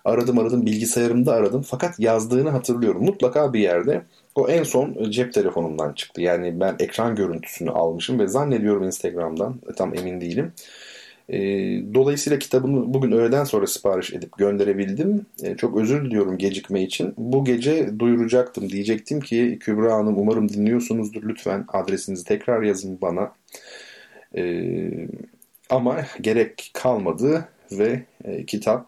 Aradım 0.04 0.38
aradım 0.38 0.66
bilgisayarımda 0.66 1.32
aradım 1.32 1.62
fakat 1.62 2.00
yazdığını 2.00 2.50
hatırlıyorum. 2.50 3.04
Mutlaka 3.04 3.52
bir 3.52 3.60
yerde. 3.60 4.02
O 4.34 4.48
en 4.48 4.62
son 4.62 5.10
cep 5.10 5.32
telefonumdan 5.32 5.92
çıktı. 5.92 6.20
Yani 6.20 6.60
ben 6.60 6.76
ekran 6.78 7.16
görüntüsünü 7.16 7.70
almışım 7.70 8.18
ve 8.18 8.26
zannediyorum 8.26 8.82
Instagram'dan. 8.84 9.60
Tam 9.76 9.94
emin 9.94 10.20
değilim. 10.20 10.52
E, 11.28 11.38
dolayısıyla 11.94 12.38
kitabını 12.38 12.94
bugün 12.94 13.12
öğleden 13.12 13.44
sonra 13.44 13.66
sipariş 13.66 14.12
edip 14.12 14.38
gönderebildim. 14.38 15.26
E, 15.42 15.56
çok 15.56 15.76
özür 15.76 16.04
diliyorum 16.04 16.38
gecikme 16.38 16.82
için. 16.82 17.14
Bu 17.18 17.44
gece 17.44 17.98
duyuracaktım. 17.98 18.70
Diyecektim 18.70 19.20
ki 19.20 19.58
Kübra 19.60 19.94
Hanım 19.94 20.18
umarım 20.18 20.48
dinliyorsunuzdur. 20.48 21.22
Lütfen 21.22 21.64
adresinizi 21.68 22.24
tekrar 22.24 22.62
yazın 22.62 23.00
bana. 23.00 23.32
E, 24.36 24.90
ama 25.70 26.06
gerek 26.20 26.70
kalmadı 26.74 27.48
ve 27.72 28.02
e, 28.24 28.46
kitap 28.46 28.86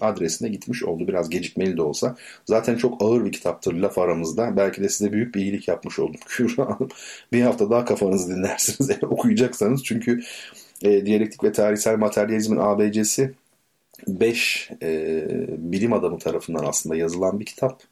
adresine 0.00 0.48
gitmiş 0.48 0.82
oldu. 0.82 1.08
Biraz 1.08 1.30
gecikmeli 1.30 1.76
de 1.76 1.82
olsa. 1.82 2.16
Zaten 2.44 2.76
çok 2.76 3.02
ağır 3.02 3.24
bir 3.24 3.32
kitaptır 3.32 3.74
laf 3.74 3.98
aramızda. 3.98 4.56
Belki 4.56 4.82
de 4.82 4.88
size 4.88 5.12
büyük 5.12 5.34
bir 5.34 5.40
iyilik 5.40 5.68
yapmış 5.68 5.98
oldum. 5.98 6.20
Kübra 6.26 6.66
Hanım 6.66 6.88
bir 7.32 7.42
hafta 7.42 7.70
daha 7.70 7.84
kafanızı 7.84 8.36
dinlersiniz 8.36 8.90
eğer 8.90 9.02
okuyacaksanız. 9.02 9.84
Çünkü 9.84 10.20
e, 10.84 11.06
diyalektik 11.06 11.44
ve 11.44 11.52
tarihsel 11.52 11.96
materyalizmin 11.98 12.58
ABC'si 12.58 13.34
5 14.08 14.70
e, 14.82 15.26
bilim 15.48 15.92
adamı 15.92 16.18
tarafından 16.18 16.64
aslında 16.64 16.96
yazılan 16.96 17.40
bir 17.40 17.44
kitap 17.44 17.82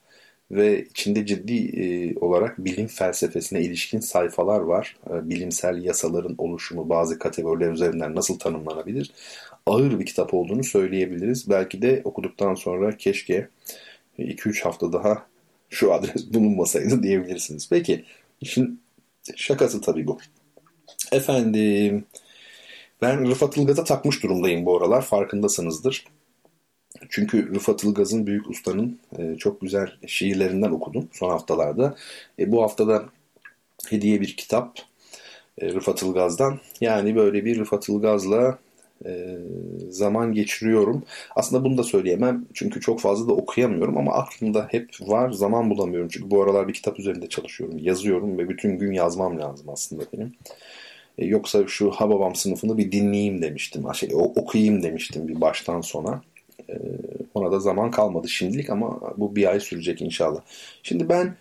ve 0.51 0.85
içinde 0.85 1.27
ciddi 1.27 1.55
e, 1.55 2.19
olarak 2.19 2.65
bilim 2.65 2.87
felsefesine 2.87 3.61
ilişkin 3.61 4.01
sayfalar 4.01 4.61
var. 4.61 4.97
E, 5.11 5.31
bilimsel 5.31 5.85
yasaların 5.85 6.35
oluşumu 6.39 6.89
bazı 6.89 7.19
kategoriler 7.19 7.73
üzerinden 7.73 8.15
nasıl 8.15 8.39
tanımlanabilir? 8.39 9.13
Ağır 9.67 10.01
bir 10.01 10.07
kitap 10.07 10.35
olduğunu 10.35 10.65
söyleyebiliriz. 10.65 11.51
Belki 11.51 11.83
de 11.83 12.01
okuduktan 12.05 12.55
sonra 12.55 12.97
keşke 12.97 13.49
2-3 14.19 14.63
hafta 14.63 14.93
daha 14.93 15.27
şu 15.71 15.93
adres 15.93 16.27
bulunmasaydı 16.35 17.03
diyebilirsiniz. 17.03 17.69
Peki 17.71 18.05
işin 18.41 18.81
şakası 19.37 19.81
tabii 19.81 20.07
bu. 20.07 20.19
Efendim 21.13 22.05
ben 23.03 23.31
Rıfat 23.31 23.57
Ilgaz'a 23.57 23.85
takmış 23.85 24.23
durumdayım 24.23 24.67
bu 24.67 24.77
aralar 24.77 25.03
farkındasınızdır. 25.03 26.05
Çünkü 27.09 27.55
Rıfat 27.55 27.85
Ilgaz'ın 27.85 28.27
Büyük 28.27 28.51
Usta'nın 28.51 29.01
e, 29.19 29.37
çok 29.39 29.61
güzel 29.61 29.93
şiirlerinden 30.07 30.71
okudum 30.71 31.09
son 31.13 31.31
haftalarda. 31.31 31.97
E, 32.39 32.53
bu 32.53 32.63
haftada 32.63 33.05
hediye 33.89 34.21
bir 34.21 34.37
kitap 34.37 34.79
e, 35.59 35.69
Rıfat 35.73 36.03
Ilgaz'dan. 36.03 36.61
Yani 36.81 37.17
böyle 37.17 37.45
bir 37.45 37.59
Rıfat 37.59 37.89
Ilgaz'la 37.89 38.59
e, 39.07 39.39
zaman 39.91 40.33
geçiriyorum. 40.33 41.05
Aslında 41.37 41.65
bunu 41.65 41.79
da 41.79 41.83
söyleyemem 41.83 42.47
çünkü 42.55 42.81
çok 42.81 43.01
fazla 43.01 43.29
da 43.29 43.33
okuyamıyorum 43.33 43.99
ama 43.99 44.13
aklımda 44.13 44.69
hep 44.71 44.91
var 45.01 45.31
zaman 45.31 45.71
bulamıyorum. 45.71 46.09
Çünkü 46.09 46.31
bu 46.31 46.43
aralar 46.43 46.69
bir 46.69 46.75
kitap 46.75 46.99
üzerinde 46.99 47.29
çalışıyorum, 47.29 47.79
yazıyorum 47.79 48.39
ve 48.39 48.49
bütün 48.49 48.79
gün 48.79 48.93
yazmam 48.93 49.39
lazım 49.39 49.69
aslında 49.69 50.03
benim. 50.13 50.33
E, 51.19 51.27
yoksa 51.27 51.67
şu 51.67 51.91
Hababam 51.91 52.35
sınıfını 52.35 52.79
bir 52.79 52.93
dinleyeyim 52.93 53.43
demiştim, 53.43 53.95
şey, 53.95 54.11
okuyayım 54.15 54.83
demiştim 54.83 55.29
bir 55.29 55.41
baştan 55.41 55.81
sona. 55.81 56.23
E, 56.71 56.75
ona 57.35 57.53
da 57.53 57.61
zaman 57.61 57.91
kalmadı 57.91 58.29
şimdilik 58.29 58.71
ama 58.71 59.01
bu 59.17 59.37
bir 59.37 59.51
ay 59.51 59.61
sürecek 59.61 60.03
inşallah. 60.03 60.41
Şimdi 60.83 61.09
ben 61.09 61.37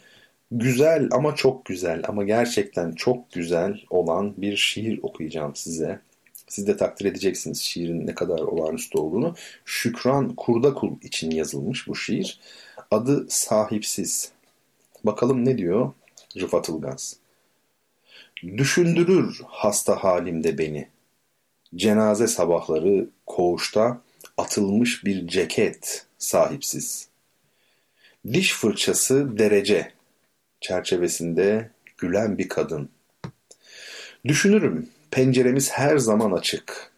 güzel 0.51 1.09
ama 1.11 1.35
çok 1.35 1.65
güzel 1.65 2.03
ama 2.07 2.23
gerçekten 2.23 2.91
çok 2.91 3.31
güzel 3.31 3.81
olan 3.89 4.33
bir 4.37 4.57
şiir 4.57 4.99
okuyacağım 5.03 5.55
size. 5.55 5.99
Siz 6.47 6.67
de 6.67 6.77
takdir 6.77 7.05
edeceksiniz 7.05 7.61
şiirin 7.61 8.07
ne 8.07 8.15
kadar 8.15 8.39
olağanüstü 8.39 8.97
olduğunu. 8.97 9.35
Şükran 9.65 10.35
Kurdakul 10.35 10.91
için 11.01 11.31
yazılmış 11.31 11.87
bu 11.87 11.95
şiir. 11.95 12.39
Adı 12.91 13.25
Sahipsiz. 13.29 14.31
Bakalım 15.03 15.45
ne 15.45 15.57
diyor 15.57 15.91
Rıfat 16.39 16.69
Ilgaz. 16.69 17.20
Düşündürür 18.43 19.41
hasta 19.47 20.03
halimde 20.03 20.57
beni. 20.57 20.87
Cenaze 21.75 22.27
sabahları 22.27 23.09
koğuşta 23.25 24.01
atılmış 24.37 25.05
bir 25.05 25.27
ceket 25.27 26.05
sahipsiz. 26.17 27.07
Diş 28.33 28.53
fırçası 28.53 29.37
derece 29.37 29.91
çerçevesinde 30.61 31.71
gülen 31.97 32.37
bir 32.37 32.49
kadın. 32.49 32.89
Düşünürüm 34.25 34.89
penceremiz 35.11 35.71
her 35.71 35.97
zaman 35.97 36.31
açık. 36.31 36.91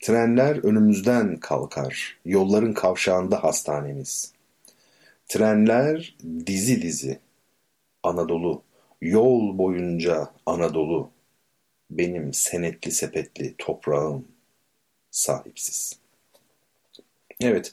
Trenler 0.00 0.64
önümüzden 0.64 1.36
kalkar. 1.36 2.16
Yolların 2.24 2.72
kavşağında 2.72 3.44
hastanemiz. 3.44 4.32
Trenler 5.28 6.16
dizi 6.46 6.82
dizi. 6.82 7.18
Anadolu, 8.02 8.62
yol 9.00 9.58
boyunca 9.58 10.30
Anadolu. 10.46 11.10
Benim 11.90 12.34
senetli 12.34 12.92
sepetli 12.92 13.54
toprağım 13.58 14.28
sahipsiz.'' 15.10 16.08
Evet, 17.40 17.72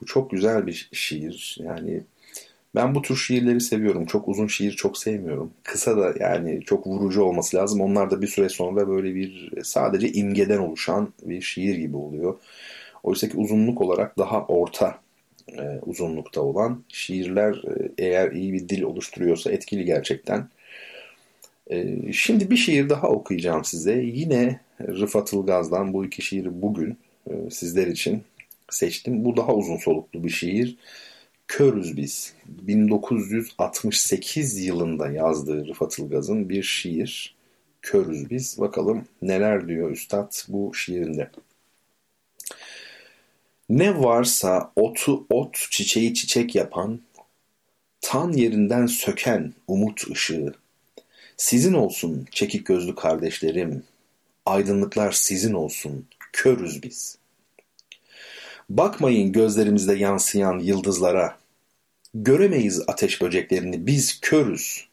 bu 0.00 0.06
çok 0.06 0.30
güzel 0.30 0.66
bir 0.66 0.88
şiir. 0.92 1.58
Yani 1.60 2.00
ben 2.74 2.94
bu 2.94 3.02
tür 3.02 3.16
şiirleri 3.16 3.60
seviyorum. 3.60 4.06
Çok 4.06 4.28
uzun 4.28 4.46
şiir 4.46 4.72
çok 4.72 4.98
sevmiyorum. 4.98 5.52
Kısa 5.64 5.98
da 5.98 6.14
yani 6.20 6.62
çok 6.64 6.86
vurucu 6.86 7.22
olması 7.22 7.56
lazım. 7.56 7.80
Onlar 7.80 8.10
da 8.10 8.22
bir 8.22 8.26
süre 8.26 8.48
sonra 8.48 8.88
böyle 8.88 9.14
bir 9.14 9.52
sadece 9.64 10.12
imgeden 10.12 10.58
oluşan 10.58 11.14
bir 11.22 11.40
şiir 11.42 11.76
gibi 11.76 11.96
oluyor. 11.96 12.40
Oysa 13.02 13.28
ki 13.28 13.36
uzunluk 13.36 13.80
olarak 13.80 14.18
daha 14.18 14.46
orta 14.46 15.00
e, 15.58 15.80
uzunlukta 15.86 16.40
olan 16.40 16.84
şiirler 16.88 17.54
e, 17.54 17.92
eğer 17.98 18.32
iyi 18.32 18.52
bir 18.52 18.68
dil 18.68 18.82
oluşturuyorsa 18.82 19.52
etkili 19.52 19.84
gerçekten. 19.84 20.48
E, 21.72 22.12
şimdi 22.12 22.50
bir 22.50 22.56
şiir 22.56 22.88
daha 22.88 23.08
okuyacağım 23.08 23.64
size. 23.64 23.94
Yine 23.94 24.60
Rıfat 24.80 25.32
Ilgaz'dan 25.32 25.92
bu 25.92 26.04
iki 26.04 26.22
şiiri 26.22 26.62
bugün 26.62 26.98
e, 27.30 27.50
sizler 27.50 27.86
için 27.86 28.22
seçtim. 28.70 29.24
Bu 29.24 29.36
daha 29.36 29.54
uzun 29.54 29.76
soluklu 29.76 30.24
bir 30.24 30.30
şiir. 30.30 30.76
Körüz 31.48 31.96
biz. 31.96 32.34
1968 32.46 34.64
yılında 34.64 35.10
yazdığı 35.10 35.66
Rıfat 35.66 35.98
Ilgaz'ın 35.98 36.48
bir 36.48 36.62
şiir. 36.62 37.34
Körüz 37.82 38.30
biz. 38.30 38.60
Bakalım 38.60 39.04
neler 39.22 39.68
diyor 39.68 39.90
Üstad 39.90 40.32
bu 40.48 40.74
şiirinde. 40.74 41.30
Ne 43.68 44.02
varsa 44.02 44.72
otu 44.76 45.26
ot, 45.30 45.66
çiçeği 45.70 46.14
çiçek 46.14 46.54
yapan, 46.54 47.00
tan 48.00 48.32
yerinden 48.32 48.86
söken 48.86 49.54
umut 49.68 50.10
ışığı. 50.10 50.54
Sizin 51.42 51.72
olsun 51.72 52.26
çekik 52.30 52.66
gözlü 52.66 52.94
kardeşlerim, 52.94 53.82
aydınlıklar 54.46 55.12
sizin 55.12 55.52
olsun, 55.52 56.06
körüz 56.32 56.82
biz.'' 56.82 57.18
Bakmayın 58.70 59.32
gözlerimizde 59.32 59.94
yansıyan 59.94 60.58
yıldızlara. 60.58 61.36
Göremeyiz 62.14 62.82
ateş 62.86 63.22
böceklerini, 63.22 63.86
biz 63.86 64.20
körüz. 64.20 64.88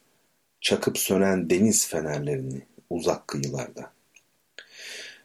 Çakıp 0.62 0.98
sönen 0.98 1.50
deniz 1.50 1.88
fenerlerini 1.88 2.62
uzak 2.90 3.28
kıyılarda. 3.28 3.92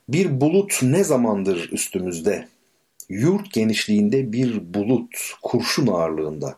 Bir 0.08 0.40
bulut 0.40 0.78
ne 0.82 1.04
zamandır 1.04 1.72
üstümüzde? 1.72 2.48
Yurt 3.08 3.52
genişliğinde 3.52 4.32
bir 4.32 4.74
bulut, 4.74 5.16
kurşun 5.42 5.86
ağırlığında. 5.86 6.56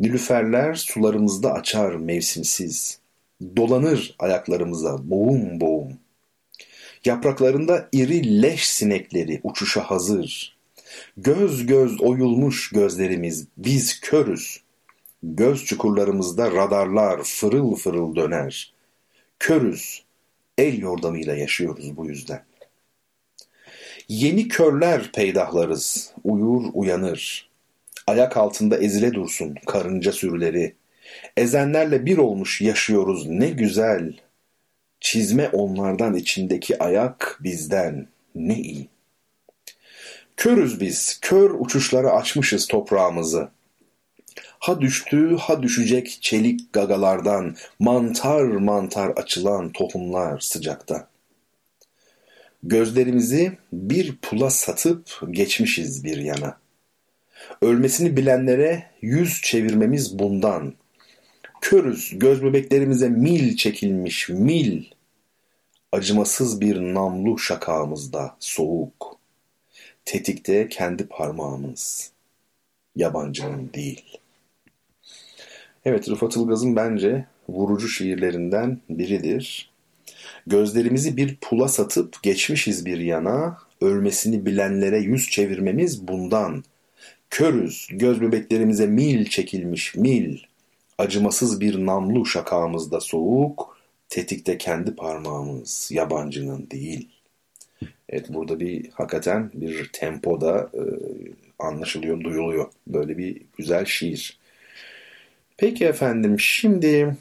Nilüferler 0.00 0.74
sularımızda 0.74 1.52
açar 1.52 1.94
mevsimsiz. 1.94 3.03
Dolanır 3.56 4.14
ayaklarımıza 4.18 5.10
boğum 5.10 5.60
boğum. 5.60 5.92
Yapraklarında 7.04 7.88
iri 7.92 8.42
leş 8.42 8.68
sinekleri 8.68 9.40
uçuşa 9.42 9.80
hazır. 9.80 10.56
Göz 11.16 11.66
göz 11.66 12.00
oyulmuş 12.00 12.70
gözlerimiz, 12.70 13.46
biz 13.56 14.00
körüz. 14.00 14.60
Göz 15.22 15.64
çukurlarımızda 15.64 16.52
radarlar 16.52 17.22
fırıl 17.22 17.74
fırıl 17.74 18.16
döner. 18.16 18.74
Körüz, 19.38 20.04
el 20.58 20.78
yordamıyla 20.78 21.34
yaşıyoruz 21.34 21.96
bu 21.96 22.06
yüzden. 22.06 22.44
Yeni 24.08 24.48
körler 24.48 25.12
peydahlarız, 25.12 26.12
uyur 26.24 26.64
uyanır. 26.74 27.50
Ayak 28.06 28.36
altında 28.36 28.78
ezile 28.78 29.14
dursun 29.14 29.54
karınca 29.66 30.12
sürüleri. 30.12 30.74
Ezenlerle 31.36 32.06
bir 32.06 32.18
olmuş 32.18 32.60
yaşıyoruz 32.60 33.26
ne 33.26 33.50
güzel. 33.50 34.12
Çizme 35.00 35.48
onlardan 35.48 36.14
içindeki 36.14 36.82
ayak 36.82 37.38
bizden 37.42 38.06
ne 38.34 38.58
iyi. 38.58 38.88
Körüz 40.36 40.80
biz, 40.80 41.18
kör 41.20 41.50
uçuşlara 41.50 42.10
açmışız 42.10 42.66
toprağımızı. 42.66 43.48
Ha 44.58 44.80
düştü, 44.80 45.36
ha 45.36 45.62
düşecek 45.62 46.18
çelik 46.20 46.72
gagalardan, 46.72 47.56
mantar 47.78 48.42
mantar 48.42 49.08
açılan 49.08 49.72
tohumlar 49.72 50.40
sıcakta. 50.40 51.08
Gözlerimizi 52.62 53.52
bir 53.72 54.16
pula 54.16 54.50
satıp 54.50 55.20
geçmişiz 55.30 56.04
bir 56.04 56.16
yana. 56.16 56.58
Ölmesini 57.62 58.16
bilenlere 58.16 58.90
yüz 59.02 59.40
çevirmemiz 59.40 60.18
bundan. 60.18 60.74
Körüz, 61.64 62.12
göz 62.18 62.42
bebeklerimize 62.42 63.08
mil 63.08 63.56
çekilmiş 63.56 64.28
mil. 64.28 64.84
Acımasız 65.92 66.60
bir 66.60 66.76
namlu 66.80 67.38
şakağımızda 67.38 68.36
soğuk. 68.40 69.18
Tetikte 70.04 70.68
kendi 70.68 71.06
parmağımız. 71.06 72.10
Yabancının 72.96 73.70
değil. 73.74 74.18
Evet 75.84 76.08
Rıfat 76.08 76.36
Ilgaz'ın 76.36 76.76
bence 76.76 77.26
vurucu 77.48 77.88
şiirlerinden 77.88 78.78
biridir. 78.90 79.70
Gözlerimizi 80.46 81.16
bir 81.16 81.36
pula 81.36 81.68
satıp 81.68 82.22
geçmişiz 82.22 82.86
bir 82.86 82.98
yana, 82.98 83.58
ölmesini 83.80 84.46
bilenlere 84.46 84.98
yüz 84.98 85.30
çevirmemiz 85.30 86.08
bundan. 86.08 86.64
Körüz, 87.30 87.88
göz 87.90 88.20
bebeklerimize 88.20 88.86
mil 88.86 89.24
çekilmiş 89.24 89.94
mil. 89.94 90.38
Acımasız 90.98 91.60
bir 91.60 91.86
namlu 91.86 92.26
şakağımızda 92.26 93.00
soğuk, 93.00 93.78
tetikte 94.08 94.58
kendi 94.58 94.96
parmağımız, 94.96 95.90
yabancının 95.92 96.70
değil. 96.70 97.08
Evet 98.08 98.26
burada 98.28 98.60
bir 98.60 98.90
hakikaten 98.90 99.50
bir 99.54 99.90
tempoda 99.92 100.70
e, 100.74 100.82
anlaşılıyor, 101.58 102.20
duyuluyor. 102.20 102.70
Böyle 102.86 103.18
bir 103.18 103.42
güzel 103.58 103.84
şiir. 103.84 104.38
Peki 105.56 105.84
efendim 105.84 106.40
şimdi 106.40 107.16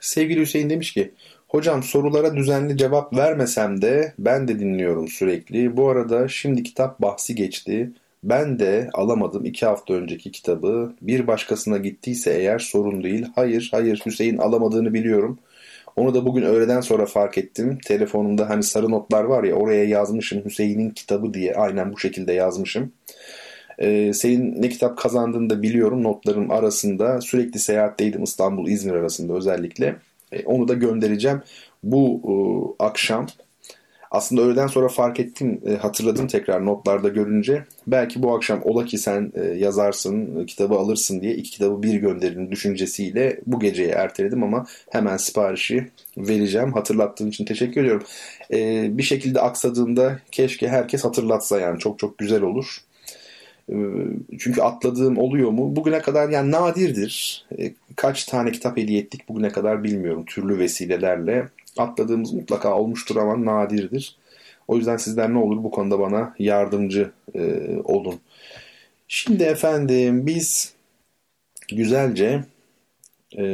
sevgili 0.00 0.40
Hüseyin 0.40 0.70
demiş 0.70 0.92
ki 0.92 1.12
Hocam 1.48 1.82
sorulara 1.82 2.36
düzenli 2.36 2.76
cevap 2.76 3.16
vermesem 3.16 3.82
de 3.82 4.14
ben 4.18 4.48
de 4.48 4.58
dinliyorum 4.58 5.08
sürekli. 5.08 5.76
Bu 5.76 5.88
arada 5.88 6.28
şimdi 6.28 6.62
kitap 6.62 7.00
bahsi 7.02 7.34
geçti. 7.34 7.90
Ben 8.24 8.58
de 8.58 8.90
alamadım 8.94 9.44
iki 9.44 9.66
hafta 9.66 9.94
önceki 9.94 10.32
kitabı. 10.32 10.94
Bir 11.02 11.26
başkasına 11.26 11.78
gittiyse 11.78 12.34
eğer 12.34 12.58
sorun 12.58 13.02
değil. 13.02 13.26
Hayır, 13.34 13.68
hayır 13.72 14.02
Hüseyin 14.06 14.38
alamadığını 14.38 14.94
biliyorum. 14.94 15.38
Onu 15.96 16.14
da 16.14 16.26
bugün 16.26 16.42
öğleden 16.42 16.80
sonra 16.80 17.06
fark 17.06 17.38
ettim. 17.38 17.78
Telefonumda 17.84 18.48
hani 18.48 18.62
sarı 18.62 18.90
notlar 18.90 19.24
var 19.24 19.44
ya 19.44 19.54
oraya 19.54 19.84
yazmışım 19.84 20.44
Hüseyin'in 20.44 20.90
kitabı 20.90 21.34
diye. 21.34 21.54
Aynen 21.54 21.92
bu 21.92 21.98
şekilde 21.98 22.32
yazmışım. 22.32 22.92
Ee, 23.78 24.12
senin 24.12 24.62
ne 24.62 24.68
kitap 24.68 24.98
kazandığını 24.98 25.50
da 25.50 25.62
biliyorum 25.62 26.02
notlarım 26.02 26.50
arasında. 26.50 27.20
Sürekli 27.20 27.58
seyahatteydim 27.58 28.22
İstanbul-İzmir 28.22 28.94
arasında 28.94 29.34
özellikle. 29.34 29.96
Ee, 30.32 30.44
onu 30.44 30.68
da 30.68 30.74
göndereceğim. 30.74 31.42
Bu 31.82 32.20
e, 32.24 32.32
akşam 32.84 33.26
aslında 34.10 34.42
öğleden 34.42 34.66
sonra 34.66 34.88
fark 34.88 35.20
ettim, 35.20 35.60
e, 35.66 35.74
hatırladım 35.74 36.26
tekrar 36.26 36.66
notlarda 36.66 37.08
görünce. 37.08 37.64
Belki 37.86 38.22
bu 38.22 38.34
akşam 38.34 38.60
ola 38.62 38.84
ki 38.84 38.98
sen 38.98 39.32
e, 39.34 39.44
yazarsın, 39.44 40.42
e, 40.42 40.46
kitabı 40.46 40.74
alırsın 40.74 41.20
diye 41.20 41.34
iki 41.34 41.50
kitabı 41.50 41.82
bir 41.82 41.94
gönderin 41.94 42.50
düşüncesiyle 42.50 43.40
bu 43.46 43.60
geceye 43.60 43.90
erteledim 43.90 44.42
ama 44.42 44.66
hemen 44.90 45.16
siparişi 45.16 45.88
vereceğim. 46.16 46.72
Hatırlattığın 46.72 47.28
için 47.28 47.44
teşekkür 47.44 47.80
ediyorum. 47.80 48.02
Bir 48.98 49.02
şekilde 49.02 49.40
aksadığında 49.40 50.18
keşke 50.32 50.68
herkes 50.68 51.04
hatırlatsa 51.04 51.60
yani 51.60 51.78
çok 51.78 51.98
çok 51.98 52.18
güzel 52.18 52.42
olur. 52.42 52.78
Çünkü 54.38 54.60
atladığım 54.60 55.18
oluyor 55.18 55.50
mu? 55.50 55.76
Bugüne 55.76 55.98
kadar 55.98 56.28
yani 56.28 56.50
nadirdir. 56.50 57.46
Kaç 57.96 58.24
tane 58.24 58.52
kitap 58.52 58.76
hediye 58.76 59.00
ettik 59.00 59.28
bugüne 59.28 59.48
kadar 59.48 59.84
bilmiyorum. 59.84 60.24
Türlü 60.26 60.58
vesilelerle 60.58 61.48
atladığımız 61.80 62.32
mutlaka 62.32 62.78
olmuştur 62.78 63.16
ama 63.16 63.44
nadirdir. 63.44 64.16
O 64.68 64.76
yüzden 64.76 64.96
sizler 64.96 65.34
ne 65.34 65.38
olur 65.38 65.64
bu 65.64 65.70
konuda 65.70 65.98
bana 65.98 66.34
yardımcı 66.38 67.10
e, 67.34 67.72
olun. 67.84 68.20
Şimdi 69.08 69.42
efendim 69.42 70.26
biz 70.26 70.74
güzelce 71.68 72.44
e, 73.38 73.44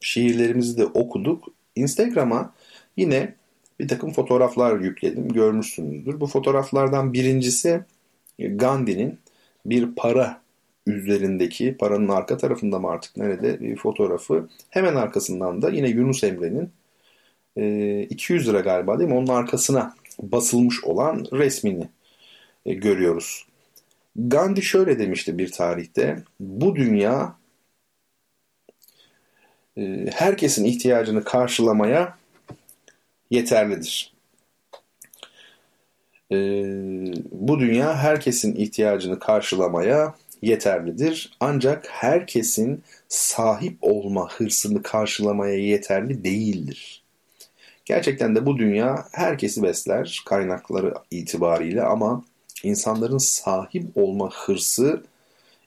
şiirlerimizi 0.00 0.78
de 0.78 0.84
okuduk. 0.84 1.48
Instagram'a 1.76 2.54
yine 2.96 3.34
bir 3.80 3.88
takım 3.88 4.12
fotoğraflar 4.12 4.80
yükledim. 4.80 5.28
Görmüşsünüzdür. 5.28 6.20
Bu 6.20 6.26
fotoğraflardan 6.26 7.12
birincisi 7.12 7.80
Gandhi'nin 8.38 9.18
bir 9.66 9.94
para 9.94 10.41
üzerindeki 10.86 11.76
paranın 11.76 12.08
arka 12.08 12.36
tarafında 12.36 12.78
mı 12.78 12.90
artık 12.90 13.16
nerede 13.16 13.60
bir 13.60 13.76
fotoğrafı. 13.76 14.48
Hemen 14.70 14.94
arkasından 14.94 15.62
da 15.62 15.70
yine 15.70 15.88
Yunus 15.88 16.24
Emre'nin 16.24 16.72
e, 17.56 18.02
200 18.02 18.48
lira 18.48 18.60
galiba 18.60 18.98
değil 18.98 19.10
mi? 19.10 19.16
Onun 19.16 19.26
arkasına 19.26 19.94
basılmış 20.22 20.84
olan 20.84 21.26
resmini 21.32 21.88
e, 22.66 22.74
görüyoruz. 22.74 23.46
Gandhi 24.16 24.62
şöyle 24.62 24.98
demişti 24.98 25.38
bir 25.38 25.52
tarihte. 25.52 26.22
Bu 26.40 26.76
dünya 26.76 27.36
e, 29.76 30.06
herkesin 30.14 30.64
ihtiyacını 30.64 31.24
karşılamaya 31.24 32.18
yeterlidir. 33.30 34.12
E, 36.32 36.36
bu 37.32 37.60
dünya 37.60 37.96
herkesin 37.96 38.56
ihtiyacını 38.56 39.18
karşılamaya 39.18 40.14
yeterlidir. 40.42 41.32
Ancak 41.40 41.86
herkesin 41.88 42.82
sahip 43.08 43.78
olma 43.80 44.28
hırsını 44.32 44.82
karşılamaya 44.82 45.56
yeterli 45.56 46.24
değildir. 46.24 47.02
Gerçekten 47.84 48.36
de 48.36 48.46
bu 48.46 48.58
dünya 48.58 49.06
herkesi 49.12 49.62
besler 49.62 50.22
kaynakları 50.26 50.94
itibariyle 51.10 51.82
ama 51.82 52.24
insanların 52.62 53.18
sahip 53.18 53.84
olma 53.94 54.30
hırsı 54.30 55.02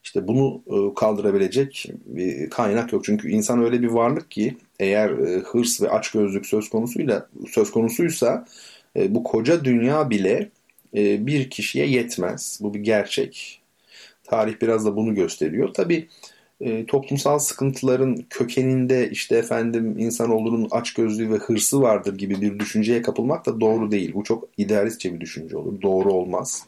işte 0.03 0.27
bunu 0.27 0.61
e, 0.67 0.93
kaldırabilecek 0.93 1.89
bir 2.05 2.49
kaynak 2.49 2.93
yok. 2.93 3.05
Çünkü 3.05 3.29
insan 3.29 3.63
öyle 3.63 3.81
bir 3.81 3.87
varlık 3.87 4.31
ki 4.31 4.57
eğer 4.79 5.09
e, 5.09 5.39
hırs 5.39 5.81
ve 5.81 5.89
açgözlük 5.89 6.45
söz 6.45 6.69
konusuyla 6.69 7.27
söz 7.49 7.71
konusuysa 7.71 8.45
e, 8.97 9.15
bu 9.15 9.23
koca 9.23 9.65
dünya 9.65 10.09
bile 10.09 10.49
bir 10.95 11.49
kişiye 11.49 11.87
yetmez. 11.87 12.59
Bu 12.61 12.73
bir 12.73 12.79
gerçek. 12.79 13.61
Tarih 14.27 14.61
biraz 14.61 14.85
da 14.85 14.95
bunu 14.95 15.15
gösteriyor. 15.15 15.73
Tabi 15.73 16.07
e, 16.61 16.85
toplumsal 16.85 17.39
sıkıntıların 17.39 18.25
kökeninde 18.29 19.09
işte 19.09 19.37
efendim 19.37 19.95
insanoğlunun 19.99 20.67
açgözlüğü 20.71 21.31
ve 21.31 21.35
hırsı 21.35 21.81
vardır 21.81 22.17
gibi 22.17 22.41
bir 22.41 22.59
düşünceye 22.59 23.01
kapılmak 23.01 23.45
da 23.45 23.61
doğru 23.61 23.91
değil. 23.91 24.13
Bu 24.13 24.23
çok 24.23 24.47
idealistçe 24.57 25.13
bir 25.13 25.19
düşünce 25.19 25.57
olur. 25.57 25.81
Doğru 25.81 26.13
olmaz. 26.13 26.65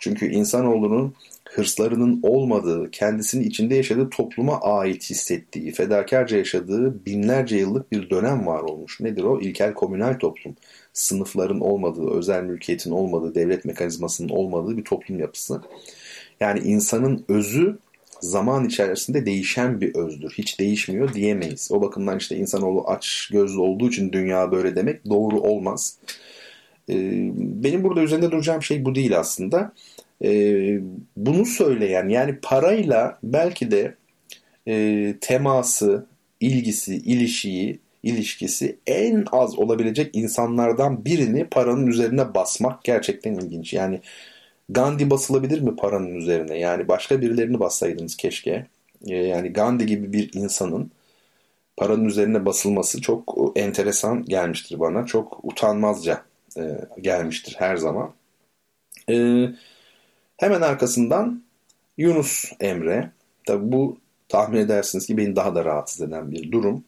Çünkü 0.00 0.26
insanoğlunun 0.26 1.14
hırslarının 1.48 2.20
olmadığı, 2.22 2.90
kendisinin 2.90 3.44
içinde 3.44 3.74
yaşadığı 3.74 4.10
topluma 4.10 4.60
ait 4.60 5.10
hissettiği, 5.10 5.72
fedakarca 5.72 6.36
yaşadığı 6.36 7.06
binlerce 7.06 7.56
yıllık 7.56 7.92
bir 7.92 8.10
dönem 8.10 8.46
var 8.46 8.60
olmuş. 8.60 9.00
Nedir 9.00 9.22
o? 9.22 9.40
İlkel 9.40 9.74
komünal 9.74 10.18
toplum. 10.18 10.56
Sınıfların 10.92 11.60
olmadığı, 11.60 12.10
özel 12.10 12.42
mülkiyetin 12.42 12.90
olmadığı, 12.90 13.34
devlet 13.34 13.64
mekanizmasının 13.64 14.28
olmadığı 14.28 14.76
bir 14.76 14.84
toplum 14.84 15.20
yapısı. 15.20 15.60
Yani 16.42 16.58
insanın 16.58 17.24
özü 17.28 17.78
zaman 18.20 18.64
içerisinde 18.64 19.26
değişen 19.26 19.80
bir 19.80 19.94
özdür. 19.94 20.34
Hiç 20.38 20.60
değişmiyor 20.60 21.14
diyemeyiz. 21.14 21.68
O 21.72 21.82
bakımdan 21.82 22.18
işte 22.18 22.36
insanoğlu 22.36 22.88
aç 22.88 23.28
gözlü 23.32 23.60
olduğu 23.60 23.88
için 23.88 24.12
dünya 24.12 24.52
böyle 24.52 24.76
demek 24.76 25.10
doğru 25.10 25.40
olmaz. 25.40 25.98
Ee, 26.88 26.94
benim 27.36 27.84
burada 27.84 28.02
üzerinde 28.02 28.30
duracağım 28.30 28.62
şey 28.62 28.84
bu 28.84 28.94
değil 28.94 29.18
aslında. 29.18 29.72
Ee, 30.24 30.80
bunu 31.16 31.46
söyleyen 31.46 32.08
yani 32.08 32.38
parayla 32.42 33.18
belki 33.22 33.70
de 33.70 33.94
e, 34.68 35.14
teması, 35.20 36.06
ilgisi, 36.40 36.96
ilişiği, 36.96 37.78
ilişkisi 38.02 38.76
en 38.86 39.24
az 39.32 39.58
olabilecek 39.58 40.16
insanlardan 40.16 41.04
birini 41.04 41.44
paranın 41.44 41.86
üzerine 41.86 42.34
basmak 42.34 42.84
gerçekten 42.84 43.34
ilginç. 43.34 43.72
Yani 43.72 44.00
Gandhi 44.72 45.10
basılabilir 45.10 45.60
mi 45.60 45.76
paranın 45.76 46.14
üzerine? 46.14 46.58
Yani 46.58 46.88
başka 46.88 47.20
birilerini 47.20 47.60
bassaydınız 47.60 48.16
keşke. 48.16 48.66
Ee, 49.06 49.14
yani 49.16 49.48
Gandhi 49.52 49.86
gibi 49.86 50.12
bir 50.12 50.30
insanın 50.34 50.90
paranın 51.76 52.04
üzerine 52.04 52.46
basılması 52.46 53.00
çok 53.00 53.52
enteresan 53.56 54.24
gelmiştir 54.24 54.80
bana. 54.80 55.06
Çok 55.06 55.44
utanmazca 55.44 56.24
e, 56.56 56.62
gelmiştir 57.00 57.54
her 57.58 57.76
zaman. 57.76 58.14
E, 59.10 59.46
hemen 60.36 60.60
arkasından 60.60 61.42
Yunus 61.98 62.52
Emre. 62.60 63.10
Tabi 63.46 63.72
bu 63.72 63.98
tahmin 64.28 64.58
edersiniz 64.58 65.06
ki 65.06 65.16
beni 65.16 65.36
daha 65.36 65.54
da 65.54 65.64
rahatsız 65.64 66.02
eden 66.08 66.32
bir 66.32 66.52
durum. 66.52 66.84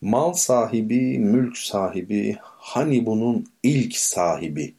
Mal 0.00 0.32
sahibi, 0.32 1.18
mülk 1.18 1.58
sahibi, 1.58 2.36
hani 2.40 3.06
bunun 3.06 3.46
ilk 3.62 3.96
sahibi 3.96 4.74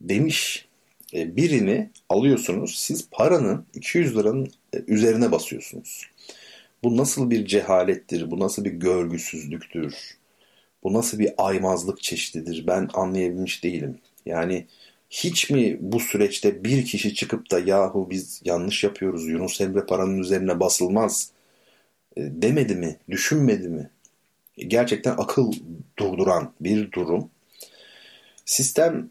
demiş 0.00 0.67
birini 1.12 1.90
alıyorsunuz. 2.08 2.78
Siz 2.78 3.08
paranın 3.10 3.66
200 3.74 4.16
liranın 4.16 4.52
e, 4.72 4.78
üzerine 4.86 5.32
basıyorsunuz. 5.32 6.10
Bu 6.84 6.96
nasıl 6.96 7.30
bir 7.30 7.46
cehalettir? 7.46 8.30
Bu 8.30 8.40
nasıl 8.40 8.64
bir 8.64 8.72
görgüsüzlüktür? 8.72 10.18
Bu 10.82 10.92
nasıl 10.92 11.18
bir 11.18 11.32
aymazlık 11.38 12.02
çeşididir? 12.02 12.66
Ben 12.66 12.88
anlayabilmiş 12.94 13.64
değilim. 13.64 13.98
Yani 14.26 14.66
hiç 15.10 15.50
mi 15.50 15.78
bu 15.80 16.00
süreçte 16.00 16.64
bir 16.64 16.84
kişi 16.84 17.14
çıkıp 17.14 17.50
da 17.50 17.58
yahu 17.58 18.10
biz 18.10 18.42
yanlış 18.44 18.84
yapıyoruz 18.84 19.26
Yunus 19.28 19.60
Emre 19.60 19.86
paranın 19.86 20.18
üzerine 20.18 20.60
basılmaz 20.60 21.30
e, 22.16 22.22
demedi 22.22 22.74
mi? 22.74 22.96
Düşünmedi 23.10 23.68
mi? 23.68 23.90
Gerçekten 24.56 25.12
akıl 25.18 25.52
durduran 25.98 26.52
bir 26.60 26.92
durum. 26.92 27.30
Sistem 28.44 29.10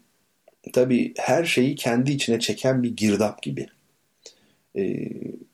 tabii 0.72 1.14
her 1.16 1.44
şeyi 1.44 1.74
kendi 1.74 2.12
içine 2.12 2.40
çeken 2.40 2.82
bir 2.82 2.96
girdap 2.96 3.42
gibi. 3.42 3.66
Ee, 4.76 5.08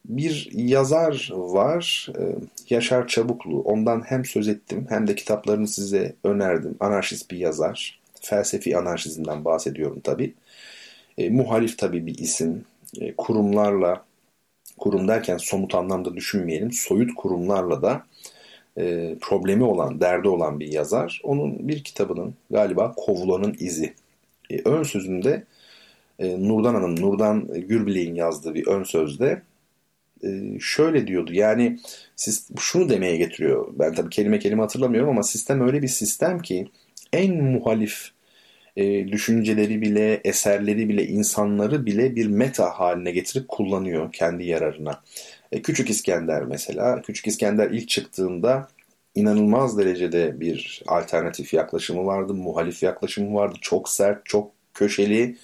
bir 0.05 0.49
yazar 0.53 1.31
var 1.33 2.09
e, 2.19 2.23
Yaşar 2.71 3.09
Çabuklu. 3.09 3.61
Ondan 3.61 4.03
hem 4.07 4.25
söz 4.25 4.49
ettim 4.49 4.87
hem 4.89 5.07
de 5.07 5.15
kitaplarını 5.15 5.69
size 5.69 6.15
önerdim. 6.25 6.77
Anarşist 6.81 7.31
bir 7.31 7.39
yazar. 7.39 8.01
Felsefi 8.21 8.77
anarşizmden 8.79 9.45
bahsediyorum 9.45 10.01
tabi. 10.01 10.35
E, 11.19 11.31
muhalif 11.31 11.79
tabi 11.79 12.07
bir 12.07 12.19
isim. 12.19 12.65
E, 13.01 13.15
kurumlarla, 13.17 14.05
kurum 14.79 15.09
derken 15.09 15.37
somut 15.37 15.75
anlamda 15.75 16.17
düşünmeyelim. 16.17 16.73
Soyut 16.73 17.15
kurumlarla 17.15 17.83
da 17.83 18.07
e, 18.79 19.17
problemi 19.21 19.65
olan, 19.65 20.01
derdi 20.01 20.29
olan 20.29 20.61
bir 20.61 20.73
yazar. 20.73 21.21
Onun 21.25 21.69
bir 21.69 21.85
kitabının 21.85 22.35
galiba 22.51 22.95
Kovulan'ın 22.97 23.57
izi. 23.61 23.95
E, 24.51 24.63
ön 24.65 24.83
sözünde 24.83 25.45
e, 26.19 26.49
Nurdan 26.49 26.75
Hanım, 26.75 27.01
Nurdan 27.01 27.47
Gürbilek'in 27.47 28.15
yazdığı 28.15 28.55
bir 28.55 28.67
ön 28.67 28.83
sözde 28.83 29.43
e, 30.25 30.59
şöyle 30.61 31.07
diyordu. 31.07 31.33
Yani 31.35 31.79
siz 32.17 32.49
şunu 32.59 32.89
demeye 32.89 33.17
getiriyor. 33.17 33.73
Ben 33.79 33.95
tabii 33.95 34.11
kelime 34.11 34.39
kelime 34.39 34.63
hatırlamıyorum 34.63 35.11
ama 35.11 35.23
sistem 35.23 35.67
öyle 35.67 35.83
bir 35.83 35.89
sistem 35.89 36.39
ki 36.39 36.69
en 37.13 37.45
muhalif 37.45 38.11
e, 38.77 39.09
düşünceleri 39.09 39.81
bile, 39.83 40.21
eserleri 40.25 40.89
bile, 40.89 41.07
insanları 41.07 41.87
bile 41.87 42.17
bir 42.17 42.27
meta 42.27 42.71
haline 42.71 43.11
getirip 43.11 43.49
kullanıyor 43.49 44.13
kendi 44.13 44.45
yararına. 44.45 45.03
E, 45.53 45.63
Küçük 45.63 45.91
İskender 45.91 46.45
mesela. 46.45 47.03
Küçük 47.03 47.27
İskender 47.27 47.71
ilk 47.71 47.89
çıktığında 47.89 48.69
inanılmaz 49.15 49.79
derecede 49.79 50.41
bir 50.41 50.83
alternatif 50.87 51.55
yaklaşımı 51.55 52.07
vardı, 52.07 52.35
muhalif 52.35 52.83
yaklaşımı 52.83 53.35
vardı. 53.35 53.59
Çok 53.61 53.89
sert, 53.89 54.27
çok 54.27 54.53
köşeli 54.75 55.37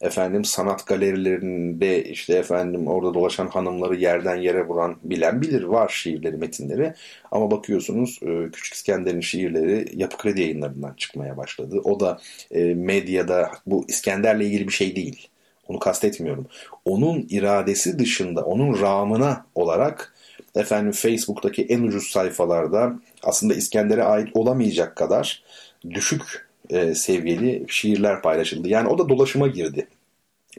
efendim 0.00 0.44
sanat 0.44 0.86
galerilerinde 0.86 2.04
işte 2.04 2.34
efendim 2.34 2.86
orada 2.86 3.14
dolaşan 3.14 3.46
hanımları 3.48 3.96
yerden 3.96 4.36
yere 4.36 4.66
vuran 4.66 4.96
bilen 5.02 5.42
bilir 5.42 5.62
var 5.62 5.88
şiirleri 5.88 6.36
metinleri 6.36 6.94
ama 7.30 7.50
bakıyorsunuz 7.50 8.20
e, 8.22 8.50
Küçük 8.52 8.74
İskender'in 8.74 9.20
şiirleri 9.20 9.88
Yapı 9.94 10.16
Kredi 10.16 10.40
yayınlarından 10.40 10.94
çıkmaya 10.94 11.36
başladı. 11.36 11.80
O 11.84 12.00
da 12.00 12.18
e, 12.50 12.74
medyada 12.74 13.50
bu 13.66 13.84
İskender'le 13.88 14.40
ilgili 14.40 14.68
bir 14.68 14.72
şey 14.72 14.96
değil. 14.96 15.28
Onu 15.68 15.78
kastetmiyorum. 15.78 16.46
Onun 16.84 17.26
iradesi 17.30 17.98
dışında 17.98 18.44
onun 18.44 18.80
ramına 18.80 19.46
olarak 19.54 20.14
efendim 20.54 20.92
Facebook'taki 20.92 21.62
en 21.62 21.82
ucuz 21.82 22.06
sayfalarda 22.10 22.98
aslında 23.22 23.54
İskender'e 23.54 24.04
ait 24.04 24.28
olamayacak 24.34 24.96
kadar 24.96 25.42
düşük 25.90 26.48
e, 26.70 26.94
seviyeli 26.94 27.64
şiirler 27.68 28.22
paylaşıldı. 28.22 28.68
Yani 28.68 28.88
o 28.88 28.98
da 28.98 29.08
dolaşıma 29.08 29.46
girdi. 29.46 29.88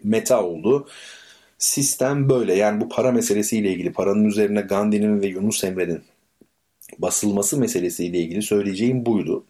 Meta 0.04 0.44
oldu. 0.44 0.88
Sistem 1.58 2.30
böyle. 2.30 2.56
Yani 2.56 2.82
bu 2.82 2.90
para 2.90 3.12
meselesiyle 3.12 3.72
ilgili, 3.72 3.94
paranın 3.94 4.24
üzerine 4.24 4.62
Gandhi'nin 4.62 5.22
ve 5.22 5.28
Yunus 5.28 5.64
Emre'nin 5.64 6.02
basılması 7.00 7.58
meselesiyle 7.58 8.20
ilgili 8.20 8.42
söyleyeceğim 8.42 9.06
buydu. 9.06 9.46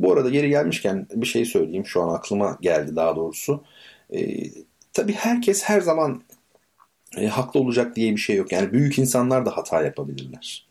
Bu 0.00 0.12
arada 0.12 0.30
geri 0.30 0.48
gelmişken 0.48 1.06
bir 1.14 1.26
şey 1.26 1.44
söyleyeyim. 1.44 1.86
Şu 1.86 2.02
an 2.02 2.14
aklıma 2.14 2.58
geldi 2.60 2.96
daha 2.96 3.16
doğrusu. 3.16 3.64
E, 4.14 4.18
tabii 4.92 5.12
herkes 5.12 5.62
her 5.62 5.80
zaman 5.80 6.22
e, 7.16 7.26
haklı 7.26 7.60
olacak 7.60 7.96
diye 7.96 8.12
bir 8.12 8.20
şey 8.20 8.36
yok. 8.36 8.52
Yani 8.52 8.72
büyük 8.72 8.98
insanlar 8.98 9.46
da 9.46 9.56
hata 9.56 9.82
yapabilirler. 9.82 10.66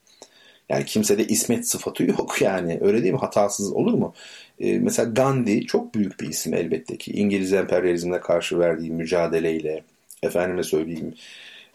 Yani 0.69 0.85
kimsede 0.85 1.27
ismet 1.27 1.67
sıfatı 1.67 2.03
yok 2.03 2.37
yani. 2.41 2.79
Öyle 2.81 3.03
değil 3.03 3.13
mi? 3.13 3.19
Hatasız 3.19 3.71
olur 3.73 3.93
mu? 3.93 4.13
E, 4.59 4.79
mesela 4.79 5.09
Gandhi 5.09 5.65
çok 5.65 5.95
büyük 5.95 6.19
bir 6.19 6.29
isim 6.29 6.53
elbette 6.53 6.97
ki. 6.97 7.11
İngiliz 7.11 7.53
emperyalizmine 7.53 8.19
karşı 8.19 8.59
verdiği 8.59 8.91
mücadeleyle, 8.91 9.83
efendime 10.23 10.63
söyleyeyim, 10.63 11.13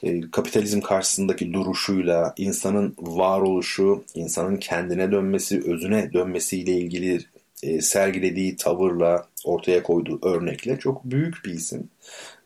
e, 0.02 0.20
kapitalizm 0.30 0.80
karşısındaki 0.80 1.52
duruşuyla, 1.52 2.34
insanın 2.36 2.94
varoluşu, 2.98 4.04
insanın 4.14 4.56
kendine 4.56 5.12
dönmesi, 5.12 5.62
özüne 5.66 6.12
dönmesiyle 6.12 6.72
ilgili 6.72 7.20
e, 7.62 7.80
sergilediği 7.80 8.56
tavırla, 8.56 9.26
ortaya 9.44 9.82
koyduğu 9.82 10.18
örnekle 10.22 10.78
çok 10.78 11.04
büyük 11.04 11.44
bir 11.44 11.50
isim. 11.50 11.88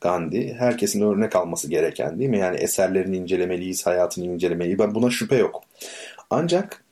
Gandhi. 0.04 0.54
Herkesin 0.58 1.00
örnek 1.00 1.36
alması 1.36 1.70
gereken 1.70 2.18
değil 2.18 2.30
mi? 2.30 2.38
Yani 2.38 2.56
eserlerini 2.56 3.16
incelemeliyiz, 3.16 3.86
hayatını 3.86 4.24
incelemeliyiz. 4.24 4.78
Ben 4.78 4.94
buna 4.94 5.10
şüphe 5.10 5.36
yok. 5.36 5.62
Ancak 6.30 6.84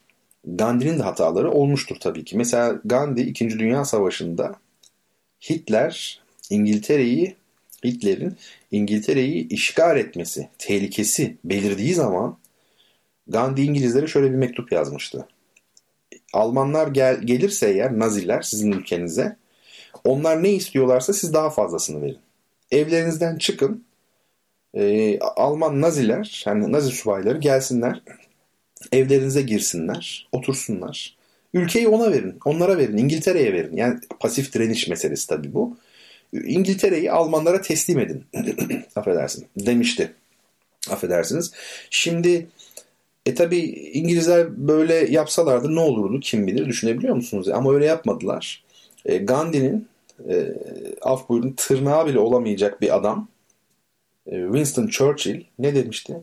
Gandhi'nin 0.46 0.98
de 0.98 1.02
hataları 1.02 1.50
olmuştur 1.50 1.96
tabii 2.00 2.24
ki. 2.24 2.36
Mesela 2.36 2.80
Gandhi 2.84 3.22
2. 3.22 3.58
Dünya 3.58 3.84
Savaşı'nda 3.84 4.54
Hitler 5.50 6.22
İngiltere'yi 6.50 7.36
Hitler'in 7.84 8.36
İngiltere'yi 8.70 9.48
işgal 9.48 9.96
etmesi 9.96 10.48
tehlikesi 10.58 11.36
belirdiği 11.44 11.94
zaman 11.94 12.38
Gandhi 13.28 13.62
İngilizlere 13.62 14.06
şöyle 14.06 14.30
bir 14.30 14.36
mektup 14.36 14.72
yazmıştı. 14.72 15.28
Almanlar 16.32 16.88
gel, 16.88 17.22
gelirse 17.22 17.70
eğer 17.70 17.98
Naziler 17.98 18.42
sizin 18.42 18.72
ülkenize 18.72 19.36
onlar 20.04 20.42
ne 20.42 20.50
istiyorlarsa 20.50 21.12
siz 21.12 21.34
daha 21.34 21.50
fazlasını 21.50 22.02
verin. 22.02 22.18
Evlerinizden 22.72 23.38
çıkın. 23.38 23.84
E, 24.74 25.18
Alman 25.18 25.80
Naziler, 25.80 26.42
yani 26.46 26.72
Nazi 26.72 26.90
subayları 26.90 27.38
gelsinler 27.38 28.02
evlerinize 28.92 29.42
girsinler, 29.42 30.28
otursunlar. 30.32 31.16
Ülkeyi 31.54 31.88
ona 31.88 32.12
verin, 32.12 32.38
onlara 32.44 32.78
verin, 32.78 32.96
İngiltere'ye 32.96 33.52
verin. 33.52 33.76
Yani 33.76 34.00
pasif 34.20 34.54
direniş 34.54 34.88
meselesi 34.88 35.26
tabii 35.28 35.54
bu. 35.54 35.76
İngiltere'yi 36.32 37.12
Almanlara 37.12 37.60
teslim 37.60 37.98
edin. 37.98 38.24
Affedersin. 38.96 39.46
Demişti. 39.56 40.12
Affedersiniz. 40.90 41.52
Şimdi 41.90 42.46
e 43.26 43.34
tabi 43.34 43.58
İngilizler 43.92 44.68
böyle 44.68 44.94
yapsalardı 44.94 45.74
ne 45.74 45.80
olurdu 45.80 46.20
kim 46.20 46.46
bilir 46.46 46.66
düşünebiliyor 46.66 47.14
musunuz? 47.14 47.48
Ama 47.48 47.74
öyle 47.74 47.84
yapmadılar. 47.86 48.64
E, 49.04 49.16
Gandhi'nin 49.16 49.88
e, 50.28 50.54
af 51.02 51.28
buyurun 51.28 51.54
tırnağı 51.56 52.06
bile 52.06 52.18
olamayacak 52.18 52.80
bir 52.80 52.96
adam 52.96 53.28
e, 54.26 54.42
Winston 54.44 54.86
Churchill 54.86 55.44
ne 55.58 55.74
demişti? 55.74 56.20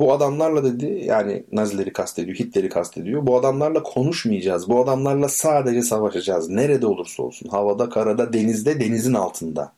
Bu 0.00 0.12
adamlarla 0.12 0.64
dedi 0.64 1.02
yani 1.04 1.44
Nazileri 1.52 1.92
kastediyor, 1.92 2.36
Hitler'i 2.36 2.68
kastediyor. 2.68 3.26
Bu 3.26 3.38
adamlarla 3.38 3.82
konuşmayacağız. 3.82 4.68
Bu 4.68 4.80
adamlarla 4.80 5.28
sadece 5.28 5.82
savaşacağız. 5.82 6.48
Nerede 6.48 6.86
olursa 6.86 7.22
olsun. 7.22 7.48
Havada, 7.48 7.88
karada, 7.88 8.32
denizde, 8.32 8.80
denizin 8.80 9.14
altında. 9.14 9.72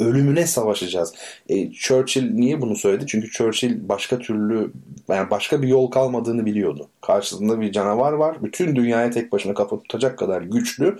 Ölümüne 0.00 0.46
savaşacağız. 0.46 1.14
E, 1.48 1.72
Churchill 1.72 2.34
niye 2.34 2.60
bunu 2.60 2.76
söyledi? 2.76 3.04
Çünkü 3.06 3.30
Churchill 3.30 3.88
başka 3.88 4.18
türlü 4.18 4.72
yani 5.08 5.30
başka 5.30 5.62
bir 5.62 5.68
yol 5.68 5.90
kalmadığını 5.90 6.46
biliyordu. 6.46 6.88
Karşısında 7.00 7.60
bir 7.60 7.72
canavar 7.72 8.12
var. 8.12 8.42
Bütün 8.42 8.76
dünyaya 8.76 9.10
tek 9.10 9.32
başına 9.32 9.54
kafa 9.54 9.76
tutacak 9.82 10.18
kadar 10.18 10.42
güçlü. 10.42 10.98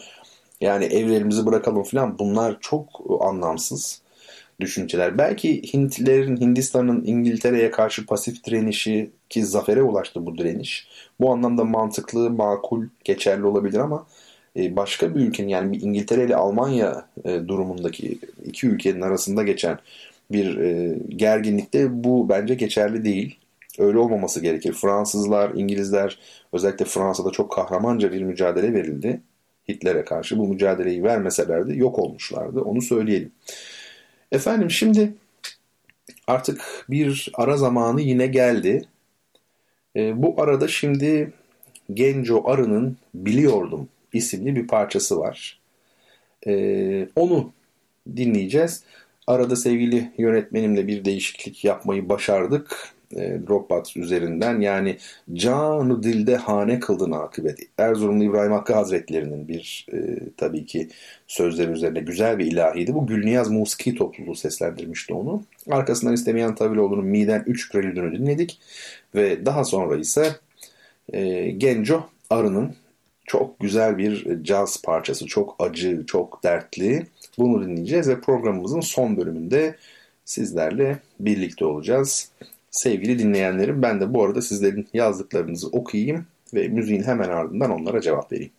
Yani 0.61 0.85
evlerimizi 0.85 1.47
bırakalım 1.47 1.83
falan. 1.83 2.19
Bunlar 2.19 2.57
çok 2.61 2.89
anlamsız 3.21 4.03
düşünceler. 4.61 5.19
Belki 5.19 5.63
Hintlilerin, 5.75 6.37
Hindistan'ın 6.37 7.05
İngiltere'ye 7.05 7.71
karşı 7.71 8.07
pasif 8.07 8.45
direnişi 8.45 9.11
ki 9.31 9.45
zafere 9.45 9.83
ulaştı 9.83 10.27
bu 10.27 10.39
direniş. 10.39 10.89
Bu 11.21 11.33
anlamda 11.33 11.65
mantıklı, 11.65 12.31
makul, 12.31 12.85
geçerli 13.05 13.45
olabilir 13.47 13.79
ama 13.79 14.07
e, 14.57 14.77
başka 14.77 15.15
bir 15.15 15.21
ülkenin 15.21 15.49
yani 15.49 15.73
bir 15.73 15.83
İngiltere 15.83 16.25
ile 16.25 16.37
Almanya 16.37 17.09
e, 17.25 17.49
durumundaki 17.49 18.19
iki 18.45 18.67
ülkenin 18.67 19.01
arasında 19.01 19.43
geçen 19.43 19.79
bir 20.33 20.59
e, 20.59 20.99
gerginlikte 21.09 22.05
bu 22.05 22.29
bence 22.29 22.55
geçerli 22.55 23.05
değil. 23.05 23.39
Öyle 23.79 23.99
olmaması 23.99 24.41
gerekir. 24.41 24.73
Fransızlar, 24.73 25.51
İngilizler 25.55 26.19
özellikle 26.53 26.85
Fransa'da 26.85 27.31
çok 27.31 27.53
kahramanca 27.53 28.13
bir 28.13 28.23
mücadele 28.23 28.75
verildi. 28.75 29.21
Hitler'e 29.69 30.05
karşı 30.05 30.39
bu 30.39 30.49
mücadeleyi 30.49 31.03
vermeselerdi 31.03 31.79
yok 31.79 31.99
olmuşlardı. 31.99 32.61
Onu 32.61 32.83
söyleyelim. 32.83 33.33
Efendim 34.33 34.71
şimdi 34.71 35.15
artık 36.27 36.85
bir 36.91 37.31
ara 37.35 37.57
zamanı 37.57 38.01
yine 38.01 38.27
geldi. 38.27 38.85
E, 39.97 40.23
bu 40.23 40.43
arada 40.43 40.69
şimdi 40.69 41.33
Genco 41.95 42.51
Arı'nın 42.51 42.97
Biliyordum 43.15 43.89
isimli 44.13 44.57
bir 44.57 44.67
parçası 44.67 45.19
var. 45.19 45.61
E, 46.47 47.09
onu 47.17 47.53
dinleyeceğiz. 48.17 48.85
Arada 49.27 49.57
sevgili 49.57 50.13
yönetmenimle 50.19 50.87
bir 50.87 51.05
değişiklik 51.05 51.65
yapmayı 51.65 52.09
başardık 52.09 52.95
e, 53.17 53.39
Dropbox 53.49 53.97
üzerinden. 53.97 54.61
Yani 54.61 54.97
canı 55.33 56.03
dilde 56.03 56.37
hane 56.37 56.81
kıldın 56.81 57.13
akıbet. 57.13 57.59
Erzurumlu 57.79 58.25
İbrahim 58.25 58.53
Hakkı 58.53 58.75
Hazretleri'nin 58.75 59.49
bir 59.49 59.87
e, 59.93 59.99
tabii 60.37 60.67
ki 60.67 60.89
sözleri 61.27 61.71
üzerine 61.71 62.01
güzel 62.01 62.39
bir 62.39 62.47
ilahiydi. 62.47 62.95
Bu 62.95 63.07
Gülniyaz 63.07 63.51
Musiki 63.51 63.95
topluluğu 63.95 64.35
seslendirmişti 64.35 65.15
onu. 65.15 65.43
Arkasından 65.71 66.15
istemeyen 66.15 66.55
Taviloğlu'nun 66.55 67.07
Miden 67.07 67.45
3 67.47 67.73
Prelüdünü 67.73 68.19
dinledik. 68.19 68.61
Ve 69.15 69.47
daha 69.47 69.65
sonra 69.65 69.97
ise 69.97 70.37
e, 71.13 71.51
Genco 71.51 72.07
Arı'nın 72.31 72.75
çok 73.27 73.61
güzel 73.61 73.99
bir 73.99 74.45
caz 74.45 74.83
parçası. 74.83 75.27
Çok 75.27 75.57
acı, 75.59 76.05
çok 76.07 76.45
dertli. 76.45 77.07
Bunu 77.39 77.63
dinleyeceğiz 77.63 78.09
ve 78.09 78.21
programımızın 78.21 78.81
son 78.81 79.17
bölümünde 79.17 79.77
sizlerle 80.25 80.99
birlikte 81.21 81.65
olacağız. 81.65 82.31
Sevgili 82.71 83.19
dinleyenlerim 83.19 83.83
ben 83.83 84.01
de 84.01 84.15
bu 84.15 84.25
arada 84.25 84.43
sizlerin 84.43 84.89
yazdıklarınızı 84.93 85.69
okuyayım 85.69 86.27
ve 86.55 86.69
müziğin 86.69 87.03
hemen 87.03 87.29
ardından 87.29 87.71
onlara 87.71 88.01
cevap 88.01 88.33
vereyim. 88.33 88.53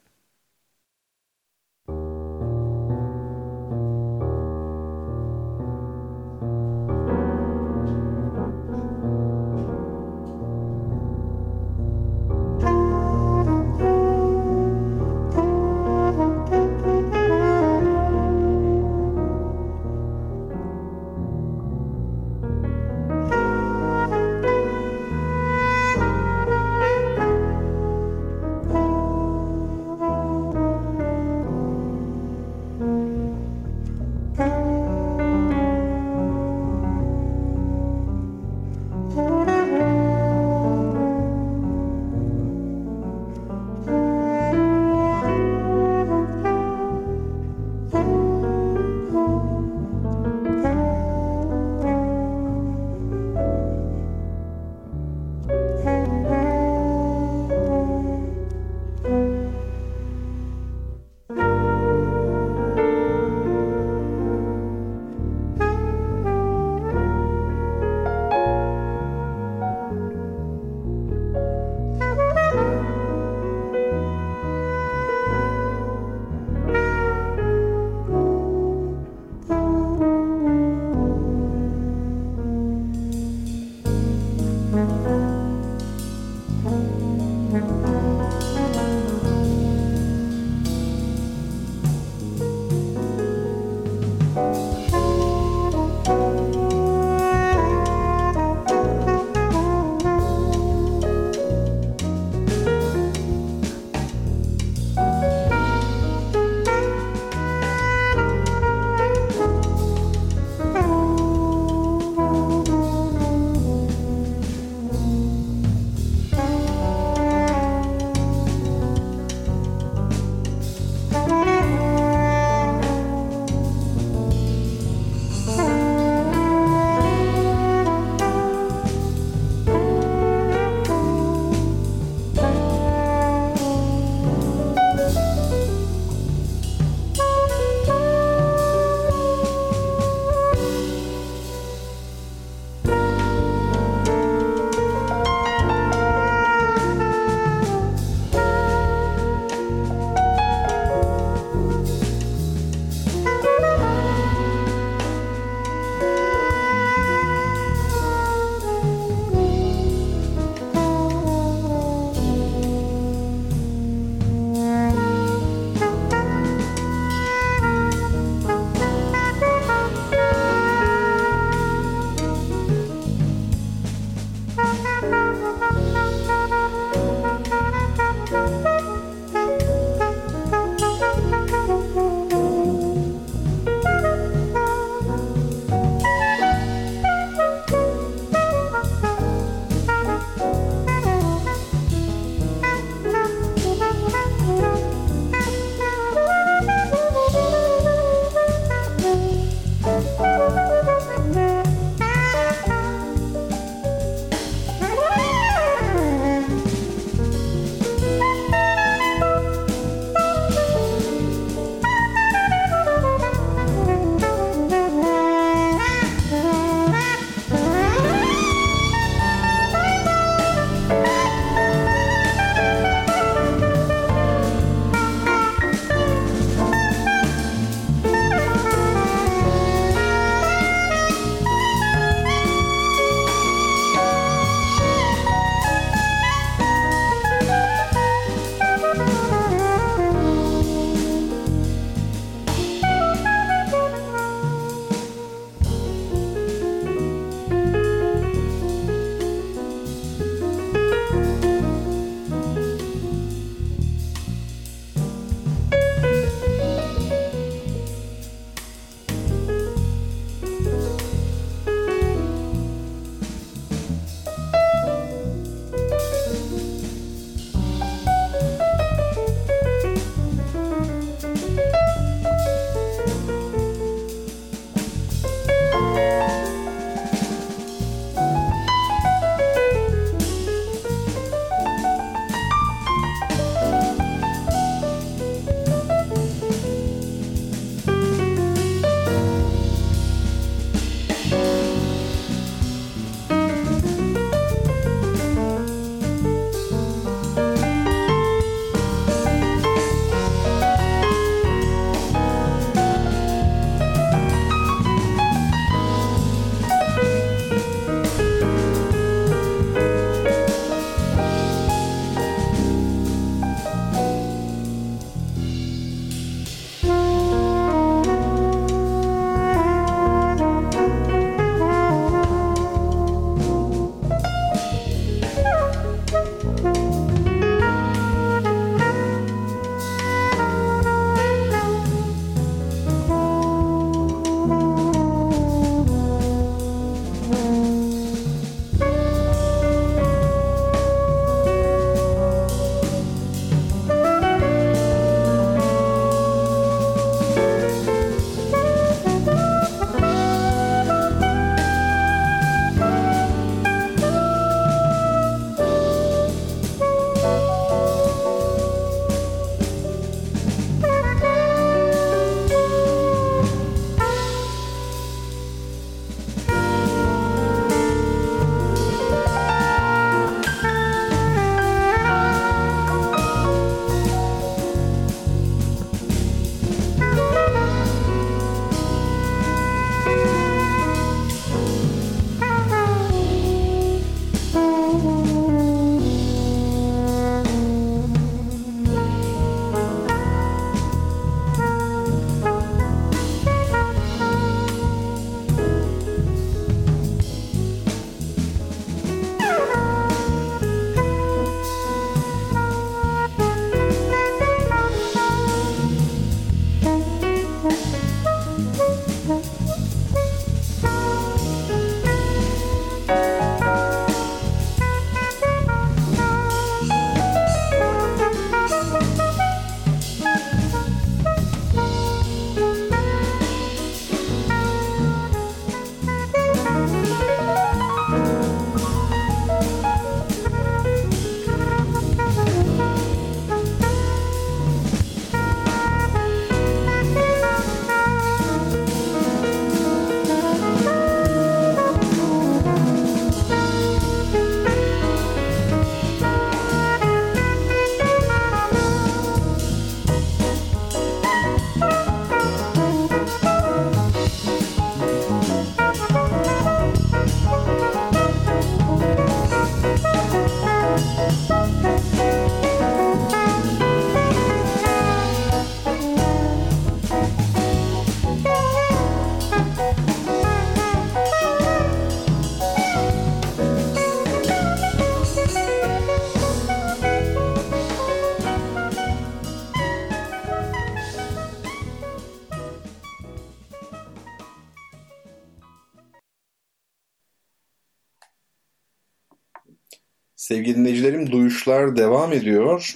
Sevgili 490.59 490.77
dinleyicilerim 490.77 491.31
duyuşlar 491.31 491.97
devam 491.97 492.33
ediyor. 492.33 492.95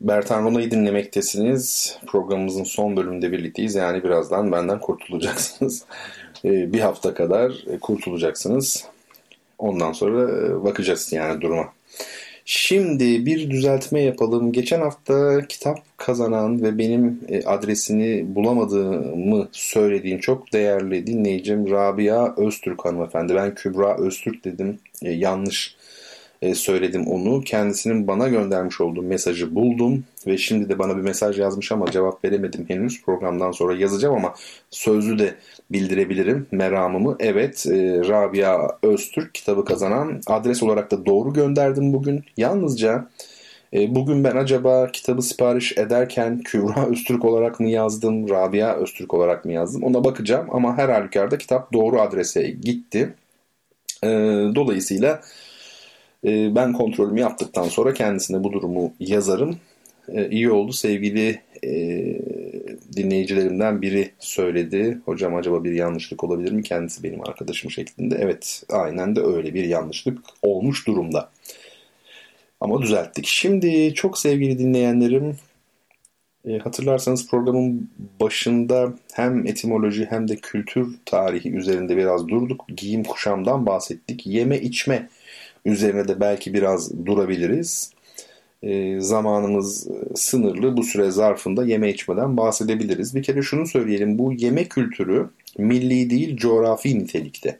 Bertan 0.00 0.44
Rona'yı 0.44 0.70
dinlemektesiniz. 0.70 1.98
Programımızın 2.06 2.64
son 2.64 2.96
bölümünde 2.96 3.32
birlikteyiz. 3.32 3.74
Yani 3.74 4.04
birazdan 4.04 4.52
benden 4.52 4.80
kurtulacaksınız. 4.80 5.84
Ee, 6.44 6.72
bir 6.72 6.80
hafta 6.80 7.14
kadar 7.14 7.52
kurtulacaksınız. 7.80 8.84
Ondan 9.58 9.92
sonra 9.92 10.46
e, 10.46 10.64
bakacağız 10.64 11.12
yani 11.12 11.40
duruma. 11.40 11.72
Şimdi 12.44 13.26
bir 13.26 13.50
düzeltme 13.50 14.00
yapalım. 14.00 14.52
Geçen 14.52 14.80
hafta 14.80 15.46
kitap 15.48 15.78
kazanan 15.96 16.62
ve 16.62 16.78
benim 16.78 17.20
e, 17.28 17.44
adresini 17.44 18.34
bulamadığımı 18.34 19.48
söylediğim 19.52 20.20
çok 20.20 20.52
değerli 20.52 21.06
dinleyicim 21.06 21.70
Rabia 21.70 22.34
Öztürk 22.36 22.84
hanımefendi. 22.84 23.34
Ben 23.34 23.54
Kübra 23.54 23.98
Öztürk 23.98 24.44
dedim. 24.44 24.78
E, 25.02 25.10
yanlış 25.10 25.76
e, 26.42 26.54
söyledim 26.54 27.06
onu. 27.06 27.40
Kendisinin 27.40 28.06
bana 28.06 28.28
göndermiş 28.28 28.80
olduğu 28.80 29.02
mesajı 29.02 29.54
buldum 29.54 30.04
ve 30.26 30.38
şimdi 30.38 30.68
de 30.68 30.78
bana 30.78 30.96
bir 30.96 31.02
mesaj 31.02 31.38
yazmış 31.38 31.72
ama 31.72 31.90
cevap 31.90 32.24
veremedim 32.24 32.64
henüz. 32.68 33.02
Programdan 33.02 33.52
sonra 33.52 33.74
yazacağım 33.74 34.14
ama 34.14 34.34
sözlü 34.70 35.18
de 35.18 35.34
bildirebilirim 35.70 36.46
meramımı. 36.52 37.16
Evet 37.20 37.66
e, 37.66 37.98
Rabia 38.08 38.78
Öztürk 38.82 39.34
kitabı 39.34 39.64
kazanan 39.64 40.20
adres 40.26 40.62
olarak 40.62 40.90
da 40.90 41.06
doğru 41.06 41.32
gönderdim 41.32 41.92
bugün. 41.92 42.24
Yalnızca 42.36 43.08
e, 43.74 43.94
bugün 43.94 44.24
ben 44.24 44.36
acaba 44.36 44.92
kitabı 44.92 45.22
sipariş 45.22 45.78
ederken 45.78 46.40
Kübra 46.40 46.86
Öztürk 46.86 47.24
olarak 47.24 47.60
mı 47.60 47.68
yazdım, 47.68 48.28
Rabia 48.28 48.74
Öztürk 48.74 49.14
olarak 49.14 49.44
mı 49.44 49.52
yazdım 49.52 49.82
ona 49.82 50.04
bakacağım. 50.04 50.46
Ama 50.50 50.76
her 50.78 50.88
halükarda 50.88 51.38
kitap 51.38 51.72
doğru 51.72 52.00
adrese 52.00 52.50
gitti. 52.50 53.14
Dolayısıyla 54.54 55.20
ee, 56.24 56.54
ben 56.54 56.72
kontrolümü 56.72 57.20
yaptıktan 57.20 57.68
sonra 57.68 57.94
kendisine 57.94 58.44
bu 58.44 58.52
durumu 58.52 58.92
yazarım. 59.00 59.56
Ee, 60.08 60.28
iyi 60.30 60.50
oldu 60.50 60.72
sevgili 60.72 61.40
e, 61.64 61.70
dinleyicilerimden 62.96 63.82
biri 63.82 64.10
söyledi. 64.18 64.98
Hocam 65.04 65.34
acaba 65.34 65.64
bir 65.64 65.72
yanlışlık 65.72 66.24
olabilir 66.24 66.52
mi? 66.52 66.62
Kendisi 66.62 67.02
benim 67.02 67.28
arkadaşım 67.28 67.70
şeklinde. 67.70 68.16
Evet 68.20 68.62
aynen 68.70 69.16
de 69.16 69.20
öyle 69.20 69.54
bir 69.54 69.64
yanlışlık 69.64 70.18
olmuş 70.42 70.86
durumda. 70.86 71.30
Ama 72.60 72.82
düzelttik. 72.82 73.26
Şimdi 73.26 73.94
çok 73.94 74.18
sevgili 74.18 74.58
dinleyenlerim 74.58 75.36
e, 76.48 76.58
hatırlarsanız 76.58 77.28
programın 77.28 77.90
başında 78.20 78.94
hem 79.12 79.46
etimoloji 79.46 80.06
hem 80.10 80.28
de 80.28 80.36
kültür 80.36 80.96
tarihi 81.06 81.50
üzerinde 81.50 81.96
biraz 81.96 82.28
durduk. 82.28 82.64
Giyim 82.76 83.04
kuşamdan 83.04 83.66
bahsettik. 83.66 84.26
Yeme 84.26 84.60
içme 84.60 85.08
üzerine 85.64 86.08
de 86.08 86.20
belki 86.20 86.54
biraz 86.54 87.06
durabiliriz. 87.06 87.90
E, 88.62 89.00
zamanımız 89.00 89.88
sınırlı. 90.14 90.76
Bu 90.76 90.82
süre 90.82 91.10
zarfında 91.10 91.64
yeme 91.64 91.90
içmeden 91.90 92.36
bahsedebiliriz. 92.36 93.14
Bir 93.14 93.22
kere 93.22 93.42
şunu 93.42 93.66
söyleyelim. 93.66 94.18
Bu 94.18 94.32
yeme 94.32 94.64
kültürü 94.64 95.28
milli 95.58 96.10
değil 96.10 96.36
coğrafi 96.36 96.98
nitelikte. 96.98 97.58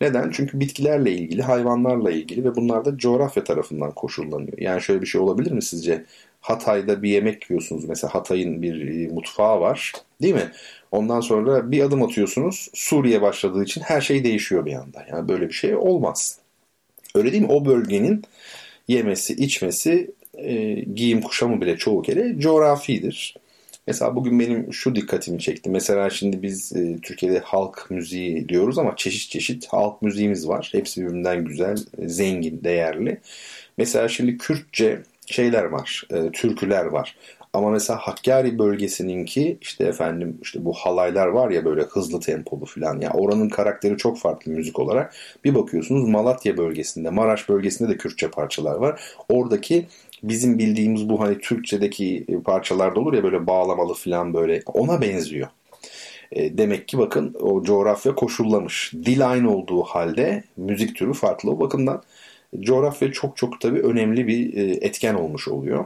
Neden? 0.00 0.30
Çünkü 0.30 0.60
bitkilerle 0.60 1.12
ilgili, 1.12 1.42
hayvanlarla 1.42 2.10
ilgili 2.10 2.44
ve 2.44 2.56
bunlar 2.56 2.84
da 2.84 2.98
coğrafya 2.98 3.44
tarafından 3.44 3.92
koşullanıyor. 3.92 4.58
Yani 4.58 4.82
şöyle 4.82 5.02
bir 5.02 5.06
şey 5.06 5.20
olabilir 5.20 5.52
mi 5.52 5.62
sizce? 5.62 6.04
Hatay'da 6.40 7.02
bir 7.02 7.10
yemek 7.10 7.50
yiyorsunuz. 7.50 7.84
Mesela 7.84 8.14
Hatay'ın 8.14 8.62
bir 8.62 9.10
mutfağı 9.10 9.60
var. 9.60 9.92
Değil 10.22 10.34
mi? 10.34 10.50
Ondan 10.90 11.20
sonra 11.20 11.70
bir 11.70 11.82
adım 11.82 12.02
atıyorsunuz. 12.02 12.68
Suriye 12.74 13.22
başladığı 13.22 13.62
için 13.62 13.80
her 13.80 14.00
şey 14.00 14.24
değişiyor 14.24 14.66
bir 14.66 14.74
anda. 14.74 15.06
Yani 15.10 15.28
böyle 15.28 15.48
bir 15.48 15.54
şey 15.54 15.76
olmaz. 15.76 16.38
Öyle 17.14 17.32
değil 17.32 17.42
mi? 17.42 17.52
O 17.52 17.64
bölgenin 17.64 18.22
yemesi, 18.88 19.34
içmesi, 19.34 20.10
e, 20.34 20.74
giyim 20.74 21.22
kuşamı 21.22 21.60
bile 21.60 21.76
çoğu 21.76 22.02
kere 22.02 22.38
coğrafidir. 22.38 23.36
Mesela 23.86 24.16
bugün 24.16 24.40
benim 24.40 24.72
şu 24.72 24.94
dikkatimi 24.94 25.40
çekti. 25.40 25.70
Mesela 25.70 26.10
şimdi 26.10 26.42
biz 26.42 26.76
e, 26.76 26.98
Türkiye'de 27.02 27.38
halk 27.38 27.86
müziği 27.90 28.48
diyoruz 28.48 28.78
ama 28.78 28.96
çeşit 28.96 29.30
çeşit 29.30 29.66
halk 29.66 30.02
müziğimiz 30.02 30.48
var. 30.48 30.68
Hepsi 30.72 31.02
birbirinden 31.02 31.44
güzel, 31.44 31.76
zengin, 32.06 32.60
değerli. 32.64 33.20
Mesela 33.78 34.08
şimdi 34.08 34.38
Kürtçe 34.38 35.02
şeyler 35.26 35.64
var, 35.64 36.02
e, 36.10 36.30
türküler 36.32 36.84
var. 36.84 37.16
Ama 37.54 37.70
mesela 37.70 37.98
Hakkari 37.98 38.58
bölgesininki 38.58 39.58
işte 39.60 39.84
efendim 39.84 40.38
işte 40.42 40.64
bu 40.64 40.72
halaylar 40.72 41.26
var 41.26 41.50
ya 41.50 41.64
böyle 41.64 41.82
hızlı 41.82 42.20
tempolu 42.20 42.64
falan 42.64 43.00
ya 43.00 43.10
oranın 43.12 43.48
karakteri 43.48 43.96
çok 43.96 44.18
farklı 44.18 44.52
müzik 44.52 44.78
olarak. 44.78 45.14
Bir 45.44 45.54
bakıyorsunuz 45.54 46.08
Malatya 46.08 46.56
bölgesinde, 46.56 47.10
Maraş 47.10 47.48
bölgesinde 47.48 47.88
de 47.88 47.96
Kürtçe 47.96 48.30
parçalar 48.30 48.74
var. 48.74 49.00
Oradaki 49.28 49.86
bizim 50.22 50.58
bildiğimiz 50.58 51.08
bu 51.08 51.20
hani 51.20 51.38
Türkçedeki 51.38 52.26
parçalarda 52.44 53.00
olur 53.00 53.12
ya 53.12 53.22
böyle 53.22 53.46
bağlamalı 53.46 53.94
falan 53.94 54.34
böyle 54.34 54.62
ona 54.66 55.00
benziyor. 55.00 55.48
E, 56.32 56.58
demek 56.58 56.88
ki 56.88 56.98
bakın 56.98 57.36
o 57.40 57.62
coğrafya 57.62 58.14
koşullamış. 58.14 58.92
Dil 59.04 59.30
aynı 59.30 59.56
olduğu 59.56 59.82
halde 59.82 60.44
müzik 60.56 60.96
türü 60.96 61.12
farklı. 61.12 61.50
O 61.50 61.60
bakımdan 61.60 62.02
coğrafya 62.60 63.12
çok 63.12 63.36
çok 63.36 63.60
tabii 63.60 63.80
önemli 63.80 64.26
bir 64.26 64.54
e, 64.56 64.86
etken 64.86 65.14
olmuş 65.14 65.48
oluyor. 65.48 65.84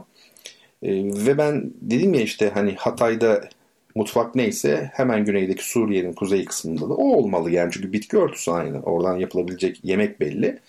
E, 0.83 0.89
ve 1.25 1.37
ben 1.37 1.73
dedim 1.81 2.13
ya 2.13 2.21
işte 2.21 2.49
hani 2.53 2.75
Hatay'da 2.75 3.49
mutfak 3.95 4.35
neyse 4.35 4.91
hemen 4.93 5.25
güneydeki 5.25 5.69
Suriye'nin 5.69 6.13
kuzey 6.13 6.45
kısmında 6.45 6.89
da 6.89 6.93
o 6.93 7.15
olmalı 7.15 7.51
yani 7.51 7.71
çünkü 7.73 7.93
bitki 7.93 8.17
örtüsü 8.17 8.51
aynı. 8.51 8.81
Oradan 8.81 9.17
yapılabilecek 9.17 9.79
yemek 9.83 10.19
belli. 10.19 10.59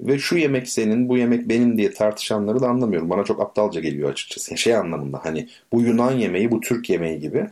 Ve 0.00 0.18
şu 0.18 0.36
yemek 0.36 0.68
senin, 0.68 1.08
bu 1.08 1.18
yemek 1.18 1.48
benim 1.48 1.78
diye 1.78 1.92
tartışanları 1.92 2.60
da 2.60 2.68
anlamıyorum. 2.68 3.10
Bana 3.10 3.24
çok 3.24 3.40
aptalca 3.40 3.80
geliyor 3.80 4.10
açıkçası. 4.10 4.58
Şey 4.58 4.76
anlamında 4.76 5.20
hani 5.24 5.48
bu 5.72 5.82
Yunan 5.82 6.12
yemeği, 6.12 6.50
bu 6.50 6.60
Türk 6.60 6.90
yemeği 6.90 7.20
gibi. 7.20 7.46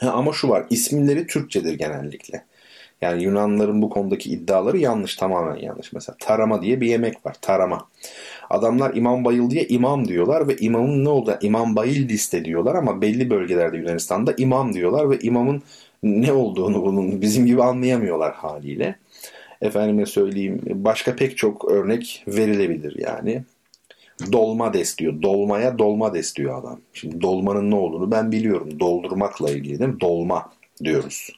Ha, 0.00 0.10
ama 0.12 0.32
şu 0.32 0.48
var, 0.48 0.66
isimleri 0.70 1.26
Türkçedir 1.26 1.74
genellikle. 1.74 2.44
Yani 3.02 3.22
Yunanların 3.22 3.82
bu 3.82 3.90
konudaki 3.90 4.30
iddiaları 4.30 4.78
yanlış, 4.78 5.16
tamamen 5.16 5.56
yanlış. 5.56 5.92
Mesela 5.92 6.16
tarama 6.20 6.62
diye 6.62 6.80
bir 6.80 6.86
yemek 6.86 7.26
var, 7.26 7.36
tarama. 7.40 7.88
Adamlar 8.50 8.94
İmam 8.94 9.24
Bayıl 9.24 9.50
diye 9.50 9.66
imam 9.66 10.08
diyorlar 10.08 10.48
ve 10.48 10.56
imamın 10.56 11.04
ne 11.04 11.08
oldu? 11.08 11.38
İmam 11.42 11.76
Bayıl 11.76 12.08
liste 12.08 12.44
diyorlar 12.44 12.74
ama 12.74 13.00
belli 13.00 13.30
bölgelerde 13.30 13.76
Yunanistan'da 13.76 14.34
imam 14.36 14.72
diyorlar 14.72 15.10
ve 15.10 15.18
imamın 15.18 15.62
ne 16.02 16.32
olduğunu 16.32 16.82
bunun 16.82 17.20
bizim 17.20 17.46
gibi 17.46 17.62
anlayamıyorlar 17.62 18.34
haliyle. 18.34 18.96
Efendime 19.62 20.06
söyleyeyim 20.06 20.60
başka 20.66 21.16
pek 21.16 21.36
çok 21.36 21.70
örnek 21.70 22.24
verilebilir 22.28 22.96
yani. 22.98 23.42
Dolma 24.32 24.74
des 24.74 24.98
diyor. 24.98 25.22
Dolmaya 25.22 25.78
dolma 25.78 26.14
des 26.14 26.36
diyor 26.36 26.58
adam. 26.58 26.80
Şimdi 26.92 27.20
dolmanın 27.20 27.70
ne 27.70 27.74
olduğunu 27.74 28.10
ben 28.10 28.32
biliyorum. 28.32 28.80
Doldurmakla 28.80 29.50
ilgili 29.50 29.78
değil 29.78 29.90
mi? 29.90 30.00
Dolma 30.00 30.52
diyoruz. 30.84 31.30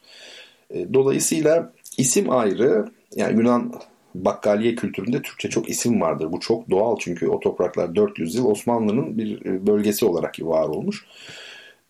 E, 0.75 0.95
dolayısıyla 0.95 1.73
isim 1.99 2.31
ayrı. 2.31 2.89
Yani 3.17 3.39
Yunan 3.39 3.73
bakkaliye 4.15 4.75
kültüründe 4.75 5.23
Türkçe 5.23 5.51
çok 5.51 5.69
isim 5.69 6.01
vardır. 6.01 6.33
Bu 6.33 6.41
çok 6.41 6.71
doğal 6.71 6.97
çünkü 7.01 7.29
o 7.29 7.41
topraklar 7.41 7.95
400 7.95 8.35
yıl 8.35 8.47
Osmanlı'nın 8.47 9.19
bir 9.19 9.47
e, 9.47 9.67
bölgesi 9.67 10.07
olarak 10.07 10.41
var 10.41 10.69
olmuş. 10.69 11.07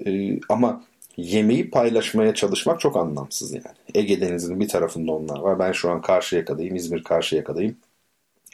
Ee, 0.07 0.41
ama 0.49 0.85
yemeği 1.17 1.71
paylaşmaya 1.71 2.35
çalışmak 2.35 2.81
çok 2.81 2.97
anlamsız 2.97 3.53
yani. 3.53 3.65
Ege 3.95 4.21
Denizi'nin 4.21 4.61
bir 4.61 4.69
tarafında 4.69 5.13
onlar 5.13 5.39
var. 5.41 5.59
Ben 5.59 5.73
şu 5.73 5.91
an 5.91 6.03
Karşıyaka'dayım, 6.03 6.77
İzmir 6.77 7.05
Karşıyaka'dayım. 7.05 7.77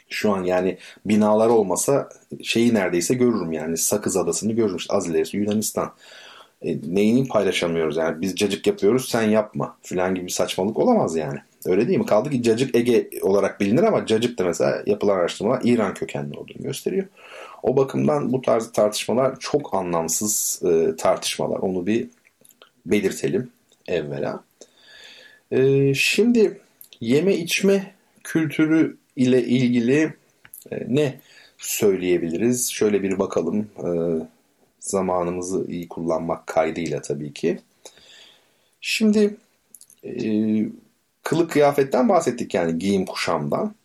Şu 0.09 0.31
an 0.31 0.43
yani 0.43 0.77
binalar 1.05 1.49
olmasa 1.49 2.09
şeyi 2.43 2.73
neredeyse 2.73 3.13
görürüm 3.13 3.51
yani 3.51 3.77
Sakız 3.77 4.17
Adası'nı 4.17 4.53
görürüm. 4.53 4.77
İşte 4.77 4.93
az 4.93 5.09
ilerisi 5.09 5.37
Yunanistan. 5.37 5.93
E, 6.61 6.77
neyini 6.87 7.27
paylaşamıyoruz 7.27 7.97
yani 7.97 8.21
biz 8.21 8.35
cacık 8.35 8.67
yapıyoruz 8.67 9.09
sen 9.09 9.21
yapma 9.21 9.77
filan 9.81 10.15
gibi 10.15 10.31
saçmalık 10.31 10.79
olamaz 10.79 11.15
yani. 11.15 11.39
Öyle 11.65 11.87
değil 11.87 11.99
mi? 11.99 12.05
Kaldı 12.05 12.29
ki 12.29 12.43
cacık 12.43 12.75
Ege 12.75 13.09
olarak 13.21 13.59
bilinir 13.59 13.83
ama 13.83 14.05
cacık 14.05 14.39
da 14.39 14.45
mesela 14.45 14.83
yapılan 14.85 15.15
araştırmalar 15.15 15.61
İran 15.63 15.93
kökenli 15.93 16.37
olduğunu 16.37 16.63
gösteriyor. 16.63 17.07
O 17.63 17.77
bakımdan 17.77 18.33
bu 18.33 18.41
tarz 18.41 18.71
tartışmalar 18.71 19.39
çok 19.39 19.73
anlamsız 19.73 20.61
e, 20.65 20.95
tartışmalar. 20.95 21.59
Onu 21.59 21.87
bir 21.87 22.07
belirtelim 22.85 23.49
evvela. 23.87 24.43
E, 25.51 25.93
şimdi 25.93 26.61
yeme 27.01 27.35
içme 27.35 27.93
kültürü 28.23 28.97
ile 29.15 29.43
ilgili 29.43 30.13
e, 30.71 30.85
ne 30.87 31.19
söyleyebiliriz? 31.57 32.71
Şöyle 32.71 33.03
bir 33.03 33.19
bakalım. 33.19 33.67
E, 33.77 33.89
zamanımızı 34.81 35.65
iyi 35.67 35.87
kullanmak 35.87 36.47
kaydıyla 36.47 37.01
tabii 37.01 37.33
ki. 37.33 37.59
Şimdi 38.81 39.37
e, 40.03 40.11
kılık 41.23 41.51
kıyafetten 41.51 42.09
bahsettik 42.09 42.53
yani 42.53 42.79
giyim 42.79 43.05
kuşamdan. 43.05 43.75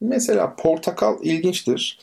Mesela 0.00 0.56
portakal 0.56 1.22
ilginçtir. 1.22 1.98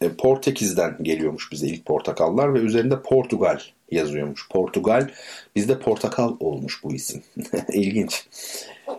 E, 0.00 0.08
Portekiz'den 0.08 0.96
geliyormuş 1.02 1.52
bize 1.52 1.66
ilk 1.66 1.84
portakallar 1.84 2.54
ve 2.54 2.58
üzerinde 2.58 3.02
Portugal 3.02 3.60
yazıyormuş. 3.94 4.48
Portugal 4.48 5.10
bizde 5.56 5.78
portakal 5.78 6.36
olmuş 6.40 6.84
bu 6.84 6.94
isim. 6.94 7.22
İlginç. 7.72 8.26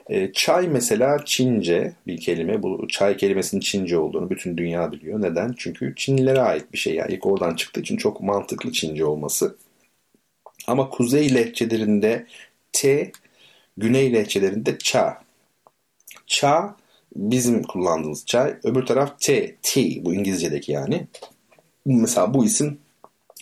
E, 0.10 0.34
çay 0.34 0.68
mesela 0.68 1.26
Çince 1.26 1.94
bir 2.08 2.18
kelime. 2.18 2.64
Bu 2.64 2.88
çay 2.88 3.18
kelimesinin 3.18 3.62
Çince 3.62 3.98
olduğunu 3.98 4.30
bütün 4.30 4.58
dünya 4.58 4.92
biliyor. 4.92 5.22
Neden? 5.22 5.56
Çünkü 5.58 5.94
Çinlilere 5.96 6.42
ait 6.42 6.74
bir 6.74 6.78
şey. 6.78 6.96
Yani 6.96 7.14
ilk 7.14 7.26
oradan 7.26 7.56
çıktığı 7.56 7.82
için 7.82 7.98
çok 7.98 8.22
mantıklı 8.22 8.72
Çince 8.72 9.06
olması. 9.06 9.58
Ama 10.68 10.90
kuzey 10.90 11.36
lehçelerinde 11.36 12.26
T, 12.74 13.12
güney 13.78 14.14
lehçelerinde 14.14 14.78
ça. 14.80 15.26
Ça 16.28 16.76
bizim 17.16 17.64
kullandığımız 17.64 18.26
çay. 18.26 18.56
Öbür 18.64 18.86
taraf 18.86 19.20
T, 19.20 19.56
T 19.62 20.06
bu 20.06 20.14
İngilizce'deki 20.14 20.72
yani. 20.72 21.08
Mesela 21.86 22.34
bu 22.34 22.46
isim 22.46 22.78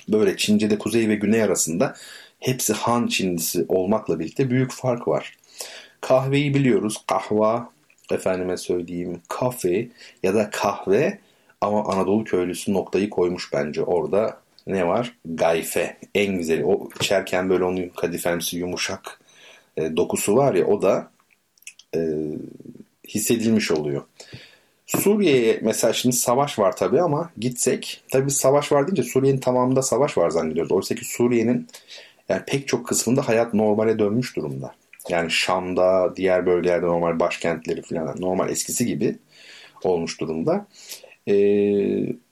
böyle 0.09 0.37
Çince'de 0.37 0.77
kuzey 0.77 1.09
ve 1.09 1.15
güney 1.15 1.43
arasında 1.43 1.95
hepsi 2.39 2.73
Han 2.73 3.07
Çinlisi 3.07 3.65
olmakla 3.67 4.19
birlikte 4.19 4.49
büyük 4.49 4.71
fark 4.71 5.07
var. 5.07 5.37
Kahveyi 6.01 6.53
biliyoruz. 6.53 6.97
Kahva, 7.07 7.69
efendime 8.11 8.57
söyleyeyim 8.57 9.21
kafe 9.27 9.87
ya 10.23 10.33
da 10.33 10.49
kahve 10.49 11.19
ama 11.61 11.85
Anadolu 11.85 12.23
köylüsü 12.23 12.73
noktayı 12.73 13.09
koymuş 13.09 13.53
bence 13.53 13.83
orada. 13.83 14.43
Ne 14.67 14.87
var? 14.87 15.17
Gayfe. 15.25 15.97
En 16.15 16.37
güzeli. 16.37 16.65
O 16.65 16.89
içerken 17.01 17.49
böyle 17.49 17.63
onun 17.63 17.89
kadifemsi 17.89 18.57
yumuşak 18.57 19.19
e, 19.77 19.97
dokusu 19.97 20.35
var 20.35 20.53
ya 20.53 20.65
o 20.65 20.81
da 20.81 21.11
e, 21.95 21.99
hissedilmiş 23.07 23.71
oluyor. 23.71 24.03
Suriye'ye 24.85 25.59
mesela 25.61 25.93
şimdi 25.93 26.15
savaş 26.15 26.59
var 26.59 26.75
tabii 26.75 27.01
ama 27.01 27.31
gitsek 27.37 28.03
tabii 28.11 28.31
savaş 28.31 28.71
var 28.71 28.87
deyince 28.87 29.03
Suriye'nin 29.03 29.39
tamamında 29.39 29.81
savaş 29.81 30.17
var 30.17 30.29
zannediyoruz. 30.29 30.71
Oysa 30.71 30.95
ki 30.95 31.05
Suriye'nin 31.05 31.67
yani 32.29 32.41
pek 32.47 32.67
çok 32.67 32.87
kısmında 32.87 33.27
hayat 33.27 33.53
normale 33.53 33.99
dönmüş 33.99 34.35
durumda. 34.35 34.75
Yani 35.09 35.31
Şam'da, 35.31 36.15
diğer 36.15 36.45
bölgelerde 36.45 36.85
normal 36.85 37.19
başkentleri 37.19 37.81
falan 37.81 38.15
normal 38.19 38.49
eskisi 38.49 38.85
gibi 38.85 39.15
olmuş 39.83 40.21
durumda. 40.21 40.65
Ee, 41.27 41.33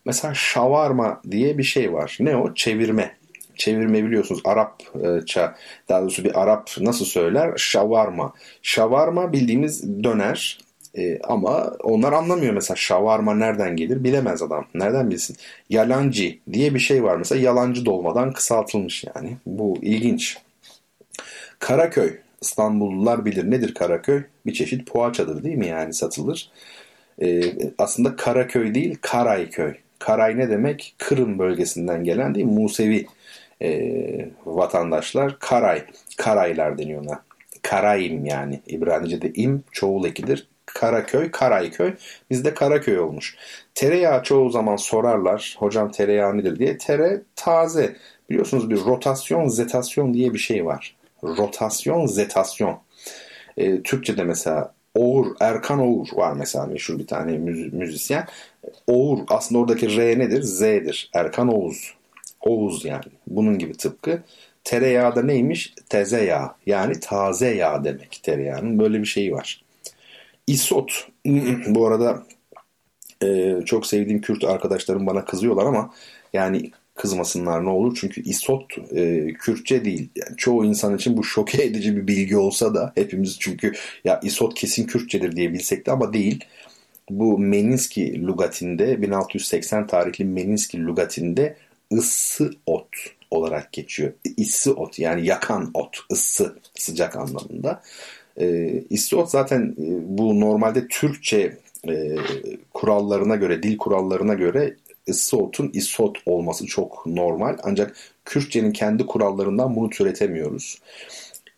mesela 0.04 0.34
şavarma 0.34 1.20
diye 1.30 1.58
bir 1.58 1.62
şey 1.62 1.92
var. 1.92 2.16
Ne 2.20 2.36
o? 2.36 2.54
Çevirme. 2.54 3.16
Çevirme 3.56 4.04
biliyorsunuz 4.04 4.40
Arapça 4.44 5.56
daha 5.88 6.02
doğrusu 6.02 6.24
bir 6.24 6.42
Arap 6.42 6.70
nasıl 6.80 7.04
söyler? 7.04 7.52
Şavarma. 7.56 8.32
Şavarma 8.62 9.32
bildiğimiz 9.32 10.04
döner 10.04 10.58
e, 10.98 11.18
ama 11.22 11.72
onlar 11.82 12.12
anlamıyor 12.12 12.54
mesela 12.54 12.76
şavarma 12.76 13.34
nereden 13.34 13.76
gelir 13.76 14.04
bilemez 14.04 14.42
adam. 14.42 14.66
Nereden 14.74 15.10
bilsin? 15.10 15.36
Yalancı 15.70 16.38
diye 16.52 16.74
bir 16.74 16.78
şey 16.78 17.02
var 17.02 17.16
mesela 17.16 17.40
yalancı 17.40 17.86
dolmadan 17.86 18.32
kısaltılmış 18.32 19.04
yani. 19.16 19.36
Bu 19.46 19.78
ilginç. 19.82 20.38
Karaköy. 21.58 22.18
İstanbullular 22.40 23.24
bilir 23.24 23.50
nedir 23.50 23.74
Karaköy? 23.74 24.22
Bir 24.46 24.52
çeşit 24.52 24.86
poğaçadır 24.86 25.44
değil 25.44 25.56
mi 25.56 25.66
yani 25.66 25.94
satılır. 25.94 26.50
E, 27.22 27.42
aslında 27.78 28.16
Karaköy 28.16 28.74
değil 28.74 28.98
Karayköy. 29.00 29.74
Karay 29.98 30.38
ne 30.38 30.50
demek? 30.50 30.94
Kırım 30.98 31.38
bölgesinden 31.38 32.04
gelen 32.04 32.34
değil 32.34 32.46
Musevi 32.46 33.06
e, 33.62 34.28
vatandaşlar. 34.46 35.38
Karay. 35.38 35.84
Karaylar 36.16 36.78
deniyor 36.78 37.02
ona. 37.04 37.22
Karayim 37.62 38.26
yani. 38.26 38.60
İbranice'de 38.66 39.32
im 39.32 39.64
çoğul 39.72 40.04
ekidir. 40.04 40.48
Karaköy, 40.74 41.30
Karayköy. 41.30 41.94
Bizde 42.30 42.54
Karaköy 42.54 42.98
olmuş. 42.98 43.36
Tereyağı 43.74 44.22
çoğu 44.22 44.50
zaman 44.50 44.76
sorarlar. 44.76 45.56
Hocam 45.58 45.90
tereyağı 45.90 46.36
nedir 46.36 46.58
diye. 46.58 46.78
Tere 46.78 47.22
taze. 47.36 47.96
Biliyorsunuz 48.30 48.70
bir 48.70 48.76
rotasyon, 48.76 49.48
zetasyon 49.48 50.14
diye 50.14 50.34
bir 50.34 50.38
şey 50.38 50.66
var. 50.66 50.96
Rotasyon, 51.24 52.06
zetasyon. 52.06 52.78
E, 53.56 53.82
Türkçe'de 53.82 54.24
mesela 54.24 54.74
Oğur, 54.94 55.26
Erkan 55.40 55.78
Oğur 55.78 56.06
var 56.12 56.32
mesela 56.32 56.66
meşhur 56.66 56.98
bir 56.98 57.06
tane 57.06 57.32
müz- 57.32 57.74
müzisyen. 57.76 58.26
Oğur 58.86 59.18
aslında 59.28 59.60
oradaki 59.60 59.96
R 59.96 60.18
nedir? 60.18 60.42
Z'dir. 60.42 61.10
Erkan 61.14 61.48
Oğuz. 61.54 61.94
Oğuz 62.40 62.84
yani. 62.84 63.04
Bunun 63.26 63.58
gibi 63.58 63.72
tıpkı. 63.72 64.22
Tereyağı 64.64 65.16
da 65.16 65.22
neymiş? 65.22 65.74
Teze 65.88 66.24
yağ. 66.24 66.54
Yani 66.66 67.00
taze 67.00 67.54
yağ 67.54 67.84
demek 67.84 68.20
tereyağının. 68.22 68.78
Böyle 68.78 69.00
bir 69.00 69.06
şeyi 69.06 69.32
var. 69.32 69.62
İsot. 70.46 71.08
Bu 71.66 71.86
arada 71.86 72.22
e, 73.22 73.56
çok 73.64 73.86
sevdiğim 73.86 74.20
Kürt 74.20 74.44
arkadaşlarım 74.44 75.06
bana 75.06 75.24
kızıyorlar 75.24 75.66
ama 75.66 75.94
yani 76.32 76.70
kızmasınlar 76.94 77.64
ne 77.64 77.68
olur. 77.68 77.96
Çünkü 78.00 78.22
isot 78.22 78.64
e, 78.92 79.26
Kürtçe 79.32 79.84
değil. 79.84 80.08
Yani 80.16 80.36
çoğu 80.36 80.64
insan 80.64 80.96
için 80.96 81.16
bu 81.16 81.24
şoke 81.24 81.62
edici 81.62 81.96
bir 81.96 82.06
bilgi 82.06 82.36
olsa 82.36 82.74
da 82.74 82.92
hepimiz 82.94 83.36
çünkü 83.40 83.72
ya 84.04 84.20
isot 84.22 84.54
kesin 84.54 84.86
Kürtçedir 84.86 85.36
diye 85.36 85.52
bilsek 85.52 85.86
de 85.86 85.92
ama 85.92 86.12
değil. 86.12 86.44
Bu 87.10 87.38
Meninski 87.38 88.26
lugatinde 88.26 89.02
1680 89.02 89.86
tarihli 89.86 90.24
Meninski 90.24 90.84
lugatinde 90.84 91.56
ıssı 91.92 92.50
ot 92.66 92.88
olarak 93.30 93.72
geçiyor. 93.72 94.12
Issı 94.36 94.74
ot 94.74 94.98
yani 94.98 95.26
yakan 95.26 95.70
ot, 95.74 95.98
ıssı 96.12 96.58
sıcak 96.74 97.16
anlamında. 97.16 97.82
E, 98.40 98.74
ıssı 98.92 99.18
ot 99.18 99.30
zaten 99.30 99.76
e, 99.78 100.18
bu 100.18 100.40
normalde 100.40 100.88
Türkçe 100.88 101.56
e, 101.88 102.16
kurallarına 102.74 103.36
göre, 103.36 103.62
dil 103.62 103.78
kurallarına 103.78 104.34
göre 104.34 104.76
ısotun 105.08 105.70
isot 105.72 106.18
olması 106.26 106.66
çok 106.66 107.06
normal. 107.06 107.56
Ancak 107.62 107.96
Kürtçenin 108.24 108.72
kendi 108.72 109.06
kurallarından 109.06 109.76
bunu 109.76 109.90
türetemiyoruz. 109.90 110.78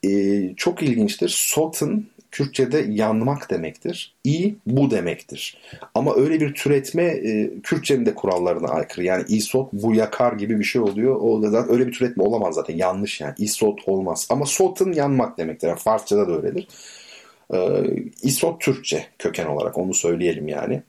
Ee, 0.04 0.54
çok 0.56 0.82
ilginçtir. 0.82 1.28
Sotun 1.28 2.06
Kürtçe'de 2.34 2.86
yanmak 2.88 3.50
demektir. 3.50 4.14
İ 4.24 4.54
bu 4.66 4.90
demektir. 4.90 5.58
Ama 5.94 6.14
öyle 6.16 6.40
bir 6.40 6.54
türetme 6.54 7.02
e, 7.02 7.50
Kürtçenin 7.62 8.06
de 8.06 8.14
kurallarına 8.14 8.68
aykırı. 8.68 9.04
Yani 9.04 9.24
isot 9.28 9.72
bu 9.72 9.94
yakar 9.94 10.32
gibi 10.32 10.58
bir 10.58 10.64
şey 10.64 10.82
oluyor. 10.82 11.16
O 11.16 11.42
da 11.42 11.66
öyle 11.68 11.86
bir 11.86 11.92
türetme 11.92 12.22
olamaz 12.22 12.54
zaten. 12.54 12.76
Yanlış 12.76 13.20
yani. 13.20 13.34
Isot 13.38 13.88
olmaz. 13.88 14.26
Ama 14.30 14.46
sotun 14.46 14.92
yanmak 14.92 15.38
demektir. 15.38 15.68
Yani 15.68 15.78
Farsça'da 15.78 16.28
da 16.28 16.36
öyledir. 16.36 16.68
Ee, 17.54 17.82
isot 18.22 18.60
Türkçe 18.60 19.06
köken 19.18 19.46
olarak 19.46 19.78
onu 19.78 19.94
söyleyelim 19.94 20.48
yani. 20.48 20.82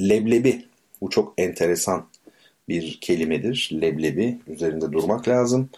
Leblebi 0.00 0.64
bu 1.00 1.10
çok 1.10 1.34
enteresan 1.38 2.06
bir 2.68 2.98
kelimedir. 3.00 3.70
Leblebi 3.72 4.38
üzerinde 4.46 4.92
durmak 4.92 5.28
lazım. 5.28 5.70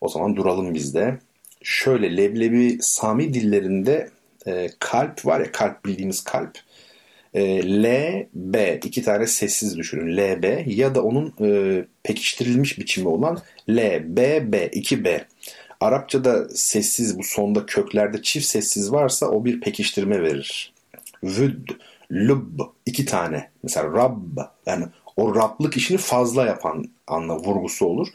O 0.00 0.08
zaman 0.08 0.36
duralım 0.36 0.74
biz 0.74 0.94
de. 0.94 1.18
Şöyle 1.64 2.16
leblebi 2.16 2.78
Sami 2.80 3.34
dillerinde 3.34 4.10
e, 4.46 4.70
kalp 4.78 5.26
var 5.26 5.40
ya 5.40 5.52
kalp 5.52 5.84
bildiğimiz 5.84 6.24
kalp. 6.24 6.58
E, 7.34 7.62
L, 7.82 7.86
B 8.34 8.80
iki 8.84 9.02
tane 9.02 9.26
sessiz 9.26 9.76
düşünün. 9.76 10.16
L, 10.16 10.42
B 10.42 10.64
ya 10.66 10.94
da 10.94 11.02
onun 11.02 11.34
e, 11.40 11.84
pekiştirilmiş 12.02 12.78
biçimi 12.78 13.08
olan 13.08 13.38
L, 13.68 14.02
B, 14.16 14.52
B, 14.52 14.68
2 14.68 15.04
B. 15.04 15.24
Arapçada 15.80 16.48
sessiz 16.48 17.18
bu 17.18 17.22
sonda 17.22 17.66
köklerde 17.66 18.22
çift 18.22 18.46
sessiz 18.46 18.92
varsa 18.92 19.26
o 19.26 19.44
bir 19.44 19.60
pekiştirme 19.60 20.22
verir. 20.22 20.72
Vüd, 21.22 21.68
lübb 22.10 22.60
iki 22.86 23.04
tane. 23.04 23.50
Mesela 23.62 23.92
Rabb 23.92 24.38
yani 24.66 24.84
o 25.16 25.34
Rablık 25.34 25.76
işini 25.76 25.98
fazla 25.98 26.46
yapan 26.46 26.84
anla 27.06 27.38
vurgusu 27.38 27.86
olur. 27.86 28.08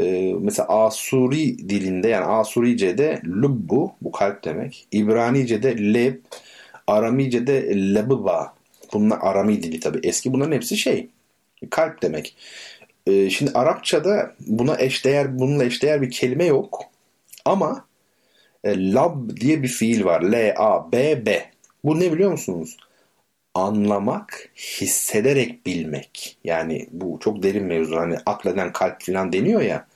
Ee, 0.00 0.34
mesela 0.40 0.68
Asuri 0.68 1.68
dilinde 1.68 2.08
yani 2.08 2.24
Asurice'de 2.24 3.20
lubbu 3.24 3.92
bu 4.00 4.12
kalp 4.12 4.44
demek. 4.44 4.86
İbranice'de 4.92 5.94
leb, 5.94 6.14
Aramice'de 6.86 7.76
lebba. 7.94 8.54
Bunlar 8.92 9.18
Arami 9.22 9.62
dili 9.62 9.80
tabi 9.80 10.00
eski 10.02 10.32
bunların 10.32 10.52
hepsi 10.52 10.76
şey 10.76 11.08
kalp 11.70 12.02
demek. 12.02 12.36
Ee, 13.06 13.30
şimdi 13.30 13.50
Arapçada 13.54 14.34
buna 14.40 14.76
eşdeğer 14.78 15.38
bununla 15.38 15.64
eşdeğer 15.64 16.02
bir 16.02 16.10
kelime 16.10 16.44
yok. 16.44 16.84
Ama 17.44 17.84
e, 18.64 18.92
lab 18.92 19.36
diye 19.36 19.62
bir 19.62 19.68
fiil 19.68 20.04
var. 20.04 20.22
L 20.22 20.54
A 20.56 20.92
B 20.92 21.26
B. 21.26 21.44
Bu 21.84 22.00
ne 22.00 22.12
biliyor 22.12 22.30
musunuz? 22.30 22.76
Anlamak, 23.54 24.50
hissederek 24.56 25.66
bilmek. 25.66 26.36
Yani 26.44 26.88
bu 26.90 27.18
çok 27.20 27.42
derin 27.42 27.64
mevzu. 27.64 27.96
Hani 27.96 28.16
akleden 28.26 28.72
kalp 28.72 29.02
falan 29.02 29.32
deniyor 29.32 29.60
ya. 29.60 29.86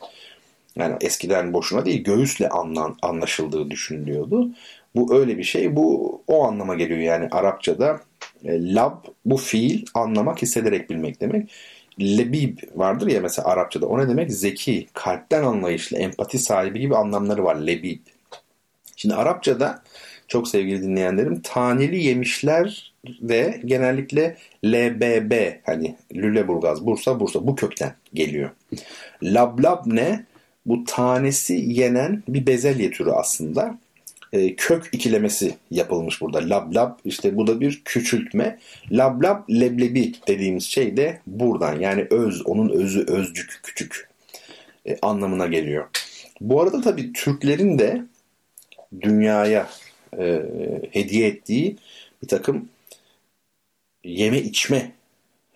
Yani 0.76 0.96
eskiden 1.00 1.52
boşuna 1.52 1.86
değil 1.86 2.04
göğüsle 2.04 2.48
anlan, 2.48 2.96
anlaşıldığı 3.02 3.70
düşünülüyordu. 3.70 4.50
Bu 4.94 5.14
öyle 5.14 5.38
bir 5.38 5.44
şey. 5.44 5.76
Bu 5.76 6.22
o 6.26 6.44
anlama 6.44 6.74
geliyor 6.74 7.00
yani 7.00 7.28
Arapçada. 7.30 8.00
E, 8.44 8.74
lab 8.74 9.04
bu 9.24 9.36
fiil 9.36 9.86
anlamak, 9.94 10.42
hissederek 10.42 10.90
bilmek 10.90 11.20
demek. 11.20 11.50
Lebib 12.00 12.58
vardır 12.74 13.06
ya 13.06 13.20
mesela 13.20 13.48
Arapçada. 13.48 13.86
O 13.86 13.98
ne 13.98 14.08
demek? 14.08 14.32
Zeki, 14.32 14.86
kalpten 14.92 15.42
anlayışlı, 15.44 15.98
empati 15.98 16.38
sahibi 16.38 16.80
gibi 16.80 16.96
anlamları 16.96 17.44
var 17.44 17.56
lebib. 17.56 18.00
Şimdi 18.96 19.14
Arapçada 19.14 19.82
çok 20.28 20.48
sevgili 20.48 20.82
dinleyenlerim 20.82 21.40
taneli 21.40 22.04
yemişler 22.04 22.87
ve 23.04 23.60
genellikle 23.64 24.36
LBB 24.64 25.32
hani 25.66 25.96
Lüleburgaz, 26.14 26.86
Bursa, 26.86 27.20
Bursa 27.20 27.46
bu 27.46 27.56
kökten 27.56 27.94
geliyor. 28.14 28.50
Lablab 29.22 29.86
ne? 29.86 30.24
Bu 30.66 30.84
tanesi 30.84 31.54
yenen 31.54 32.22
bir 32.28 32.46
bezelye 32.46 32.90
türü 32.90 33.10
aslında. 33.10 33.78
E, 34.32 34.54
kök 34.56 34.88
ikilemesi 34.92 35.54
yapılmış 35.70 36.20
burada. 36.20 36.50
Lab 36.50 36.74
lab 36.74 36.98
işte 37.04 37.36
bu 37.36 37.46
da 37.46 37.60
bir 37.60 37.82
küçültme. 37.84 38.58
Lab 38.90 39.22
lab 39.22 39.48
leblebi 39.50 40.12
dediğimiz 40.28 40.64
şey 40.64 40.96
de 40.96 41.20
buradan. 41.26 41.80
Yani 41.80 42.06
öz, 42.10 42.46
onun 42.46 42.68
özü 42.68 43.04
özcük, 43.08 43.60
küçük 43.62 44.08
e, 44.86 44.98
anlamına 45.02 45.46
geliyor. 45.46 45.86
Bu 46.40 46.62
arada 46.62 46.80
tabii 46.80 47.12
Türklerin 47.12 47.78
de 47.78 48.02
dünyaya 49.00 49.68
e, 50.18 50.42
hediye 50.90 51.28
ettiği 51.28 51.76
bir 52.22 52.28
takım 52.28 52.68
yeme 54.10 54.38
içme 54.38 54.92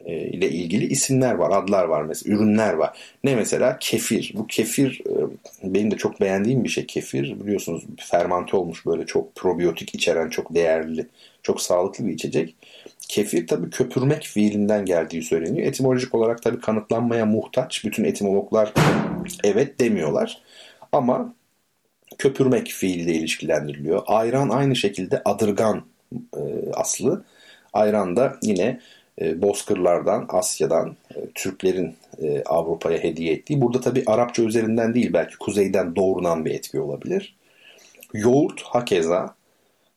e, 0.05 0.15
ile 0.15 0.51
ilgili 0.51 0.87
isimler 0.87 1.35
var, 1.35 1.63
adlar 1.63 1.85
var 1.85 2.03
mesela, 2.03 2.37
ürünler 2.37 2.73
var. 2.73 2.99
Ne 3.25 3.35
mesela? 3.35 3.79
Kefir. 3.79 4.33
Bu 4.37 4.47
kefir 4.47 5.03
e, 5.07 5.15
benim 5.75 5.91
de 5.91 5.97
çok 5.97 6.21
beğendiğim 6.21 6.65
bir 6.65 6.69
şey 6.69 6.87
kefir. 6.87 7.41
Biliyorsunuz 7.41 7.85
fermante 7.99 8.57
olmuş 8.57 8.87
böyle 8.87 9.07
çok 9.07 9.35
probiyotik 9.35 9.95
içeren 9.95 10.29
çok 10.29 10.55
değerli, 10.55 11.07
çok 11.43 11.61
sağlıklı 11.61 12.07
bir 12.07 12.13
içecek. 12.13 12.55
Kefir 13.09 13.47
tabi 13.47 13.71
köpürmek 13.71 14.23
fiilinden 14.23 14.85
geldiği 14.85 15.23
söyleniyor. 15.23 15.67
Etimolojik 15.67 16.15
olarak 16.15 16.43
tabi 16.43 16.61
kanıtlanmaya 16.61 17.27
muhtaç. 17.27 17.85
Bütün 17.85 18.05
etimologlar 18.05 18.73
evet 19.45 19.81
demiyorlar. 19.81 20.43
Ama 20.93 21.35
köpürmek 22.19 22.67
fiiliyle 22.67 23.13
ilişkilendiriliyor. 23.13 24.03
Ayran 24.07 24.49
aynı 24.49 24.77
şekilde 24.77 25.23
adırgan 25.25 25.85
e, 26.37 26.41
aslı. 26.75 27.25
Ayran 27.73 28.17
da 28.17 28.39
yine 28.43 28.81
e, 29.21 29.43
Bozkırlardan, 29.43 30.27
Asya'dan, 30.29 30.97
e, 31.15 31.27
Türklerin 31.35 31.95
e, 32.23 32.43
Avrupa'ya 32.43 32.99
hediye 32.99 33.33
ettiği. 33.33 33.61
Burada 33.61 33.81
tabi 33.81 34.03
Arapça 34.07 34.43
üzerinden 34.43 34.95
değil 34.95 35.13
belki 35.13 35.39
kuzeyden 35.39 35.97
doğrunan 35.97 36.45
bir 36.45 36.51
etki 36.51 36.81
olabilir. 36.81 37.37
Yoğurt 38.15 38.63
hakeza. 38.63 39.35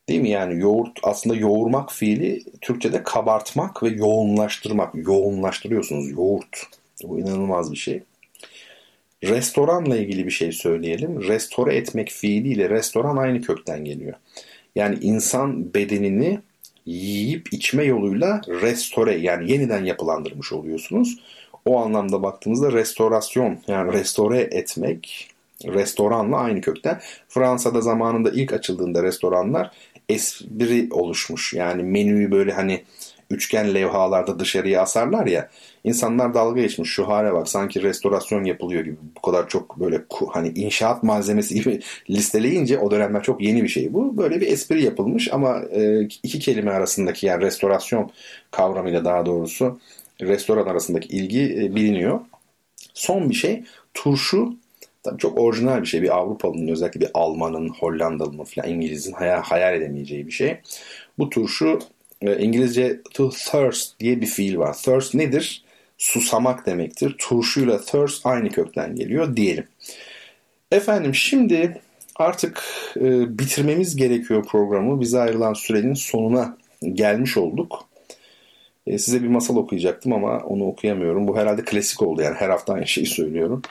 Değil 0.09 0.21
mi? 0.21 0.29
Yani 0.29 0.61
yoğurt 0.61 0.99
aslında 1.03 1.35
yoğurmak 1.35 1.91
fiili 1.91 2.43
Türkçe'de 2.61 3.03
kabartmak 3.03 3.83
ve 3.83 3.89
yoğunlaştırmak. 3.89 4.95
Yoğunlaştırıyorsunuz 4.95 6.11
yoğurt. 6.11 6.63
Bu 7.03 7.19
inanılmaz 7.19 7.71
bir 7.71 7.77
şey. 7.77 8.03
Restoranla 9.23 9.97
ilgili 9.97 10.25
bir 10.25 10.31
şey 10.31 10.51
söyleyelim. 10.51 11.21
Restore 11.21 11.75
etmek 11.75 12.09
fiiliyle 12.09 12.69
restoran 12.69 13.17
aynı 13.17 13.41
kökten 13.41 13.85
geliyor. 13.85 14.13
Yani 14.75 14.97
insan 15.01 15.73
bedenini 15.73 16.39
yiyip 16.85 17.53
içme 17.53 17.83
yoluyla 17.83 18.41
restore 18.47 19.17
yani 19.17 19.51
yeniden 19.51 19.85
yapılandırmış 19.85 20.53
oluyorsunuz. 20.53 21.19
O 21.65 21.79
anlamda 21.79 22.23
baktığımızda 22.23 22.71
restorasyon 22.71 23.57
yani 23.67 23.93
restore 23.93 24.39
etmek 24.39 25.29
restoranla 25.65 26.37
aynı 26.37 26.61
kökten. 26.61 27.01
Fransa'da 27.29 27.81
zamanında 27.81 28.29
ilk 28.29 28.53
açıldığında 28.53 29.03
restoranlar 29.03 29.71
espri 30.09 30.87
oluşmuş. 30.91 31.53
Yani 31.53 31.83
menüyü 31.83 32.31
böyle 32.31 32.53
hani 32.53 32.83
üçgen 33.29 33.73
levhalarda 33.73 34.39
dışarıya 34.39 34.81
asarlar 34.81 35.25
ya. 35.25 35.49
İnsanlar 35.83 36.33
dalga 36.33 36.61
geçmiş 36.61 36.89
şu 36.89 37.07
hale 37.07 37.33
bak 37.33 37.49
sanki 37.49 37.83
restorasyon 37.83 38.43
yapılıyor 38.43 38.83
gibi 38.83 38.97
bu 39.15 39.21
kadar 39.21 39.47
çok 39.49 39.79
böyle 39.79 40.01
hani 40.31 40.49
inşaat 40.49 41.03
malzemesi 41.03 41.55
gibi 41.55 41.79
listeleyince 42.09 42.79
o 42.79 42.91
dönemler 42.91 43.23
çok 43.23 43.41
yeni 43.41 43.63
bir 43.63 43.67
şey 43.67 43.93
bu. 43.93 44.17
Böyle 44.17 44.41
bir 44.41 44.47
espri 44.47 44.83
yapılmış 44.83 45.33
ama 45.33 45.61
e, 45.71 46.01
iki 46.01 46.39
kelime 46.39 46.71
arasındaki 46.71 47.25
yani 47.25 47.43
restorasyon 47.43 48.11
kavramıyla 48.51 49.05
daha 49.05 49.25
doğrusu 49.25 49.79
restoran 50.21 50.65
arasındaki 50.65 51.07
ilgi 51.07 51.43
e, 51.43 51.75
biliniyor. 51.75 52.19
Son 52.93 53.29
bir 53.29 53.35
şey 53.35 53.63
turşu 53.93 54.53
Tabii 55.05 55.17
çok 55.17 55.39
orijinal 55.39 55.81
bir 55.81 55.87
şey. 55.87 56.01
Bir 56.01 56.17
Avrupalı'nın 56.17 56.67
özellikle 56.67 56.99
bir 56.99 57.09
Alman'ın, 57.13 57.69
Hollandalı'nın 57.69 58.43
falan 58.43 58.69
İngiliz'in 58.69 59.13
hayal, 59.13 59.41
hayal 59.41 59.73
edemeyeceği 59.73 60.27
bir 60.27 60.31
şey. 60.31 60.57
Bu 61.17 61.29
turşu 61.29 61.79
İngilizce 62.33 63.01
to 63.13 63.29
thirst 63.29 63.99
diye 63.99 64.21
bir 64.21 64.27
fiil 64.27 64.57
var. 64.57 64.73
Thirst 64.73 65.13
nedir? 65.13 65.63
Susamak 65.97 66.65
demektir. 66.65 67.15
Turşuyla 67.17 67.81
thirst 67.81 68.25
aynı 68.25 68.49
kökten 68.49 68.95
geliyor 68.95 69.35
diyelim. 69.35 69.67
Efendim 70.71 71.15
şimdi 71.15 71.81
artık 72.15 72.63
e, 72.97 73.39
bitirmemiz 73.39 73.95
gerekiyor 73.95 74.45
programı. 74.45 75.01
Bize 75.01 75.19
ayrılan 75.19 75.53
sürenin 75.53 75.93
sonuna 75.93 76.57
gelmiş 76.93 77.37
olduk. 77.37 77.85
E, 78.87 78.97
size 78.97 79.23
bir 79.23 79.27
masal 79.27 79.55
okuyacaktım 79.55 80.13
ama 80.13 80.37
onu 80.37 80.67
okuyamıyorum. 80.67 81.27
Bu 81.27 81.37
herhalde 81.37 81.63
klasik 81.63 82.01
oldu 82.01 82.21
yani 82.21 82.35
her 82.35 82.49
hafta 82.49 82.73
aynı 82.73 82.87
şeyi 82.87 83.07
söylüyorum. 83.07 83.61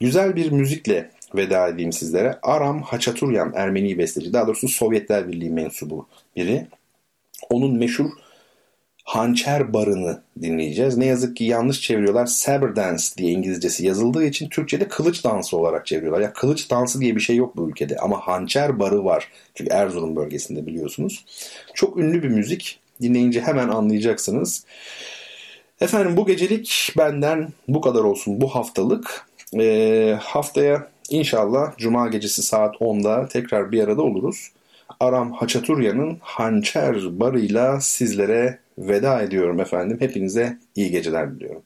Güzel 0.00 0.36
bir 0.36 0.50
müzikle 0.50 1.10
veda 1.34 1.68
edeyim 1.68 1.92
sizlere. 1.92 2.38
Aram 2.42 2.82
Haçaturyan 2.82 3.52
Ermeni 3.54 3.98
besteci. 3.98 4.32
Daha 4.32 4.46
doğrusu 4.46 4.68
Sovyetler 4.68 5.28
Birliği 5.28 5.50
mensubu 5.50 6.06
biri. 6.36 6.66
Onun 7.50 7.76
meşhur 7.78 8.10
Hançer 9.04 9.72
Barı'nı 9.72 10.22
dinleyeceğiz. 10.42 10.96
Ne 10.96 11.06
yazık 11.06 11.36
ki 11.36 11.44
yanlış 11.44 11.80
çeviriyorlar. 11.80 12.26
Saber 12.26 12.76
Dance 12.76 13.04
diye 13.16 13.32
İngilizcesi 13.32 13.86
yazıldığı 13.86 14.24
için 14.24 14.48
Türkçe'de 14.48 14.88
kılıç 14.88 15.24
dansı 15.24 15.56
olarak 15.56 15.86
çeviriyorlar. 15.86 16.20
Ya 16.20 16.32
kılıç 16.32 16.70
dansı 16.70 17.00
diye 17.00 17.16
bir 17.16 17.20
şey 17.20 17.36
yok 17.36 17.56
bu 17.56 17.70
ülkede 17.70 17.96
ama 17.96 18.20
Hançer 18.20 18.78
Barı 18.78 19.04
var. 19.04 19.28
Çünkü 19.54 19.72
Erzurum 19.72 20.16
bölgesinde 20.16 20.66
biliyorsunuz. 20.66 21.24
Çok 21.74 21.98
ünlü 21.98 22.22
bir 22.22 22.28
müzik. 22.28 22.80
Dinleyince 23.02 23.40
hemen 23.40 23.68
anlayacaksınız. 23.68 24.64
Efendim 25.80 26.16
bu 26.16 26.26
gecelik 26.26 26.94
benden 26.98 27.48
bu 27.68 27.80
kadar 27.80 28.00
olsun 28.00 28.40
bu 28.40 28.54
haftalık. 28.54 29.26
Ee, 29.58 30.16
haftaya 30.20 30.88
inşallah 31.10 31.76
Cuma 31.76 32.08
gecesi 32.08 32.42
saat 32.42 32.76
10'da 32.76 33.28
tekrar 33.28 33.72
bir 33.72 33.82
arada 33.82 34.02
oluruz. 34.02 34.50
Aram 35.00 35.32
Haçaturya'nın 35.32 36.18
hançer 36.22 37.20
barıyla 37.20 37.80
sizlere 37.80 38.58
veda 38.78 39.22
ediyorum 39.22 39.60
efendim. 39.60 39.96
Hepinize 40.00 40.58
iyi 40.74 40.90
geceler 40.90 41.34
diliyorum. 41.34 41.62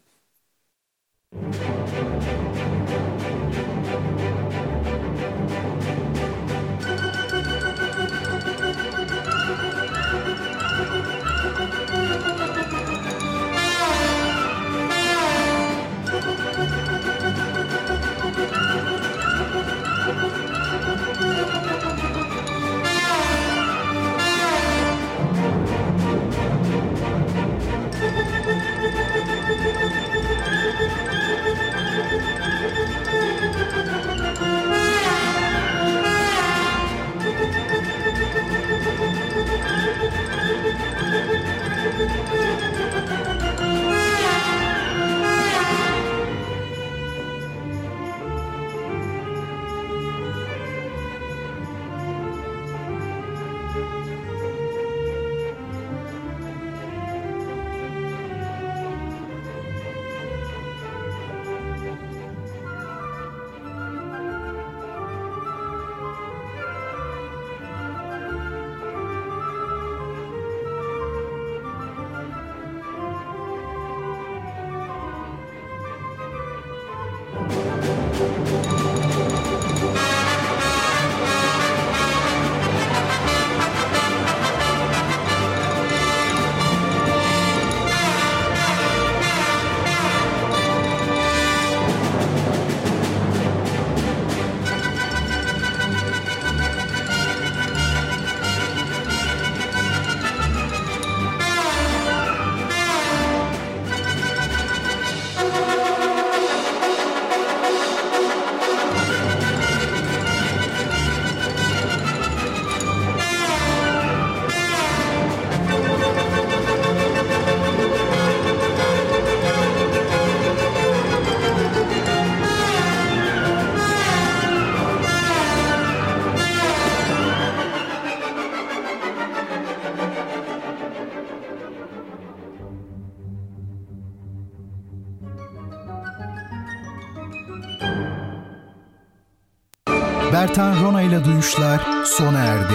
Bertan 140.59 140.85
Rona 140.85 141.03
ile 141.03 141.25
Duyuşlar 141.25 142.05
sona 142.05 142.39
erdi. 142.39 142.75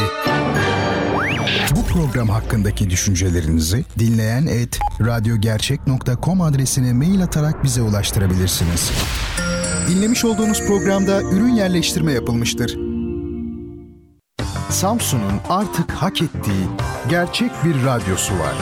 Bu 1.76 1.84
program 1.84 2.30
hakkındaki 2.30 2.90
düşüncelerinizi 2.90 3.86
dinleyen 4.00 4.46
et 4.46 4.80
radyogercek.com 5.02 6.42
adresine 6.42 6.94
mail 6.94 7.24
atarak 7.24 7.64
bize 7.64 7.82
ulaştırabilirsiniz. 7.82 8.92
Dinlemiş 9.90 10.26
olduğunuz 10.26 10.68
programda 10.68 11.22
ürün 11.22 11.56
yerleştirme 11.56 12.12
yapılmıştır. 12.12 12.78
Samsun'un 14.70 15.40
artık 15.50 15.92
hak 15.92 16.22
ettiği 16.22 16.68
gerçek 17.10 17.52
bir 17.66 17.86
radyosu 17.86 18.34
var. 18.34 18.56